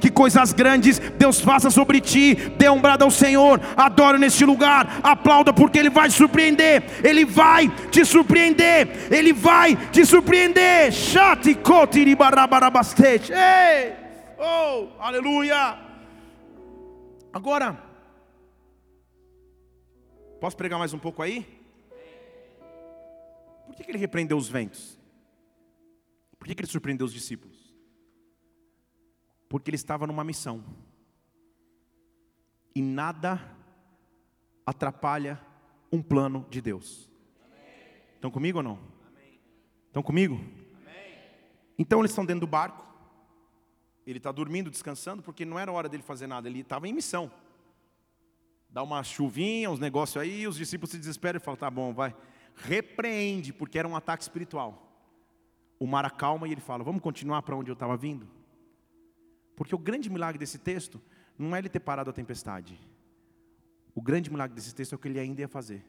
Que 0.00 0.10
coisas 0.10 0.52
grandes 0.52 1.00
Deus 1.18 1.40
faça 1.40 1.70
sobre 1.70 2.00
ti. 2.00 2.36
Dê 2.58 2.68
um 2.68 2.80
brado 2.80 3.04
ao 3.04 3.10
Senhor, 3.10 3.60
adoro 3.76 4.18
neste 4.18 4.44
lugar, 4.44 5.00
aplauda 5.02 5.52
porque 5.52 5.78
Ele 5.78 5.90
vai 5.90 6.10
surpreender, 6.20 6.82
Ele 7.04 7.24
vai 7.24 7.68
te 7.90 8.04
surpreender, 8.04 9.12
Ele 9.12 9.32
vai 9.32 9.76
te 9.90 10.04
surpreender. 10.04 10.92
Chate 10.92 11.54
cotiribarabarabastete. 11.54 13.32
Ei! 13.32 13.94
Oh, 14.38 14.88
aleluia! 14.98 15.78
Agora, 17.32 17.82
posso 20.40 20.56
pregar 20.56 20.78
mais 20.78 20.92
um 20.92 20.98
pouco 20.98 21.22
aí? 21.22 21.46
Por 23.66 23.76
que, 23.76 23.84
que 23.84 23.90
ele 23.90 23.98
repreendeu 23.98 24.36
os 24.36 24.48
ventos? 24.48 24.98
Por 26.38 26.46
que, 26.46 26.54
que 26.54 26.62
ele 26.62 26.70
surpreendeu 26.70 27.06
os 27.06 27.12
discípulos? 27.12 27.72
Porque 29.48 29.70
ele 29.70 29.76
estava 29.76 30.06
numa 30.06 30.24
missão. 30.24 30.64
E 32.74 32.82
nada 32.82 33.40
atrapalha 34.66 35.40
um 35.92 36.02
plano 36.02 36.46
de 36.50 36.60
Deus. 36.60 37.10
Estão 38.14 38.30
comigo 38.30 38.58
ou 38.58 38.62
não? 38.62 38.78
Estão 39.86 40.02
comigo? 40.02 40.40
Então 41.78 42.00
eles 42.00 42.10
estão 42.10 42.24
dentro 42.26 42.40
do 42.40 42.46
barco. 42.46 42.86
Ele 44.06 44.18
está 44.18 44.30
dormindo, 44.30 44.70
descansando, 44.70 45.22
porque 45.22 45.44
não 45.44 45.58
era 45.58 45.72
hora 45.72 45.88
dele 45.88 46.02
fazer 46.02 46.26
nada, 46.26 46.48
ele 46.48 46.60
estava 46.60 46.86
em 46.86 46.92
missão. 46.92 47.30
Dá 48.68 48.82
uma 48.82 49.02
chuvinha, 49.02 49.70
uns 49.70 49.80
negócios 49.80 50.20
aí, 50.20 50.46
os 50.46 50.56
discípulos 50.56 50.90
se 50.90 50.98
desesperam 50.98 51.38
e 51.38 51.40
falam: 51.40 51.58
tá 51.58 51.70
bom, 51.70 51.92
vai. 51.92 52.14
Repreende, 52.54 53.52
porque 53.52 53.78
era 53.78 53.88
um 53.88 53.96
ataque 53.96 54.22
espiritual. 54.22 54.86
O 55.78 55.86
mar 55.86 56.04
acalma 56.04 56.46
e 56.46 56.52
ele 56.52 56.60
fala: 56.60 56.84
vamos 56.84 57.02
continuar 57.02 57.42
para 57.42 57.56
onde 57.56 57.70
eu 57.70 57.74
estava 57.74 57.96
vindo? 57.96 58.28
Porque 59.56 59.74
o 59.74 59.78
grande 59.78 60.08
milagre 60.08 60.38
desse 60.38 60.58
texto 60.58 61.00
não 61.38 61.54
é 61.56 61.58
ele 61.58 61.68
ter 61.68 61.80
parado 61.80 62.10
a 62.10 62.12
tempestade, 62.12 62.78
o 63.94 64.00
grande 64.00 64.30
milagre 64.30 64.54
desse 64.54 64.74
texto 64.74 64.92
é 64.92 64.96
o 64.96 64.98
que 64.98 65.08
ele 65.08 65.18
ainda 65.18 65.40
ia 65.40 65.48
fazer. 65.48 65.84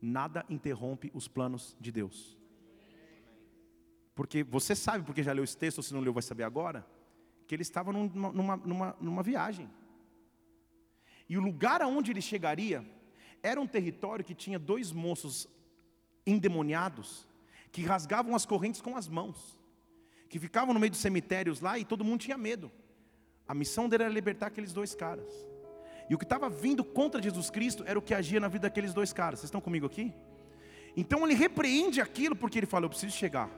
Nada 0.00 0.44
interrompe 0.48 1.10
os 1.14 1.26
planos 1.26 1.76
de 1.80 1.90
Deus. 1.90 2.38
Porque 4.14 4.44
você 4.44 4.74
sabe, 4.76 5.04
porque 5.04 5.22
já 5.22 5.32
leu 5.32 5.44
esse 5.44 5.56
texto, 5.56 5.78
ou 5.78 5.82
se 5.82 5.92
não 5.92 6.00
leu, 6.00 6.12
vai 6.12 6.22
saber 6.22 6.44
agora, 6.44 6.86
que 7.46 7.54
ele 7.54 7.62
estava 7.62 7.92
numa, 7.92 8.32
numa, 8.32 8.56
numa, 8.56 8.96
numa 9.00 9.22
viagem. 9.22 9.68
E 11.28 11.36
o 11.36 11.40
lugar 11.40 11.82
aonde 11.82 12.12
ele 12.12 12.20
chegaria 12.20 12.84
era 13.42 13.60
um 13.60 13.66
território 13.66 14.24
que 14.24 14.34
tinha 14.34 14.58
dois 14.58 14.92
moços 14.92 15.48
endemoniados 16.26 17.26
que 17.72 17.82
rasgavam 17.82 18.36
as 18.36 18.46
correntes 18.46 18.80
com 18.80 18.96
as 18.96 19.08
mãos, 19.08 19.58
que 20.28 20.38
ficavam 20.38 20.72
no 20.72 20.78
meio 20.78 20.92
dos 20.92 21.00
cemitérios 21.00 21.60
lá 21.60 21.76
e 21.76 21.84
todo 21.84 22.04
mundo 22.04 22.20
tinha 22.20 22.38
medo. 22.38 22.70
A 23.48 23.54
missão 23.54 23.88
dele 23.88 24.04
era 24.04 24.12
libertar 24.12 24.46
aqueles 24.46 24.72
dois 24.72 24.94
caras. 24.94 25.28
E 26.08 26.14
o 26.14 26.18
que 26.18 26.24
estava 26.24 26.48
vindo 26.48 26.84
contra 26.84 27.22
Jesus 27.22 27.50
Cristo 27.50 27.84
era 27.86 27.98
o 27.98 28.02
que 28.02 28.14
agia 28.14 28.40
na 28.40 28.48
vida 28.48 28.68
daqueles 28.68 28.92
dois 28.92 29.12
caras. 29.12 29.40
Vocês 29.40 29.48
estão 29.48 29.60
comigo 29.60 29.86
aqui? 29.86 30.12
Então 30.96 31.24
ele 31.24 31.34
repreende 31.34 32.00
aquilo 32.00 32.36
porque 32.36 32.58
ele 32.58 32.66
fala: 32.66 32.84
Eu 32.84 32.90
preciso 32.90 33.16
chegar 33.16 33.50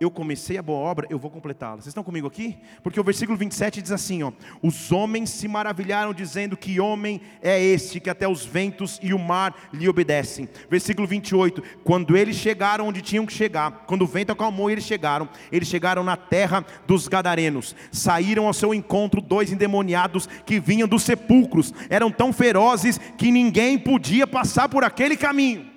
eu 0.00 0.10
comecei 0.10 0.56
a 0.56 0.62
boa 0.62 0.78
obra, 0.78 1.06
eu 1.10 1.18
vou 1.18 1.30
completá-la. 1.30 1.76
Vocês 1.76 1.88
estão 1.88 2.02
comigo 2.02 2.26
aqui? 2.26 2.56
Porque 2.82 2.98
o 2.98 3.04
versículo 3.04 3.36
27 3.36 3.82
diz 3.82 3.92
assim: 3.92 4.22
ó, 4.22 4.32
Os 4.62 4.90
homens 4.90 5.28
se 5.28 5.46
maravilharam, 5.46 6.14
dizendo: 6.14 6.56
Que 6.56 6.80
homem 6.80 7.20
é 7.42 7.62
este 7.62 8.00
que 8.00 8.08
até 8.08 8.26
os 8.26 8.42
ventos 8.42 8.98
e 9.02 9.12
o 9.12 9.18
mar 9.18 9.54
lhe 9.70 9.86
obedecem. 9.86 10.48
Versículo 10.70 11.06
28: 11.06 11.62
Quando 11.84 12.16
eles 12.16 12.36
chegaram 12.36 12.88
onde 12.88 13.02
tinham 13.02 13.26
que 13.26 13.32
chegar, 13.34 13.84
quando 13.86 14.00
o 14.02 14.06
vento 14.06 14.32
acalmou 14.32 14.70
e 14.70 14.72
eles 14.72 14.84
chegaram, 14.84 15.28
eles 15.52 15.68
chegaram 15.68 16.02
na 16.02 16.16
terra 16.16 16.64
dos 16.86 17.06
Gadarenos. 17.06 17.76
Saíram 17.92 18.46
ao 18.46 18.54
seu 18.54 18.72
encontro 18.72 19.20
dois 19.20 19.52
endemoniados 19.52 20.26
que 20.46 20.58
vinham 20.58 20.88
dos 20.88 21.02
sepulcros, 21.02 21.74
eram 21.90 22.10
tão 22.10 22.32
ferozes 22.32 22.96
que 23.18 23.30
ninguém 23.30 23.78
podia 23.78 24.26
passar 24.26 24.66
por 24.66 24.82
aquele 24.82 25.14
caminho. 25.14 25.68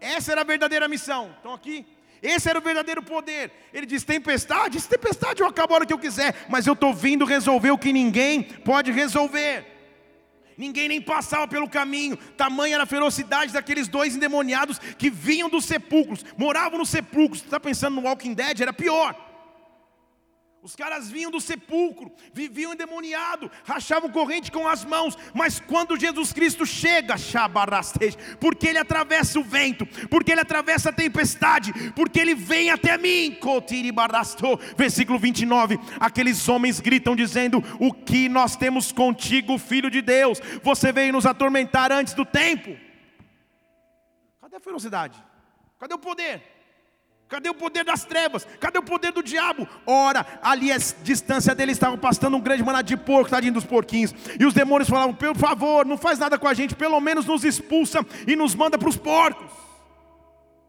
Essa 0.00 0.32
era 0.32 0.40
a 0.40 0.44
verdadeira 0.44 0.88
missão. 0.88 1.32
Estão 1.36 1.52
aqui? 1.52 1.84
Esse 2.22 2.48
era 2.48 2.58
o 2.58 2.62
verdadeiro 2.62 3.02
poder. 3.02 3.50
Ele 3.72 3.86
diz: 3.86 4.04
tempestade, 4.04 4.80
se 4.80 4.88
tempestade 4.88 5.40
eu 5.40 5.46
acabo 5.46 5.72
a 5.72 5.76
hora 5.76 5.86
que 5.86 5.92
eu 5.92 5.98
quiser, 5.98 6.34
mas 6.48 6.66
eu 6.66 6.72
estou 6.72 6.92
vindo 6.92 7.24
resolver 7.24 7.70
o 7.70 7.78
que 7.78 7.92
ninguém 7.92 8.42
pode 8.42 8.90
resolver. 8.92 9.64
Ninguém 10.56 10.88
nem 10.88 11.00
passava 11.00 11.46
pelo 11.46 11.68
caminho, 11.68 12.16
tamanha 12.36 12.74
era 12.74 12.82
a 12.82 12.86
ferocidade 12.86 13.52
daqueles 13.52 13.86
dois 13.86 14.16
endemoniados 14.16 14.80
que 14.98 15.08
vinham 15.08 15.48
dos 15.48 15.64
sepulcros, 15.64 16.24
moravam 16.36 16.80
nos 16.80 16.88
sepulcros. 16.88 17.40
Você 17.40 17.46
está 17.46 17.60
pensando 17.60 17.94
no 18.00 18.08
Walking 18.08 18.34
Dead? 18.34 18.60
Era 18.60 18.72
pior. 18.72 19.27
Os 20.68 20.76
caras 20.76 21.08
vinham 21.10 21.30
do 21.30 21.40
sepulcro, 21.40 22.12
viviam 22.30 22.74
endemoniado, 22.74 23.50
rachavam 23.64 24.10
corrente 24.10 24.52
com 24.52 24.68
as 24.68 24.84
mãos, 24.84 25.16
mas 25.32 25.58
quando 25.58 25.98
Jesus 25.98 26.30
Cristo 26.30 26.66
chega, 26.66 27.14
porque 28.38 28.66
ele 28.66 28.76
atravessa 28.76 29.38
o 29.38 29.42
vento, 29.42 29.86
porque 30.10 30.30
ele 30.30 30.42
atravessa 30.42 30.90
a 30.90 30.92
tempestade, 30.92 31.72
porque 31.92 32.20
ele 32.20 32.34
vem 32.34 32.68
até 32.68 32.98
mim, 32.98 33.38
versículo 34.76 35.18
29, 35.18 35.78
aqueles 35.98 36.46
homens 36.50 36.80
gritam 36.80 37.16
dizendo: 37.16 37.64
O 37.80 37.90
que 37.90 38.28
nós 38.28 38.54
temos 38.54 38.92
contigo, 38.92 39.56
filho 39.56 39.90
de 39.90 40.02
Deus? 40.02 40.38
Você 40.62 40.92
veio 40.92 41.14
nos 41.14 41.24
atormentar 41.24 41.90
antes 41.90 42.12
do 42.12 42.26
tempo. 42.26 42.76
Cadê 44.38 44.56
a 44.56 44.60
ferocidade? 44.60 45.18
Cadê 45.78 45.94
o 45.94 45.98
poder? 45.98 46.57
Cadê 47.28 47.50
o 47.50 47.54
poder 47.54 47.84
das 47.84 48.04
trevas? 48.04 48.46
Cadê 48.58 48.78
o 48.78 48.82
poder 48.82 49.12
do 49.12 49.22
diabo? 49.22 49.68
Ora, 49.86 50.26
ali 50.42 50.72
a 50.72 50.78
distância 50.78 51.54
dele 51.54 51.72
estavam 51.72 51.98
pastando 51.98 52.38
um 52.38 52.40
grande 52.40 52.62
maná 52.62 52.80
de 52.80 52.96
porco, 52.96 53.30
tadinho 53.30 53.52
dos 53.52 53.66
porquinhos. 53.66 54.14
E 54.40 54.46
os 54.46 54.54
demônios 54.54 54.88
falavam: 54.88 55.14
por 55.14 55.36
favor, 55.36 55.84
não 55.84 55.98
faz 55.98 56.18
nada 56.18 56.38
com 56.38 56.48
a 56.48 56.54
gente, 56.54 56.74
pelo 56.74 56.98
menos 57.00 57.26
nos 57.26 57.44
expulsa 57.44 58.00
e 58.26 58.34
nos 58.34 58.54
manda 58.54 58.78
para 58.78 58.88
os 58.88 58.96
porcos. 58.96 59.52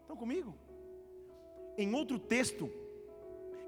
Estão 0.02 0.16
comigo? 0.16 0.54
Em 1.78 1.94
outro 1.94 2.18
texto 2.18 2.70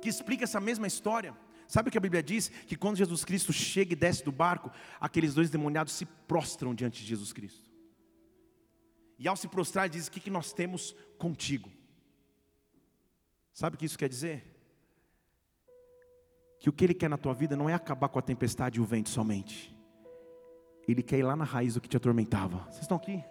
que 0.03 0.09
explica 0.11 0.45
essa 0.45 0.61
mesma 0.61 0.87
história, 0.87 1.35
sabe 1.67 1.89
o 1.89 1.93
que 1.93 1.97
a 1.97 2.01
Bíblia 2.01 2.23
diz? 2.23 2.51
Que 2.67 2.77
quando 2.77 2.97
Jesus 2.99 3.25
Cristo 3.25 3.55
chega 3.55 3.95
e 3.95 3.97
desce 3.97 4.23
do 4.23 4.31
barco, 4.31 4.71
aqueles 5.01 5.33
dois 5.33 5.49
demoniados 5.49 5.95
se 5.95 6.05
prostram 6.05 6.75
diante 6.75 7.01
de 7.01 7.09
Jesus 7.09 7.33
Cristo. 7.33 7.71
E 9.19 9.27
ao 9.27 9.37
se 9.37 9.49
prostrar, 9.49 9.89
diz: 9.89 10.09
O 10.09 10.11
que, 10.11 10.21
que 10.21 10.31
nós 10.31 10.53
temos 10.53 10.95
contigo? 11.17 11.71
Sabe 13.53 13.77
o 13.77 13.79
que 13.79 13.85
isso 13.85 13.99
quer 13.99 14.09
dizer? 14.09 14.45
Que 16.59 16.69
o 16.69 16.73
que 16.73 16.85
Ele 16.85 16.95
quer 16.95 17.11
na 17.11 17.19
tua 17.19 17.35
vida 17.35 17.57
não 17.57 17.69
é 17.69 17.75
acabar 17.75 18.09
com 18.09 18.19
a 18.19 18.23
tempestade 18.23 18.79
e 18.79 18.81
o 18.83 18.85
vento 18.85 19.11
somente. 19.11 19.77
Ele 20.87 21.03
quer 21.03 21.19
ir 21.19 21.23
lá 21.23 21.37
na 21.37 21.45
raiz 21.45 21.75
do 21.75 21.81
que 21.81 21.89
te 21.89 21.97
atormentava. 21.97 22.59
Vocês 22.65 22.83
estão 22.83 22.97
aqui? 22.97 23.23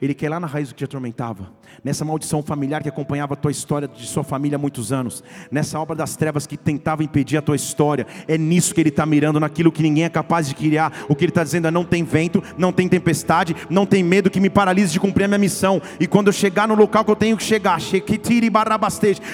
Ele 0.00 0.12
quer 0.12 0.26
ir 0.26 0.28
lá 0.28 0.38
na 0.38 0.46
raiz 0.46 0.68
do 0.68 0.74
que 0.74 0.78
te 0.78 0.84
atormentava, 0.84 1.50
nessa 1.82 2.04
maldição 2.04 2.42
familiar 2.42 2.82
que 2.82 2.88
acompanhava 2.88 3.32
a 3.32 3.36
tua 3.36 3.50
história 3.50 3.88
de 3.88 4.06
sua 4.06 4.22
família 4.22 4.56
há 4.56 4.58
muitos 4.58 4.92
anos, 4.92 5.24
nessa 5.50 5.80
obra 5.80 5.96
das 5.96 6.16
trevas 6.16 6.46
que 6.46 6.56
tentava 6.56 7.02
impedir 7.02 7.38
a 7.38 7.42
tua 7.42 7.56
história. 7.56 8.06
É 8.28 8.36
nisso 8.36 8.74
que 8.74 8.80
ele 8.80 8.90
está 8.90 9.06
mirando, 9.06 9.40
naquilo 9.40 9.72
que 9.72 9.82
ninguém 9.82 10.04
é 10.04 10.08
capaz 10.08 10.48
de 10.48 10.54
criar. 10.54 10.92
O 11.08 11.14
que 11.14 11.24
ele 11.24 11.30
está 11.30 11.42
dizendo 11.42 11.68
é: 11.68 11.70
não 11.70 11.84
tem 11.84 12.04
vento, 12.04 12.42
não 12.58 12.72
tem 12.72 12.88
tempestade, 12.88 13.56
não 13.70 13.86
tem 13.86 14.02
medo 14.02 14.30
que 14.30 14.38
me 14.38 14.50
paralise 14.50 14.92
de 14.92 15.00
cumprir 15.00 15.24
a 15.24 15.28
minha 15.28 15.38
missão. 15.38 15.80
E 15.98 16.06
quando 16.06 16.26
eu 16.26 16.32
chegar 16.32 16.68
no 16.68 16.74
local 16.74 17.04
que 17.04 17.10
eu 17.10 17.16
tenho 17.16 17.36
que 17.36 17.42
chegar, 17.42 17.78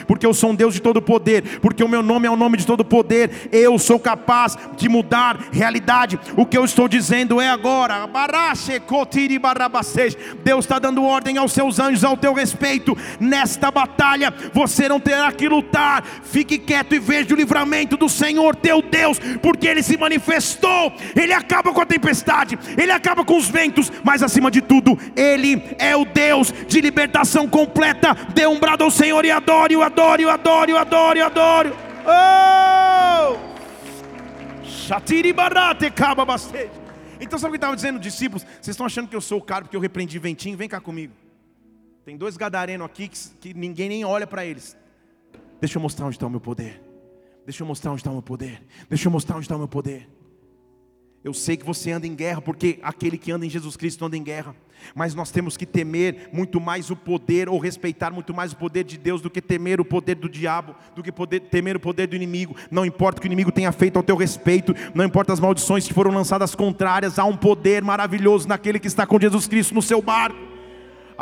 porque 0.07 0.27
eu 0.27 0.35
sou 0.35 0.51
um 0.51 0.55
Deus 0.55 0.75
de 0.75 0.81
todo 0.81 1.03
poder, 1.03 1.61
porque 1.61 1.83
o 1.83 1.89
meu 1.89 2.03
nome 2.03 2.27
é 2.29 2.31
o 2.31 2.37
nome 2.37 2.57
de 2.57 2.67
todo 2.67 2.85
poder, 2.85 3.49
eu 3.51 3.79
sou 3.79 3.99
capaz 3.99 4.57
de 4.77 4.89
mudar 4.89 5.49
realidade. 5.51 6.21
O 6.37 6.47
que 6.47 6.57
eu 6.57 6.65
estou 6.65 6.87
dizendo 6.87 7.41
é 7.41 7.49
agora, 7.49 8.09
Deus 10.53 10.67
está 10.67 10.79
dando 10.79 11.03
ordem 11.03 11.39
aos 11.39 11.51
seus 11.51 11.79
anjos 11.79 12.05
ao 12.05 12.15
teu 12.15 12.35
respeito. 12.35 12.95
Nesta 13.19 13.71
batalha 13.71 14.35
você 14.53 14.87
não 14.87 15.01
terá 15.01 15.33
que 15.33 15.49
lutar. 15.49 16.05
Fique 16.25 16.59
quieto 16.59 16.95
e 16.95 16.99
veja 16.99 17.33
o 17.33 17.37
livramento 17.37 17.97
do 17.97 18.07
Senhor 18.07 18.55
teu 18.55 18.83
Deus, 18.83 19.19
porque 19.41 19.67
Ele 19.67 19.83
se 19.83 19.97
manifestou. 19.97 20.93
Ele 21.17 21.33
acaba 21.33 21.73
com 21.73 21.81
a 21.81 21.87
tempestade, 21.87 22.59
Ele 22.77 22.93
acaba 22.93 23.25
com 23.25 23.39
os 23.39 23.49
ventos, 23.49 23.91
mas 24.05 24.23
acima 24.23 24.51
de 24.51 24.61
tudo, 24.61 24.99
Ele 25.17 25.75
é 25.79 25.97
o 25.97 26.05
Deus 26.05 26.53
de 26.69 26.83
libertação 26.83 27.49
completa. 27.49 28.15
Dê 28.35 28.47
um 28.47 28.61
brado 28.61 28.85
ao 28.85 28.91
Senhor 28.91 29.25
e 29.25 29.31
adore, 29.31 29.75
o 29.75 29.83
adore, 29.83 30.27
o 30.27 30.29
adore, 30.29 30.75
o 30.75 30.77
adore, 30.77 31.21
o 31.21 31.25
adore. 31.25 31.73
Oh! 32.05 33.39
Shatiri 34.63 35.33
barate 35.33 35.91
caba 35.91 36.27
bastante. 36.27 36.82
Então 37.23 37.39
sabe 37.39 37.51
o 37.51 37.53
que 37.53 37.57
estava 37.59 37.77
dizendo, 37.77 38.01
discípulos? 38.01 38.43
Vocês 38.43 38.69
estão 38.69 38.85
achando 38.85 39.09
que 39.09 39.15
eu 39.15 39.21
sou 39.21 39.39
o 39.39 39.43
cara 39.43 39.65
porque 39.65 39.77
eu 39.77 39.81
repreendi 39.81 40.19
ventinho? 40.19 40.57
Vem 40.57 40.69
cá 40.69 40.81
comigo. 40.81 41.15
Tem 42.05 42.17
dois 42.17 42.37
gadarenos 42.37 42.85
aqui 42.85 43.09
que, 43.09 43.19
que 43.41 43.55
ninguém 43.55 43.89
nem 43.89 44.05
olha 44.05 44.27
para 44.27 44.45
eles. 44.45 44.77
Deixa 45.61 45.79
eu 45.79 45.83
mostrar 45.83 46.07
onde 46.07 46.17
está 46.17 46.27
o 46.27 46.31
meu 46.31 46.41
poder. 46.41 46.83
Deixa 47.45 47.63
eu 47.63 47.67
mostrar 47.67 47.93
onde 47.93 48.01
está 48.01 48.11
o 48.11 48.15
meu 48.15 48.23
poder. 48.23 48.63
Deixa 48.89 49.07
eu 49.07 49.13
mostrar 49.13 49.37
onde 49.37 49.45
está 49.45 49.55
o 49.55 49.59
meu 49.59 49.69
poder. 49.69 50.09
Eu 51.25 51.33
sei 51.33 51.57
que 51.57 51.65
você 51.65 51.93
anda 51.93 52.07
em 52.07 52.17
guerra, 52.17 52.43
porque 52.43 52.81
aquele 52.83 53.17
que 53.17 53.31
anda 53.31 53.47
em 53.47 53.51
Jesus 53.51 53.77
Cristo 53.77 54.05
anda 54.05 54.17
em 54.17 54.23
guerra. 54.23 54.57
Mas 54.93 55.15
nós 55.15 55.31
temos 55.31 55.57
que 55.57 55.65
temer 55.65 56.29
muito 56.33 56.61
mais 56.61 56.91
o 56.91 56.97
poder, 56.97 57.49
ou 57.49 57.59
respeitar 57.61 58.11
muito 58.11 58.35
mais 58.35 58.53
o 58.53 58.57
poder 58.57 58.83
de 58.83 58.99
Deus, 58.99 59.21
do 59.21 59.31
que 59.31 59.41
temer 59.41 59.81
o 59.81 59.85
poder 59.85 60.17
do 60.17 60.29
diabo, 60.29 60.75
do 60.97 61.03
que 61.03 61.13
poder, 61.13 61.39
temer 61.41 61.77
o 61.77 61.81
poder 61.81 62.09
do 62.09 62.17
inimigo. 62.17 62.57
Não 62.71 62.85
importa 62.85 63.19
o 63.19 63.23
que 63.23 63.27
o 63.27 63.29
inimigo 63.29 63.53
tenha 63.53 63.71
feito 63.71 63.97
ao 63.97 64.03
teu 64.03 64.17
respeito, 64.17 64.75
não 64.95 65.05
importa 65.05 65.33
as 65.33 65.39
maldições 65.39 65.87
que 65.87 65.95
foram 65.95 66.11
lançadas 66.11 66.57
contrárias, 66.57 67.17
há 67.19 67.25
um 67.25 67.37
poder 67.37 67.85
maravilhoso 67.85 68.49
naquele 68.49 68.81
que 68.81 68.89
está 68.89 69.07
com 69.07 69.21
Jesus 69.21 69.47
Cristo 69.47 69.75
no 69.75 69.83
seu 69.83 70.03
barco. 70.03 70.53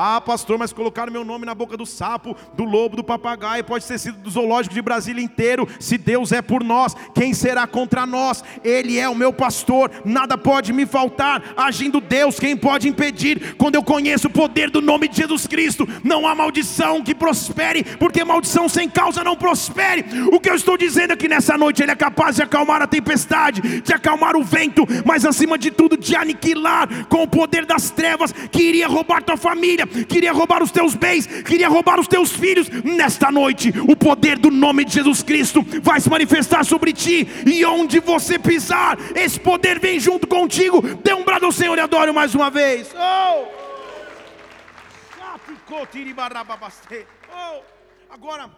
Ah, 0.03 0.19
pastor, 0.19 0.57
mas 0.57 0.73
colocaram 0.73 1.13
meu 1.13 1.27
nome 1.27 1.45
na 1.45 1.55
boca 1.55 1.77
do 1.77 1.85
sapo, 1.85 2.35
do 2.55 2.65
lobo, 2.65 2.97
do 2.97 3.05
papagaio, 3.05 3.63
pode 3.63 3.85
ter 3.85 3.99
sido 3.99 4.17
do 4.17 4.31
zoológico 4.31 4.75
de 4.75 4.81
Brasília 4.81 5.23
inteiro. 5.23 5.69
Se 5.79 5.99
Deus 5.99 6.33
é 6.33 6.41
por 6.41 6.65
nós, 6.65 6.97
quem 7.15 7.35
será 7.35 7.67
contra 7.67 8.07
nós? 8.07 8.43
Ele 8.65 8.99
é 8.99 9.07
o 9.11 9.15
meu 9.15 9.31
pastor, 9.31 9.91
nada 10.03 10.39
pode 10.39 10.73
me 10.73 10.87
faltar. 10.87 11.53
Agindo 11.55 12.01
Deus, 12.01 12.41
quem 12.41 12.57
pode 12.57 12.89
impedir? 12.89 13.57
Quando 13.57 13.75
eu 13.75 13.83
conheço 13.83 14.29
o 14.29 14.31
poder 14.31 14.71
do 14.71 14.81
nome 14.81 15.07
de 15.07 15.19
Jesus 15.19 15.47
Cristo, 15.47 15.87
não 16.03 16.27
há 16.27 16.35
maldição 16.35 17.03
que 17.03 17.15
prospere, 17.15 17.85
porque 17.99 18.25
maldição 18.25 18.71
sem 18.71 18.89
causa 18.89 19.23
não 19.23 19.37
prospere. 19.37 20.07
O 20.33 20.41
que 20.41 20.49
eu 20.49 20.55
estou 20.55 20.79
dizendo 20.79 21.13
é 21.13 21.17
que 21.17 21.29
nessa 21.29 21.59
noite 21.59 21.83
Ele 21.83 21.93
é 21.93 21.95
capaz 21.95 22.37
de 22.37 22.43
acalmar 22.43 22.81
a 22.81 22.87
tempestade, 22.87 23.83
de 23.83 23.93
acalmar 23.93 24.35
o 24.35 24.43
vento, 24.43 24.87
mas 25.05 25.27
acima 25.27 25.59
de 25.59 25.71
tudo 25.71 25.95
de 25.99 26.17
aniquilar 26.17 27.05
com 27.05 27.23
o 27.23 27.29
poder 27.29 27.67
das 27.67 27.91
trevas 27.91 28.33
que 28.33 28.63
iria 28.63 28.89
roubar 28.89 29.23
tua 29.23 29.37
família 29.37 29.90
queria 30.09 30.33
roubar 30.33 30.63
os 30.63 30.71
teus 30.71 30.95
bens, 30.95 31.27
queria 31.43 31.69
roubar 31.69 31.99
os 31.99 32.09
teus 32.09 32.33
filhos. 32.33 32.69
Nesta 32.69 33.31
noite, 33.31 33.73
o 33.89 33.97
poder 33.97 34.39
do 34.39 34.51
nome 34.51 34.85
de 34.85 34.93
Jesus 34.95 35.23
Cristo 35.23 35.63
vai 35.83 36.01
se 36.01 36.09
manifestar 36.09 36.65
sobre 36.65 36.93
ti, 36.93 37.27
e 37.47 37.65
onde 37.65 38.01
você 38.01 38.39
pisar, 38.39 38.99
esse 39.17 39.39
poder 39.39 39.79
vem 39.79 39.99
junto 39.99 40.27
contigo. 40.27 40.81
Dê 40.97 41.13
um 41.13 41.25
brado 41.25 41.47
ao 41.47 41.53
Senhor 41.53 41.77
e 41.77 41.81
adore 41.81 42.13
mais 42.13 42.35
uma 42.35 42.51
vez. 42.51 42.95
Oh! 42.95 43.61
Oh! 47.33 47.63
Agora, 48.11 48.51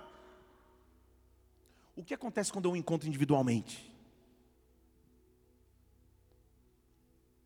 o 1.94 2.02
que 2.02 2.14
acontece 2.14 2.52
quando 2.52 2.68
eu 2.68 2.76
encontro 2.76 3.06
individualmente? 3.06 3.92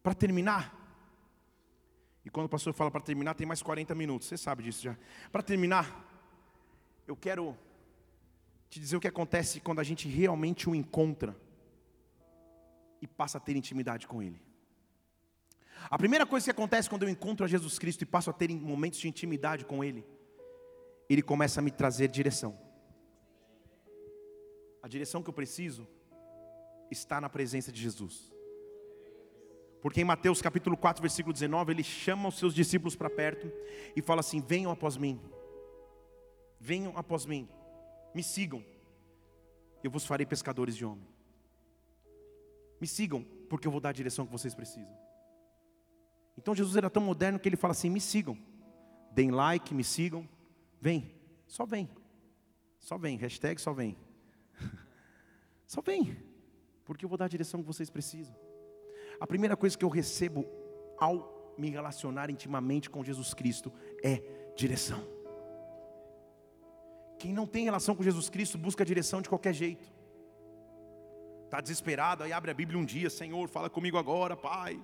Para 0.03 0.15
terminar, 0.15 0.73
quando 2.37 2.49
o 2.49 2.51
pastor 2.51 2.75
fala 2.75 2.91
para 2.91 3.01
terminar, 3.01 3.33
tem 3.33 3.47
mais 3.47 3.63
40 3.63 3.95
minutos. 3.95 4.29
Você 4.29 4.37
sabe 4.37 4.63
disso 4.63 4.83
já. 4.83 4.95
Para 5.33 5.43
terminar, 5.43 6.07
eu 7.09 7.17
quero 7.17 7.57
te 8.69 8.79
dizer 8.79 8.95
o 8.95 9.01
que 9.01 9.09
acontece 9.09 9.59
quando 9.59 9.79
a 9.79 9.83
gente 9.83 10.07
realmente 10.07 10.69
o 10.69 10.75
encontra 10.75 11.35
e 13.01 13.07
passa 13.07 13.39
a 13.39 13.41
ter 13.41 13.57
intimidade 13.57 14.07
com 14.07 14.23
Ele. 14.23 14.39
A 15.89 15.97
primeira 15.97 16.27
coisa 16.27 16.45
que 16.45 16.51
acontece 16.51 16.91
quando 16.91 17.05
eu 17.05 17.09
encontro 17.09 17.43
a 17.43 17.49
Jesus 17.49 17.79
Cristo 17.79 18.03
e 18.03 18.05
passo 18.05 18.29
a 18.29 18.35
ter 18.35 18.51
momentos 18.51 18.99
de 18.99 19.09
intimidade 19.09 19.65
com 19.65 19.83
Ele, 19.83 20.05
Ele 21.09 21.23
começa 21.23 21.61
a 21.61 21.63
me 21.63 21.71
trazer 21.71 22.09
direção. 22.09 22.55
A 24.83 24.89
direção 24.89 25.23
que 25.23 25.31
eu 25.31 25.35
preciso 25.35 25.89
está 26.91 27.19
na 27.19 27.31
presença 27.31 27.73
de 27.73 27.81
Jesus. 27.81 28.36
Porque 29.81 30.01
em 30.01 30.05
Mateus 30.05 30.41
capítulo 30.41 30.77
4, 30.77 31.01
versículo 31.01 31.33
19, 31.33 31.73
ele 31.73 31.83
chama 31.85 32.29
os 32.29 32.39
seus 32.39 32.55
discípulos 32.55 32.97
para 32.97 33.11
perto 33.11 33.51
e 33.95 34.03
fala 34.03 34.21
assim: 34.21 34.41
Venham 34.41 34.71
após 34.71 34.97
mim, 34.97 35.21
venham 36.59 36.93
após 36.97 37.27
mim, 37.27 37.49
me 38.15 38.23
sigam, 38.23 38.65
eu 39.83 39.91
vos 39.91 40.05
farei 40.05 40.27
pescadores 40.27 40.77
de 40.77 40.85
homem. 40.85 41.07
Me 42.81 42.87
sigam, 42.87 43.25
porque 43.49 43.67
eu 43.67 43.73
vou 43.73 43.81
dar 43.81 43.91
a 43.91 43.93
direção 43.93 44.27
que 44.27 44.33
vocês 44.33 44.55
precisam. 44.55 44.97
Então 46.37 46.55
Jesus 46.55 46.77
era 46.77 46.91
tão 46.91 47.03
moderno 47.03 47.39
que 47.39 47.49
ele 47.49 47.57
fala 47.57 47.73
assim: 47.73 47.91
Me 47.91 48.01
sigam, 48.01 48.37
deem 49.13 49.31
like, 49.31 49.75
me 49.75 49.85
sigam, 49.85 50.29
vem, 50.81 51.15
só 51.47 51.65
vem, 51.65 51.89
só 52.79 52.99
vem, 52.99 53.17
hashtag 53.17 53.61
só 53.61 53.73
vem, 53.73 53.97
só 55.67 55.81
vem, 55.81 56.17
porque 56.85 57.05
eu 57.05 57.09
vou 57.09 57.17
dar 57.17 57.27
a 57.27 57.29
direção 57.29 57.61
que 57.61 57.67
vocês 57.67 57.89
precisam. 57.89 58.46
A 59.21 59.27
primeira 59.27 59.57
coisa 59.57 59.77
que 59.77 59.85
eu 59.85 59.89
recebo 59.89 60.47
ao 60.99 61.55
me 61.57 61.71
relacionar 61.71 62.31
intimamente 62.31 62.91
com 62.91 63.03
Jesus 63.03 63.33
Cristo 63.33 63.73
é 64.03 64.23
direção. 64.55 65.03
Quem 67.19 67.33
não 67.33 67.47
tem 67.47 67.65
relação 67.65 67.95
com 67.95 68.03
Jesus 68.03 68.29
Cristo 68.29 68.59
busca 68.59 68.85
direção 68.85 69.23
de 69.23 69.29
qualquer 69.29 69.55
jeito. 69.55 69.91
Está 71.45 71.61
desesperado, 71.61 72.25
aí 72.25 72.33
abre 72.33 72.51
a 72.51 72.55
Bíblia 72.55 72.79
um 72.79 72.85
dia, 72.85 73.09
Senhor, 73.09 73.49
fala 73.49 73.71
comigo 73.71 73.97
agora, 73.97 74.37
Pai. 74.37 74.81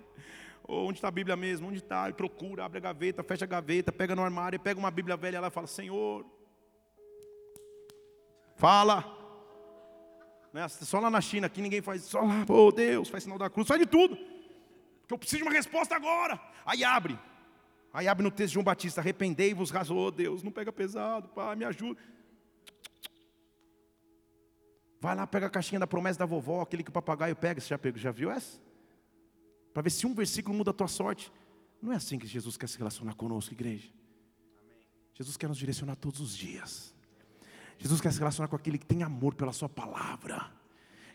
Oh, 0.67 0.87
onde 0.87 0.99
está 0.99 1.09
a 1.09 1.13
Bíblia 1.13 1.37
mesmo? 1.37 1.69
Onde 1.69 1.79
está? 1.79 2.05
Ele 2.05 2.15
procura, 2.15 2.65
abre 2.65 2.79
a 2.79 2.81
gaveta, 2.81 3.23
fecha 3.23 3.45
a 3.45 3.49
gaveta, 3.49 3.93
pega 3.93 4.15
no 4.15 4.23
armário, 4.23 4.59
pega 4.61 4.79
uma 4.79 4.91
Bíblia 4.91 5.17
velha 5.17 5.41
lá 5.41 5.49
e 5.49 5.51
fala, 5.51 5.67
Senhor, 5.67 6.25
fala. 8.55 9.22
Né? 10.53 10.69
Só 10.69 11.01
lá 11.01 11.11
na 11.11 11.21
China, 11.21 11.47
aqui 11.47 11.63
ninguém 11.63 11.81
faz, 11.81 12.03
só 12.03 12.21
lá, 12.21 12.45
oh 12.49 12.71
Deus, 12.71 13.09
faz 13.09 13.25
sinal 13.25 13.39
da 13.39 13.49
cruz, 13.49 13.67
faz 13.67 13.81
de 13.81 13.87
tudo. 13.87 14.17
Porque 14.17 15.15
eu 15.15 15.19
preciso 15.19 15.43
de 15.43 15.49
uma 15.49 15.53
resposta 15.53 15.97
agora. 15.97 16.41
Aí 16.65 16.85
abre. 16.85 17.19
Aí 17.93 18.09
abre 18.09 18.23
no 18.23 18.31
texto 18.31 18.49
de 18.49 18.55
João 18.55 18.65
Batista, 18.65 19.01
arrependei-vos, 19.01 19.71
rasou, 19.71 20.07
oh, 20.07 20.11
Deus, 20.11 20.43
não 20.43 20.51
pega 20.51 20.73
pesado, 20.73 21.29
pai, 21.29 21.57
me 21.57 21.65
ajuda. 21.65 22.01
Vai 25.01 25.17
lá, 25.17 25.27
pega 25.27 25.47
a 25.47 25.51
caixinha 25.51 25.81
da 25.81 25.87
promessa 25.87 26.19
da 26.19 26.27
vovó, 26.27 26.63
aquele 26.63 26.83
que 26.83 26.91
o 26.91 26.93
papagaio 26.93 27.35
pega, 27.35 27.61
você 27.61 27.69
já, 27.69 27.79
pegou, 27.79 27.99
já 27.99 28.11
viu 28.11 28.31
essa? 28.31 28.61
Para 29.73 29.83
ver 29.83 29.91
se 29.91 30.07
um 30.07 30.15
versículo 30.15 30.57
muda 30.57 30.71
a 30.71 30.75
tua 30.75 30.87
sorte. 30.87 31.33
Não 31.81 31.93
é 31.93 31.97
assim 31.97 32.19
que 32.19 32.27
Jesus 32.27 32.57
quer 32.57 32.69
se 32.69 32.79
relacionar 32.79 33.15
conosco, 33.15 33.53
igreja. 33.53 33.91
Jesus 35.15 35.37
quer 35.37 35.49
nos 35.49 35.59
direcionar 35.59 35.97
todos 35.97 36.21
os 36.21 36.37
dias. 36.37 36.95
Jesus 37.83 38.01
quer 38.01 38.13
se 38.13 38.21
relacionar 38.21 38.47
com 38.47 38.55
aquele 38.55 38.79
que 38.79 38.87
tem 38.87 39.03
amor 39.03 39.35
pela 39.35 39.53
Sua 39.53 39.69
palavra 39.69 40.62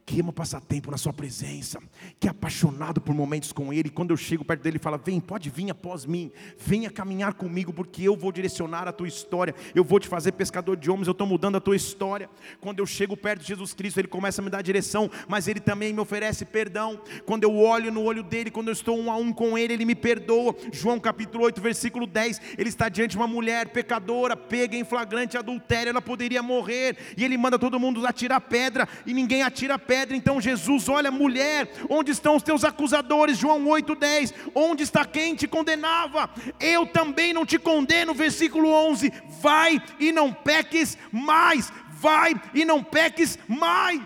que 0.08 0.22
ama 0.22 0.32
passar 0.32 0.62
tempo 0.62 0.89
na 0.89 0.95
Sua 0.95 1.12
presença, 1.12 1.82
que 2.18 2.30
é 2.30 2.32
apaixonado 2.32 3.01
por 3.01 3.14
momentos 3.14 3.51
com 3.51 3.74
Ele. 3.74 3.89
E 3.89 3.91
quando 3.91 4.12
eu 4.12 4.18
chego 4.18 4.45
perto 4.45 4.62
dele, 4.62 4.78
Ele 4.78 4.84
fala: 4.84 4.97
Vem, 4.97 5.20
pode 5.20 5.49
vir 5.49 5.70
após 5.70 6.05
mim, 6.05 6.32
venha 6.58 6.89
caminhar 6.89 7.34
comigo, 7.34 7.74
porque 7.74 8.03
eu 8.03 8.16
vou 8.16 8.32
direcionar 8.32 8.88
a 8.88 8.93
tua 8.93 9.10
história, 9.10 9.53
eu 9.76 9.84
vou 9.84 9.99
te 9.99 10.08
fazer 10.08 10.32
pescador 10.32 10.78
de 10.78 10.89
homens, 10.89 11.08
eu 11.08 11.12
estou 11.12 11.28
mudando 11.28 11.58
a 11.58 11.60
tua 11.60 11.76
história. 11.76 12.30
Quando 12.62 12.80
eu 12.80 12.86
chego 12.86 13.18
perto 13.18 13.41
de 13.41 13.49
Jesus 13.49 13.74
Cristo, 13.74 13.99
Ele 13.99 14.08
começa 14.08 14.41
a 14.41 14.45
me 14.45 14.49
dar 14.49 14.62
direção, 14.62 15.12
mas 15.28 15.45
Ele 15.45 15.60
também 15.60 15.91
me 15.91 15.99
oferece 15.99 16.45
perdão. 16.45 17.01
Quando 17.26 17.43
eu 17.43 17.58
olho 17.58 17.91
no 17.91 18.01
olho 18.01 18.24
dele, 18.24 18.49
quando 18.49 18.70
eu 18.70 18.74
estou 18.74 18.97
um 18.97 19.12
a 19.12 19.18
um 19.18 19.34
com 19.34 19.58
Ele, 19.58 19.74
Ele 19.74 19.84
me 19.84 19.95
perdoa. 19.95 20.55
João 20.72 21.01
capítulo 21.01 21.43
8, 21.43 21.60
versículo 21.60 22.08
10: 22.08 22.39
Ele 22.58 22.70
está 22.70 22.88
diante 22.88 23.12
de 23.12 23.18
uma 23.18 23.28
mulher 23.28 23.68
pecadora, 23.74 24.38
pega 24.38 24.78
em 24.78 24.86
flagrante 24.86 25.38
adultério, 25.38 25.89
ela 25.89 26.01
poderia 26.01 26.41
morrer, 26.41 26.95
e 27.18 27.26
Ele 27.26 27.38
manda 27.38 27.60
todo 27.60 27.78
mundo 27.78 28.08
atirar 28.08 28.39
pedra, 28.39 28.88
e 29.05 29.14
ninguém 29.14 29.43
atira 29.43 29.78
pedra 29.78 29.97
pedra. 29.98 30.16
Então 30.16 30.39
Jesus, 30.39 30.88
olha, 30.88 31.10
mulher, 31.10 31.70
onde 31.89 32.12
estão 32.12 32.36
os 32.36 32.43
teus 32.43 32.64
acusadores? 32.64 33.38
João 33.38 33.66
8:10. 33.66 34.34
Onde 34.54 34.84
está 34.84 35.04
quem 35.06 35.34
te 35.34 35.48
condenava? 35.48 36.30
Eu 36.60 36.86
também 36.86 37.34
não 37.34 37.45
te 37.45 37.58
condeno, 37.58 38.14
versículo 38.14 38.70
11. 38.70 39.12
Vai 39.41 39.82
e 40.00 40.12
não 40.12 40.32
peques 40.32 40.98
mais. 41.12 41.72
Vai 41.89 42.39
e 42.54 42.64
não 42.64 42.84
peques 42.84 43.39
mais. 43.48 44.02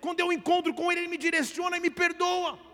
Quando 0.00 0.20
eu 0.20 0.32
encontro 0.32 0.74
com 0.74 0.90
ele, 0.90 1.02
ele 1.02 1.08
me 1.08 1.18
direciona 1.18 1.76
e 1.76 1.80
me 1.80 1.90
perdoa. 1.90 2.65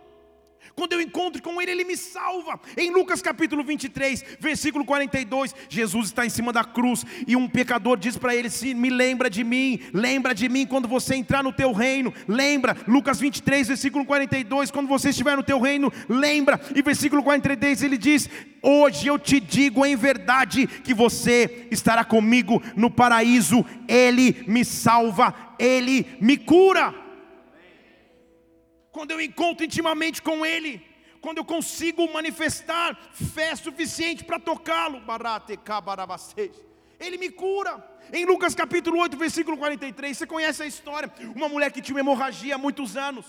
Quando 0.74 0.94
eu 0.94 1.00
encontro 1.00 1.42
com 1.42 1.60
Ele, 1.60 1.70
Ele 1.70 1.84
me 1.84 1.96
salva. 1.96 2.60
Em 2.76 2.90
Lucas 2.90 3.20
capítulo 3.20 3.62
23, 3.62 4.24
versículo 4.40 4.84
42, 4.84 5.54
Jesus 5.68 6.06
está 6.06 6.24
em 6.24 6.30
cima 6.30 6.52
da 6.52 6.64
cruz 6.64 7.04
e 7.26 7.36
um 7.36 7.48
pecador 7.48 7.98
diz 7.98 8.16
para 8.16 8.34
ele: 8.34 8.50
Se 8.50 8.74
me 8.74 8.90
lembra 8.90 9.28
de 9.28 9.44
mim, 9.44 9.80
lembra 9.92 10.34
de 10.34 10.48
mim 10.48 10.66
quando 10.66 10.88
você 10.88 11.14
entrar 11.14 11.42
no 11.42 11.52
teu 11.52 11.72
reino. 11.72 12.12
Lembra, 12.26 12.76
Lucas 12.86 13.20
23, 13.20 13.68
versículo 13.68 14.04
42, 14.04 14.70
quando 14.70 14.88
você 14.88 15.10
estiver 15.10 15.36
no 15.36 15.42
teu 15.42 15.60
reino, 15.60 15.92
lembra. 16.08 16.60
E 16.74 16.82
versículo 16.82 17.22
43 17.22 17.82
ele 17.82 17.98
diz: 17.98 18.28
Hoje 18.62 19.06
eu 19.06 19.18
te 19.18 19.40
digo 19.40 19.84
em 19.84 19.96
verdade 19.96 20.66
que 20.66 20.94
você 20.94 21.66
estará 21.70 22.04
comigo 22.04 22.62
no 22.76 22.90
paraíso. 22.90 23.64
Ele 23.88 24.44
me 24.46 24.64
salva, 24.64 25.34
ele 25.58 26.06
me 26.20 26.36
cura 26.36 27.01
quando 28.92 29.10
eu 29.10 29.20
encontro 29.20 29.64
intimamente 29.64 30.20
com 30.20 30.44
Ele, 30.44 30.86
quando 31.20 31.38
eu 31.38 31.44
consigo 31.44 32.12
manifestar 32.12 32.94
fé 33.12 33.56
suficiente 33.56 34.22
para 34.22 34.38
tocá-lo, 34.38 35.00
Ele 37.00 37.16
me 37.16 37.30
cura. 37.30 37.82
Em 38.12 38.26
Lucas 38.26 38.54
capítulo 38.54 38.98
8, 39.00 39.16
versículo 39.16 39.56
43, 39.56 40.18
você 40.18 40.26
conhece 40.26 40.62
a 40.62 40.66
história? 40.66 41.10
Uma 41.34 41.48
mulher 41.48 41.72
que 41.72 41.80
tinha 41.80 41.94
uma 41.94 42.00
hemorragia 42.00 42.56
há 42.56 42.58
muitos 42.58 42.96
anos, 42.96 43.24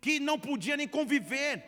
que 0.00 0.20
não 0.20 0.38
podia 0.38 0.76
nem 0.76 0.86
conviver 0.86 1.64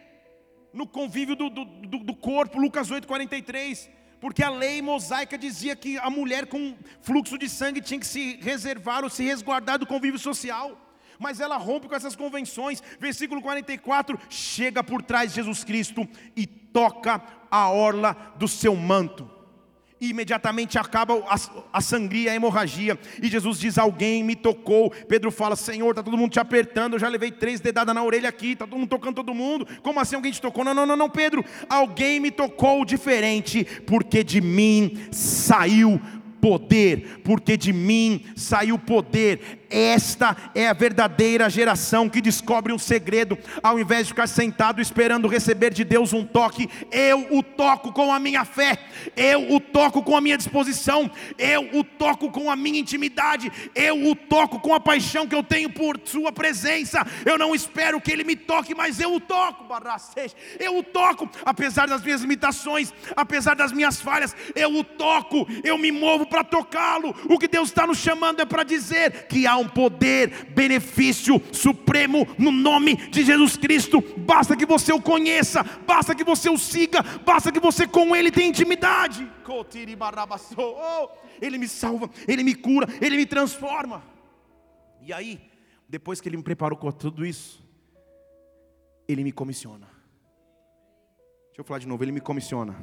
no 0.72 0.86
convívio 0.86 1.34
do, 1.34 1.48
do, 1.48 1.64
do, 1.64 1.98
do 1.98 2.14
corpo, 2.14 2.60
Lucas 2.60 2.90
8, 2.90 3.08
43 3.08 3.90
porque 4.20 4.42
a 4.42 4.50
lei 4.50 4.82
mosaica 4.82 5.38
dizia 5.38 5.74
que 5.74 5.96
a 5.96 6.10
mulher 6.10 6.46
com 6.46 6.76
fluxo 7.00 7.38
de 7.38 7.48
sangue 7.48 7.80
tinha 7.80 7.98
que 7.98 8.06
se 8.06 8.36
reservar 8.42 9.02
ou 9.02 9.08
se 9.08 9.24
resguardar 9.24 9.78
do 9.78 9.86
convívio 9.86 10.18
social 10.18 10.78
mas 11.20 11.38
ela 11.38 11.58
rompe 11.58 11.86
com 11.86 11.94
essas 11.94 12.16
convenções. 12.16 12.82
Versículo 12.98 13.42
44: 13.42 14.18
chega 14.30 14.82
por 14.82 15.02
trás 15.02 15.30
de 15.30 15.36
Jesus 15.36 15.62
Cristo 15.62 16.08
e 16.34 16.46
toca 16.46 17.22
a 17.50 17.68
orla 17.70 18.16
do 18.36 18.48
seu 18.48 18.74
manto. 18.74 19.30
E 20.00 20.08
imediatamente 20.08 20.78
acaba 20.78 21.22
a, 21.70 21.80
sangria, 21.82 22.32
a 22.32 22.34
hemorragia. 22.34 22.98
E 23.22 23.28
Jesus 23.28 23.60
diz: 23.60 23.76
Alguém 23.76 24.24
me 24.24 24.34
tocou. 24.34 24.90
Pedro 24.90 25.30
fala: 25.30 25.54
Senhor, 25.54 25.90
está 25.90 26.02
todo 26.02 26.16
mundo 26.16 26.32
te 26.32 26.40
apertando. 26.40 26.94
Eu 26.94 26.98
já 26.98 27.06
levei 27.06 27.30
três 27.30 27.60
dedadas 27.60 27.94
na 27.94 28.02
orelha 28.02 28.30
aqui. 28.30 28.52
Está 28.52 28.66
todo 28.66 28.78
mundo 28.78 28.88
tocando 28.88 29.16
todo 29.16 29.34
mundo. 29.34 29.66
Como 29.82 30.00
assim 30.00 30.16
alguém 30.16 30.32
te 30.32 30.40
tocou? 30.40 30.64
Não, 30.64 30.72
não, 30.72 30.86
não, 30.86 30.96
não, 30.96 31.10
Pedro. 31.10 31.44
Alguém 31.68 32.18
me 32.18 32.30
tocou 32.30 32.82
diferente, 32.82 33.62
porque 33.86 34.24
de 34.24 34.40
mim 34.40 35.06
saiu 35.12 36.00
poder, 36.40 37.20
porque 37.22 37.56
de 37.56 37.70
mim 37.70 38.24
saiu 38.34 38.78
poder. 38.78 39.59
Esta 39.70 40.36
é 40.52 40.68
a 40.68 40.72
verdadeira 40.72 41.48
geração 41.48 42.08
que 42.08 42.20
descobre 42.20 42.72
um 42.72 42.78
segredo, 42.78 43.38
ao 43.62 43.78
invés 43.78 44.06
de 44.06 44.12
ficar 44.12 44.26
sentado 44.26 44.80
esperando 44.80 45.28
receber 45.28 45.72
de 45.72 45.84
Deus 45.84 46.12
um 46.12 46.24
toque, 46.24 46.68
eu 46.90 47.28
o 47.30 47.40
toco 47.40 47.92
com 47.92 48.12
a 48.12 48.18
minha 48.18 48.44
fé, 48.44 48.78
eu 49.16 49.54
o 49.54 49.60
toco 49.60 50.02
com 50.02 50.16
a 50.16 50.20
minha 50.20 50.36
disposição, 50.36 51.08
eu 51.38 51.70
o 51.78 51.84
toco 51.84 52.30
com 52.30 52.50
a 52.50 52.56
minha 52.56 52.80
intimidade, 52.80 53.52
eu 53.74 54.08
o 54.08 54.16
toco 54.16 54.58
com 54.58 54.74
a 54.74 54.80
paixão 54.80 55.26
que 55.26 55.34
eu 55.34 55.42
tenho 55.42 55.70
por 55.70 56.00
Sua 56.04 56.32
presença. 56.32 57.06
Eu 57.24 57.38
não 57.38 57.54
espero 57.54 58.00
que 58.00 58.10
Ele 58.10 58.24
me 58.24 58.34
toque, 58.34 58.74
mas 58.74 58.98
eu 58.98 59.14
o 59.14 59.20
toco, 59.20 59.66
eu 60.58 60.78
o 60.78 60.82
toco, 60.82 61.30
apesar 61.44 61.86
das 61.86 62.02
minhas 62.02 62.22
limitações, 62.22 62.92
apesar 63.14 63.54
das 63.54 63.70
minhas 63.70 64.00
falhas, 64.00 64.34
eu 64.56 64.74
o 64.74 64.82
toco, 64.82 65.46
eu 65.62 65.78
me 65.78 65.92
movo 65.92 66.26
para 66.26 66.42
tocá-lo. 66.42 67.14
O 67.28 67.38
que 67.38 67.46
Deus 67.46 67.68
está 67.68 67.86
nos 67.86 67.98
chamando 67.98 68.40
é 68.40 68.44
para 68.44 68.64
dizer 68.64 69.26
que 69.28 69.46
há 69.46 69.59
um 69.60 69.68
poder, 69.68 70.46
benefício 70.46 71.40
supremo 71.52 72.26
no 72.38 72.50
nome 72.50 72.96
de 73.10 73.24
Jesus 73.24 73.56
Cristo. 73.56 74.00
Basta 74.18 74.56
que 74.56 74.66
você 74.66 74.92
o 74.92 75.00
conheça, 75.00 75.62
basta 75.86 76.14
que 76.14 76.24
você 76.24 76.48
o 76.48 76.58
siga, 76.58 77.02
basta 77.24 77.52
que 77.52 77.60
você 77.60 77.86
com 77.86 78.14
ele 78.16 78.30
tenha 78.30 78.48
intimidade. 78.48 79.30
Oh, 79.48 81.08
ele 81.40 81.58
me 81.58 81.68
salva, 81.68 82.10
ele 82.26 82.42
me 82.42 82.54
cura, 82.54 82.86
ele 83.00 83.16
me 83.16 83.26
transforma. 83.26 84.02
E 85.00 85.12
aí, 85.12 85.40
depois 85.88 86.20
que 86.20 86.28
ele 86.28 86.36
me 86.36 86.42
preparou 86.42 86.78
com 86.78 86.90
tudo 86.90 87.24
isso, 87.24 87.64
ele 89.06 89.24
me 89.24 89.32
comissiona. 89.32 89.86
Deixa 91.46 91.60
eu 91.60 91.64
falar 91.64 91.80
de 91.80 91.88
novo, 91.88 92.02
ele 92.02 92.12
me 92.12 92.20
comissiona. 92.20 92.76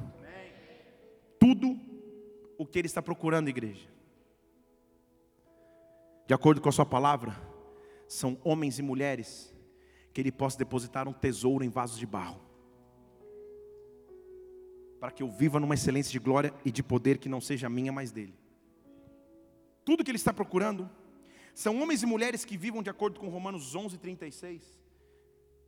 Tudo 1.40 1.80
o 2.58 2.66
que 2.66 2.80
ele 2.80 2.88
está 2.88 3.02
procurando, 3.02 3.50
igreja 3.50 3.97
de 6.28 6.34
acordo 6.34 6.60
com 6.60 6.68
a 6.68 6.72
Sua 6.74 6.86
palavra, 6.86 7.42
são 8.08 8.38
homens 8.44 8.78
e 8.78 8.82
mulheres 8.82 9.56
que 10.14 10.20
Ele 10.20 10.32
possa 10.32 10.58
depositar 10.58 11.08
um 11.08 11.14
tesouro 11.14 11.64
em 11.64 11.70
vasos 11.70 11.98
de 11.98 12.06
barro, 12.06 12.42
para 15.00 15.10
que 15.10 15.24
eu 15.24 15.30
viva 15.30 15.60
numa 15.60 15.74
excelência 15.74 16.12
de 16.12 16.20
glória 16.20 16.54
e 16.66 16.72
de 16.72 16.84
poder 16.84 17.18
que 17.18 17.30
não 17.30 17.40
seja 17.40 17.70
minha, 17.70 17.94
mas 17.94 18.12
dele. 18.12 18.36
Tudo 19.86 20.04
que 20.04 20.12
Ele 20.12 20.18
está 20.18 20.34
procurando 20.34 20.90
são 21.56 21.82
homens 21.82 22.04
e 22.04 22.06
mulheres 22.06 22.44
que 22.44 22.58
vivam 22.58 22.84
de 22.84 22.90
acordo 22.90 23.20
com 23.20 23.30
Romanos 23.30 23.74
11, 23.74 23.98
36, 23.98 24.62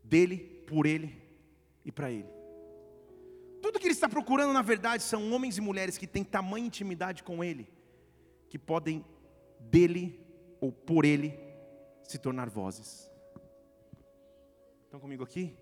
dele, 0.03 0.62
por 0.68 0.86
Ele 0.86 1.16
e 1.86 1.91
para 1.91 2.12
Ele. 2.12 2.28
Tudo 3.62 3.80
que 3.80 3.88
Ele 3.88 3.93
está 3.93 4.10
procurando, 4.10 4.51
na 4.51 4.62
verdade, 4.62 5.03
são 5.03 5.32
homens 5.32 5.57
e 5.57 5.62
mulheres 5.62 5.97
que 5.97 6.05
têm 6.05 6.24
tamanha 6.24 6.66
intimidade 6.66 7.24
com 7.24 7.41
Ele, 7.41 7.70
que 8.49 8.60
podem 8.60 9.05
dele 9.60 10.18
ou 10.60 10.72
por 10.72 11.05
Ele 11.05 11.38
se 12.03 12.18
tornar 12.18 12.49
vozes. 12.49 13.10
Estão 14.86 14.99
comigo 14.99 15.24
aqui? 15.24 15.55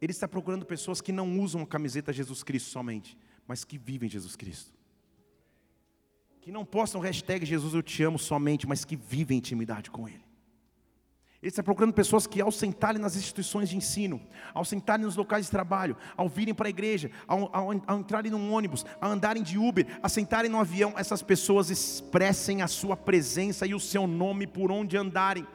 Ele 0.00 0.12
está 0.12 0.28
procurando 0.28 0.64
pessoas 0.64 1.00
que 1.00 1.12
não 1.12 1.40
usam 1.40 1.62
a 1.62 1.66
camiseta 1.66 2.12
Jesus 2.12 2.42
Cristo 2.42 2.70
somente, 2.70 3.16
mas 3.46 3.64
que 3.64 3.78
vivem 3.78 4.08
Jesus 4.08 4.36
Cristo. 4.36 4.72
Que 6.40 6.52
não 6.52 6.64
postam 6.64 7.00
hashtag 7.00 7.44
Jesus 7.44 7.74
eu 7.74 7.82
te 7.82 8.02
amo 8.02 8.18
somente, 8.18 8.66
mas 8.66 8.84
que 8.84 8.96
vivem 8.96 9.38
intimidade 9.38 9.90
com 9.90 10.08
Ele. 10.08 10.23
Ele 11.44 11.50
está 11.50 11.62
procurando 11.62 11.92
pessoas 11.92 12.26
que, 12.26 12.40
ao 12.40 12.50
sentarem 12.50 12.98
nas 12.98 13.16
instituições 13.16 13.68
de 13.68 13.76
ensino, 13.76 14.18
ao 14.54 14.64
sentarem 14.64 15.04
nos 15.04 15.14
locais 15.14 15.44
de 15.44 15.50
trabalho, 15.50 15.94
ao 16.16 16.26
virem 16.26 16.54
para 16.54 16.68
a 16.68 16.70
igreja, 16.70 17.10
ao, 17.28 17.54
ao, 17.54 17.70
ao, 17.86 17.98
entrarem 17.98 18.32
num 18.32 18.50
ônibus, 18.50 18.86
a 18.98 19.06
andarem 19.06 19.42
de 19.42 19.58
Uber, 19.58 19.86
a 20.02 20.08
sentarem 20.08 20.50
no 20.50 20.58
avião, 20.58 20.94
essas 20.96 21.20
pessoas 21.20 21.68
expressem 21.68 22.62
a 22.62 22.66
sua 22.66 22.96
presença 22.96 23.66
e 23.66 23.74
o 23.74 23.78
seu 23.78 24.06
nome 24.06 24.46
por 24.46 24.72
onde 24.72 24.96
andarem. 24.96 25.46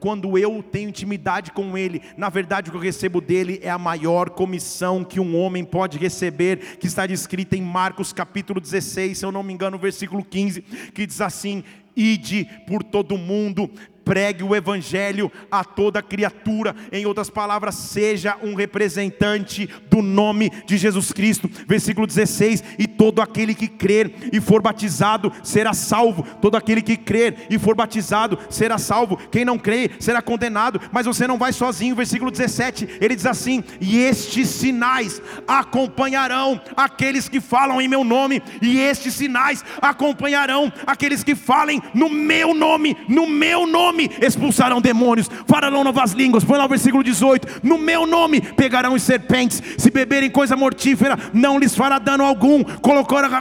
Quando 0.00 0.38
eu 0.38 0.62
tenho 0.62 0.88
intimidade 0.88 1.52
com 1.52 1.76
Ele, 1.76 2.00
na 2.16 2.30
verdade 2.30 2.70
o 2.70 2.72
que 2.72 2.78
eu 2.78 2.82
recebo 2.82 3.20
dele 3.20 3.60
é 3.62 3.68
a 3.68 3.76
maior 3.76 4.30
comissão 4.30 5.04
que 5.04 5.20
um 5.20 5.38
homem 5.38 5.62
pode 5.62 5.98
receber, 5.98 6.78
que 6.78 6.86
está 6.86 7.06
descrita 7.06 7.54
em 7.54 7.60
Marcos 7.60 8.14
capítulo 8.14 8.62
16, 8.62 9.18
se 9.18 9.26
eu 9.26 9.30
não 9.30 9.42
me 9.42 9.52
engano, 9.52 9.76
versículo 9.76 10.24
15, 10.24 10.62
que 10.62 11.06
diz 11.06 11.20
assim: 11.20 11.62
Ide 11.94 12.46
por 12.66 12.82
todo 12.82 13.16
mundo, 13.16 13.70
pregue 14.04 14.44
o 14.44 14.54
evangelho 14.54 15.32
a 15.50 15.64
toda 15.64 16.02
criatura, 16.02 16.74
em 16.92 17.06
outras 17.06 17.30
palavras, 17.30 17.74
seja 17.74 18.36
um 18.42 18.54
representante 18.54 19.68
do 19.88 20.02
nome 20.02 20.50
de 20.66 20.76
Jesus 20.76 21.12
Cristo. 21.12 21.50
Versículo 21.66 22.06
16: 22.06 22.62
E 22.78 22.86
todo 22.86 23.22
aquele 23.22 23.54
que 23.54 23.68
crer 23.68 24.12
e 24.32 24.40
for 24.40 24.60
batizado 24.60 25.32
será 25.42 25.72
salvo. 25.72 26.22
Todo 26.40 26.56
aquele 26.56 26.82
que 26.82 26.96
crer 26.96 27.46
e 27.48 27.58
for 27.58 27.74
batizado 27.74 28.38
será 28.50 28.78
salvo. 28.78 29.16
Quem 29.30 29.44
não 29.44 29.58
crê 29.58 29.90
será 29.98 30.20
condenado, 30.20 30.80
mas 30.92 31.06
você 31.06 31.26
não 31.26 31.38
vai 31.38 31.52
sozinho. 31.52 31.96
Versículo 31.96 32.30
17, 32.30 32.98
ele 33.00 33.16
diz 33.16 33.26
assim: 33.26 33.64
E 33.80 33.98
estes 33.98 34.48
sinais 34.48 35.22
acompanharão 35.46 36.60
aqueles 36.76 37.28
que 37.28 37.40
falam 37.40 37.80
em 37.80 37.88
meu 37.88 38.04
nome, 38.04 38.42
e 38.60 38.78
estes 38.78 39.14
sinais 39.14 39.64
acompanharão 39.80 40.72
aqueles 40.86 41.24
que 41.24 41.34
falem 41.34 41.82
no 41.94 42.10
meu 42.10 42.52
nome, 42.52 42.96
no 43.08 43.26
meu 43.26 43.66
nome 43.66 43.93
nome 43.94 44.10
expulsarão 44.20 44.80
demônios, 44.80 45.30
falarão 45.46 45.84
novas 45.84 46.12
línguas. 46.12 46.42
Põe 46.42 46.58
lá 46.58 46.64
o 46.64 46.68
versículo 46.68 47.04
18: 47.04 47.60
No 47.62 47.78
meu 47.78 48.06
nome 48.06 48.40
pegarão 48.40 48.94
as 48.94 49.02
serpentes, 49.02 49.62
se 49.78 49.90
beberem 49.90 50.28
coisa 50.28 50.56
mortífera, 50.56 51.16
não 51.32 51.58
lhes 51.58 51.74
fará 51.74 51.98
dano 51.98 52.24
algum. 52.24 52.64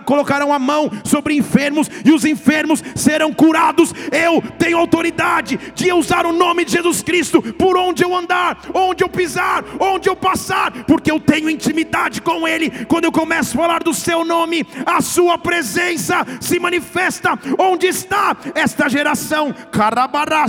Colocarão 0.06 0.54
a 0.54 0.60
mão 0.60 0.92
sobre 1.04 1.36
enfermos 1.36 1.90
e 2.06 2.12
os 2.12 2.24
enfermos 2.24 2.84
serão 2.96 3.34
curados. 3.34 3.94
Eu 4.12 4.42
tenho 4.60 4.78
autoridade 4.78 5.60
de 5.74 5.92
usar 5.92 6.26
o 6.26 6.32
nome 6.32 6.64
de 6.64 6.74
Jesus 6.74 7.02
Cristo 7.02 7.42
por 7.42 7.76
onde 7.76 8.04
eu 8.04 8.16
andar, 8.16 8.60
onde 8.74 9.04
eu 9.04 9.10
pisar, 9.10 9.64
onde 9.80 10.08
eu 10.08 10.16
passar, 10.16 10.72
porque 10.86 11.12
eu 11.12 11.20
tenho 11.20 11.50
intimidade 11.50 12.22
com 12.22 12.48
Ele. 12.48 12.86
Quando 12.86 13.06
eu 13.06 13.12
começo 13.12 13.58
a 13.58 13.62
falar 13.64 13.84
do 13.84 13.94
Seu 13.94 14.24
nome, 14.24 14.66
a 14.86 15.02
Sua 15.02 15.38
presença 15.38 16.26
se 16.40 16.60
manifesta. 16.60 17.40
Onde 17.58 17.88
está 17.88 18.38
esta 18.54 18.88
geração? 18.88 19.54
Carabará 19.72 20.43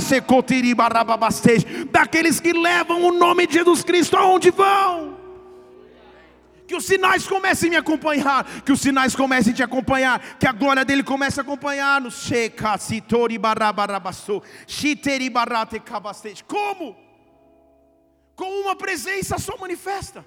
daqueles 1.91 2.41
que 2.41 2.53
levam 2.53 3.03
o 3.05 3.13
nome 3.13 3.47
de 3.47 3.55
Jesus 3.55 3.83
Cristo 3.83 4.17
aonde 4.17 4.51
vão. 4.51 5.19
Que 6.67 6.75
os 6.75 6.87
sinais 6.87 7.27
comecem 7.27 7.69
a 7.69 7.71
me 7.71 7.77
acompanhar, 7.77 8.63
que 8.63 8.73
os 8.73 8.81
sinais 8.81 9.15
comecem 9.15 9.53
a 9.53 9.57
te 9.57 9.63
acompanhar, 9.63 10.39
que 10.39 10.47
a 10.47 10.53
glória 10.53 10.85
dele 10.85 11.03
comece 11.03 11.39
a 11.39 11.43
acompanhar-nos. 11.43 12.15
Como? 16.43 16.97
Com 18.35 18.63
uma 18.63 18.75
presença 18.75 19.39
só 19.39 19.57
manifesta. 19.59 20.27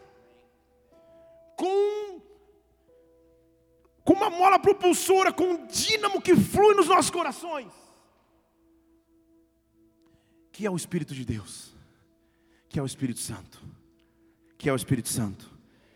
Com 1.56 2.22
com 4.08 4.14
uma 4.14 4.30
mola 4.30 4.58
propulsora, 4.58 5.34
com 5.34 5.44
um 5.44 5.66
dínamo 5.66 6.22
que 6.22 6.34
flui 6.34 6.74
nos 6.76 6.88
nossos 6.88 7.12
corações. 7.12 7.87
Que 10.58 10.66
é 10.66 10.72
o 10.72 10.76
Espírito 10.76 11.14
de 11.14 11.24
Deus, 11.24 11.72
que 12.68 12.80
é 12.80 12.82
o 12.82 12.86
Espírito 12.88 13.20
Santo, 13.20 13.62
que 14.58 14.68
é 14.68 14.74
o 14.74 14.76
Espírito 14.76 15.08
Santo. 15.08 15.46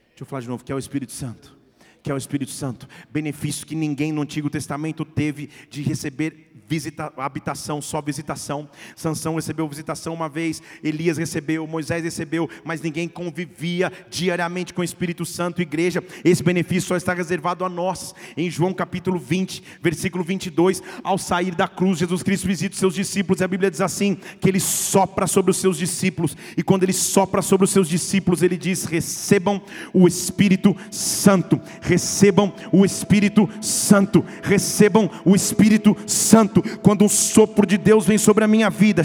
Deixa 0.09 0.21
eu 0.21 0.25
falar 0.27 0.41
de 0.41 0.47
novo, 0.47 0.63
que 0.63 0.71
é 0.71 0.75
o 0.75 0.77
Espírito 0.77 1.11
Santo, 1.13 1.57
que 2.01 2.11
é 2.11 2.13
o 2.13 2.17
Espírito 2.17 2.51
Santo. 2.51 2.87
Benefício 3.11 3.65
que 3.65 3.75
ninguém 3.75 4.11
no 4.11 4.21
Antigo 4.21 4.49
Testamento 4.49 5.05
teve 5.05 5.49
de 5.69 5.81
receber 5.81 6.51
visita, 6.71 7.11
habitação, 7.17 7.81
só 7.81 8.01
visitação. 8.01 8.69
Sansão 8.95 9.35
recebeu 9.35 9.67
visitação 9.67 10.13
uma 10.13 10.29
vez, 10.29 10.63
Elias 10.81 11.17
recebeu, 11.17 11.67
Moisés 11.67 12.01
recebeu, 12.01 12.49
mas 12.63 12.81
ninguém 12.81 13.09
convivia 13.09 13.91
diariamente 14.09 14.73
com 14.73 14.79
o 14.79 14.85
Espírito 14.85 15.25
Santo, 15.25 15.61
igreja. 15.61 16.01
Esse 16.23 16.41
benefício 16.41 16.87
só 16.87 16.95
está 16.95 17.13
reservado 17.13 17.65
a 17.65 17.69
nós. 17.69 18.15
Em 18.37 18.49
João 18.49 18.73
capítulo 18.73 19.19
20, 19.19 19.61
versículo 19.81 20.23
22, 20.23 20.81
ao 21.03 21.17
sair 21.17 21.55
da 21.55 21.67
cruz, 21.67 21.99
Jesus 21.99 22.23
Cristo 22.23 22.47
visita 22.47 22.73
os 22.73 22.79
seus 22.79 22.95
discípulos, 22.95 23.41
e 23.41 23.43
a 23.43 23.49
Bíblia 23.49 23.69
diz 23.69 23.81
assim: 23.81 24.17
que 24.39 24.47
ele 24.47 24.61
sopra 24.61 25.27
sobre 25.27 25.51
os 25.51 25.57
seus 25.57 25.77
discípulos, 25.77 26.37
e 26.55 26.63
quando 26.63 26.83
ele 26.83 26.93
sopra 26.93 27.41
sobre 27.41 27.65
os 27.65 27.71
seus 27.71 27.89
discípulos, 27.89 28.41
ele 28.41 28.57
diz: 28.57 28.85
recebam 28.85 29.61
o 29.93 30.07
Espírito 30.07 30.73
Santo, 30.89 31.59
recebam 31.91 32.53
o 32.71 32.85
Espírito 32.85 33.49
Santo, 33.59 34.23
recebam 34.41 35.09
o 35.25 35.35
Espírito 35.35 35.97
Santo 36.07 36.63
quando 36.81 37.03
o 37.03 37.09
sopro 37.09 37.67
de 37.67 37.77
Deus 37.77 38.05
vem 38.05 38.17
sobre 38.17 38.45
a 38.45 38.47
minha 38.47 38.69
vida, 38.69 39.01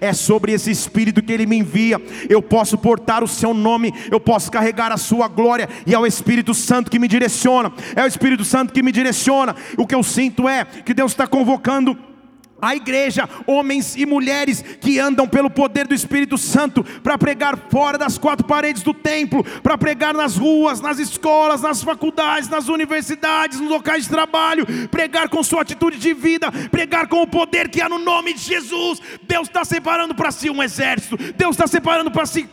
é 0.00 0.12
sobre 0.12 0.52
esse 0.52 0.70
Espírito 0.70 1.22
que 1.22 1.32
Ele 1.32 1.46
me 1.46 1.56
envia, 1.56 1.98
eu 2.28 2.42
posso 2.42 2.76
portar 2.76 3.24
o 3.24 3.28
Seu 3.28 3.54
nome, 3.54 3.94
eu 4.10 4.20
posso 4.20 4.50
carregar 4.50 4.92
a 4.92 4.98
Sua 4.98 5.28
glória, 5.28 5.66
e 5.86 5.94
é 5.94 5.98
o 5.98 6.06
Espírito 6.06 6.52
Santo 6.52 6.90
que 6.90 6.98
me 6.98 7.08
direciona, 7.08 7.72
é 7.96 8.04
o 8.04 8.06
Espírito 8.06 8.44
Santo 8.44 8.74
que 8.74 8.82
me 8.82 8.92
direciona. 8.92 9.56
O 9.78 9.86
que 9.86 9.94
eu 9.94 10.02
sinto 10.02 10.46
é 10.46 10.64
que 10.64 10.92
Deus 10.92 11.12
está 11.12 11.26
convocando 11.26 11.96
a 12.60 12.74
igreja, 12.74 13.28
homens 13.46 13.96
e 13.96 14.04
mulheres 14.04 14.62
que 14.80 14.98
andam 14.98 15.26
pelo 15.26 15.50
poder 15.50 15.86
do 15.86 15.94
Espírito 15.94 16.36
Santo 16.36 16.84
para 17.02 17.16
pregar 17.16 17.58
fora 17.70 17.96
das 17.96 18.18
quatro 18.18 18.46
paredes 18.46 18.82
do 18.82 18.92
templo, 18.92 19.44
para 19.62 19.78
pregar 19.78 20.14
nas 20.14 20.36
ruas, 20.36 20.80
nas 20.80 20.98
escolas, 20.98 21.62
nas 21.62 21.82
faculdades, 21.82 22.48
nas 22.48 22.68
universidades, 22.68 23.60
nos 23.60 23.70
locais 23.70 24.04
de 24.04 24.10
trabalho, 24.10 24.66
pregar 24.88 25.28
com 25.28 25.42
sua 25.42 25.62
atitude 25.62 25.98
de 25.98 26.12
vida, 26.12 26.50
pregar 26.70 27.08
com 27.08 27.22
o 27.22 27.26
poder 27.26 27.68
que 27.68 27.80
há 27.80 27.88
no 27.88 27.98
nome 27.98 28.34
de 28.34 28.40
Jesus. 28.40 29.00
Deus 29.22 29.48
está 29.48 29.64
separando 29.64 30.14
para 30.14 30.30
si 30.30 30.50
um 30.50 30.62
exército, 30.62 31.16
Deus 31.36 31.54
está 31.54 31.66
separando 31.66 32.10
para 32.10 32.26
si 32.26 32.48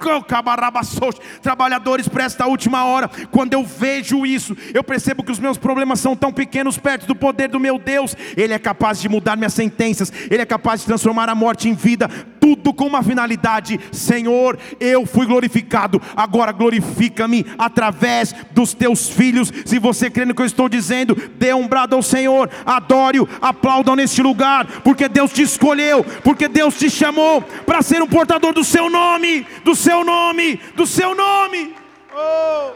trabalhadores 1.42 2.08
para 2.08 2.24
esta 2.24 2.48
última 2.48 2.86
hora. 2.86 3.10
Quando 3.32 3.54
eu 3.54 3.64
vejo 3.64 4.26
isso, 4.26 4.56
eu 4.74 4.84
percebo 4.84 5.24
que 5.24 5.32
os 5.32 5.40
meus 5.40 5.58
problemas 5.58 6.00
são 6.00 6.16
tão 6.16 6.32
pequenos 6.32 6.78
perto 6.78 7.06
do 7.06 7.16
poder 7.16 7.50
do 7.50 7.60
meu 7.60 7.78
Deus, 7.78 8.16
Ele 8.36 8.54
é 8.54 8.60
capaz 8.60 9.00
de 9.00 9.10
mudar 9.10 9.36
minha 9.36 9.50
sentença 9.50 9.97
ele 10.30 10.42
é 10.42 10.46
capaz 10.46 10.82
de 10.82 10.88
transformar 10.88 11.30
a 11.30 11.36
morte 11.36 11.70
em 11.70 11.74
vida, 11.74 12.08
tudo 12.40 12.74
com 12.74 12.86
uma 12.86 13.04
finalidade: 13.04 13.80
Senhor, 13.92 14.58
eu 14.80 15.06
fui 15.06 15.26
glorificado, 15.26 16.02
agora 16.16 16.52
glorifica-me 16.52 17.46
através 17.58 18.34
dos 18.52 18.74
teus 18.74 19.10
filhos. 19.10 19.52
Se 19.66 19.80
você 19.80 20.10
crê 20.10 20.26
no 20.26 20.34
que 20.34 20.42
eu 20.42 20.46
estou 20.46 20.70
dizendo, 20.70 21.16
dê 21.36 21.54
um 21.54 21.68
brado 21.68 21.96
ao 21.96 22.02
Senhor, 22.02 22.50
adore-o, 22.66 23.28
aplaudam 23.42 23.96
neste 23.96 24.22
lugar, 24.22 24.66
porque 24.84 25.08
Deus 25.10 25.32
te 25.32 25.42
escolheu, 25.42 26.04
porque 26.24 26.48
Deus 26.48 26.78
te 26.78 26.90
chamou 26.90 27.42
para 27.42 27.82
ser 27.82 28.02
um 28.02 28.08
portador 28.08 28.54
do 28.54 28.64
seu 28.64 28.90
nome, 28.90 29.46
do 29.64 29.76
seu 29.76 30.04
nome, 30.04 30.60
do 30.76 30.86
seu 30.86 31.16
nome. 31.16 31.76
Oh. 32.14 32.72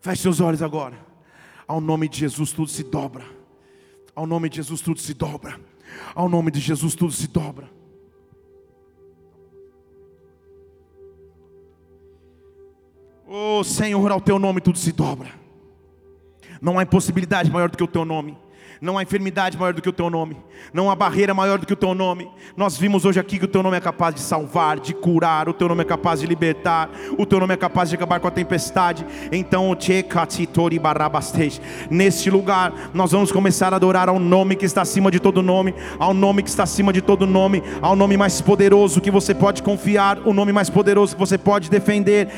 Feche 0.00 0.22
seus 0.22 0.40
olhos 0.40 0.62
agora. 0.62 0.98
Ao 1.66 1.80
nome 1.80 2.08
de 2.08 2.18
Jesus 2.18 2.52
tudo 2.52 2.68
se 2.68 2.82
dobra. 2.82 3.39
Ao 4.20 4.26
nome 4.26 4.50
de 4.50 4.56
Jesus 4.56 4.82
tudo 4.82 5.00
se 5.00 5.14
dobra. 5.14 5.58
Ao 6.14 6.28
nome 6.28 6.50
de 6.50 6.60
Jesus 6.60 6.94
tudo 6.94 7.10
se 7.10 7.26
dobra. 7.26 7.70
Oh 13.26 13.64
Senhor, 13.64 14.12
ao 14.12 14.20
teu 14.20 14.38
nome 14.38 14.60
tudo 14.60 14.76
se 14.76 14.92
dobra. 14.92 15.30
Não 16.60 16.78
há 16.78 16.82
impossibilidade 16.82 17.50
maior 17.50 17.70
do 17.70 17.78
que 17.78 17.82
o 17.82 17.88
teu 17.88 18.04
nome. 18.04 18.36
Não 18.80 18.96
há 18.96 19.02
enfermidade 19.02 19.58
maior 19.58 19.74
do 19.74 19.82
que 19.82 19.88
o 19.90 19.92
teu 19.92 20.08
nome. 20.08 20.38
Não 20.72 20.90
há 20.90 20.94
barreira 20.94 21.34
maior 21.34 21.58
do 21.58 21.66
que 21.66 21.72
o 21.74 21.76
teu 21.76 21.94
nome. 21.94 22.30
Nós 22.56 22.78
vimos 22.78 23.04
hoje 23.04 23.20
aqui 23.20 23.38
que 23.38 23.44
o 23.44 23.48
teu 23.48 23.62
nome 23.62 23.76
é 23.76 23.80
capaz 23.80 24.14
de 24.14 24.22
salvar, 24.22 24.80
de 24.80 24.94
curar, 24.94 25.50
o 25.50 25.52
teu 25.52 25.68
nome 25.68 25.82
é 25.82 25.84
capaz 25.84 26.20
de 26.20 26.26
libertar, 26.26 26.88
o 27.18 27.26
teu 27.26 27.38
nome 27.38 27.52
é 27.52 27.56
capaz 27.58 27.90
de 27.90 27.96
acabar 27.96 28.20
com 28.20 28.28
a 28.28 28.30
tempestade. 28.30 29.04
Então, 29.30 29.76
neste 31.90 32.30
lugar, 32.30 32.72
nós 32.94 33.12
vamos 33.12 33.30
começar 33.30 33.72
a 33.74 33.76
adorar 33.76 34.08
ao 34.08 34.18
nome 34.18 34.56
que 34.56 34.64
está 34.64 34.80
acima 34.80 35.10
de 35.10 35.20
todo 35.20 35.42
nome, 35.42 35.74
ao 35.98 36.14
nome 36.14 36.42
que 36.42 36.48
está 36.48 36.62
acima 36.62 36.90
de 36.90 37.02
todo 37.02 37.26
nome, 37.26 37.62
ao 37.82 37.94
nome 37.94 38.16
mais 38.16 38.40
poderoso 38.40 39.00
que 39.00 39.10
você 39.10 39.34
pode 39.34 39.62
confiar, 39.62 40.18
o 40.24 40.32
nome 40.32 40.52
mais 40.52 40.70
poderoso 40.70 41.14
que 41.14 41.20
você 41.20 41.36
pode 41.36 41.68
defender. 41.68 42.28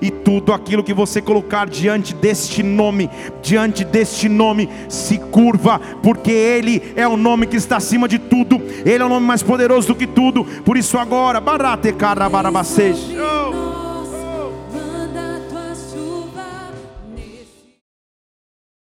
E 0.00 0.10
tudo 0.10 0.52
aquilo 0.52 0.84
que 0.84 0.94
você 0.94 1.20
colocar 1.20 1.68
diante 1.68 2.14
deste 2.14 2.62
nome, 2.62 3.10
diante 3.42 3.84
deste 3.84 4.28
nome, 4.28 4.68
se 4.88 5.18
curva, 5.18 5.80
porque 6.02 6.30
Ele 6.30 6.92
é 6.96 7.06
o 7.06 7.16
nome 7.16 7.46
que 7.46 7.56
está 7.56 7.76
acima 7.76 8.06
de 8.08 8.18
tudo, 8.18 8.60
Ele 8.84 9.02
é 9.02 9.06
o 9.06 9.08
nome 9.08 9.26
mais 9.26 9.42
poderoso 9.42 9.88
do 9.88 9.94
que 9.94 10.06
tudo. 10.06 10.44
Por 10.44 10.76
isso, 10.76 10.98
agora, 10.98 11.40
barate 11.40 11.92
cara 11.92 12.28
barabaseja. 12.28 13.79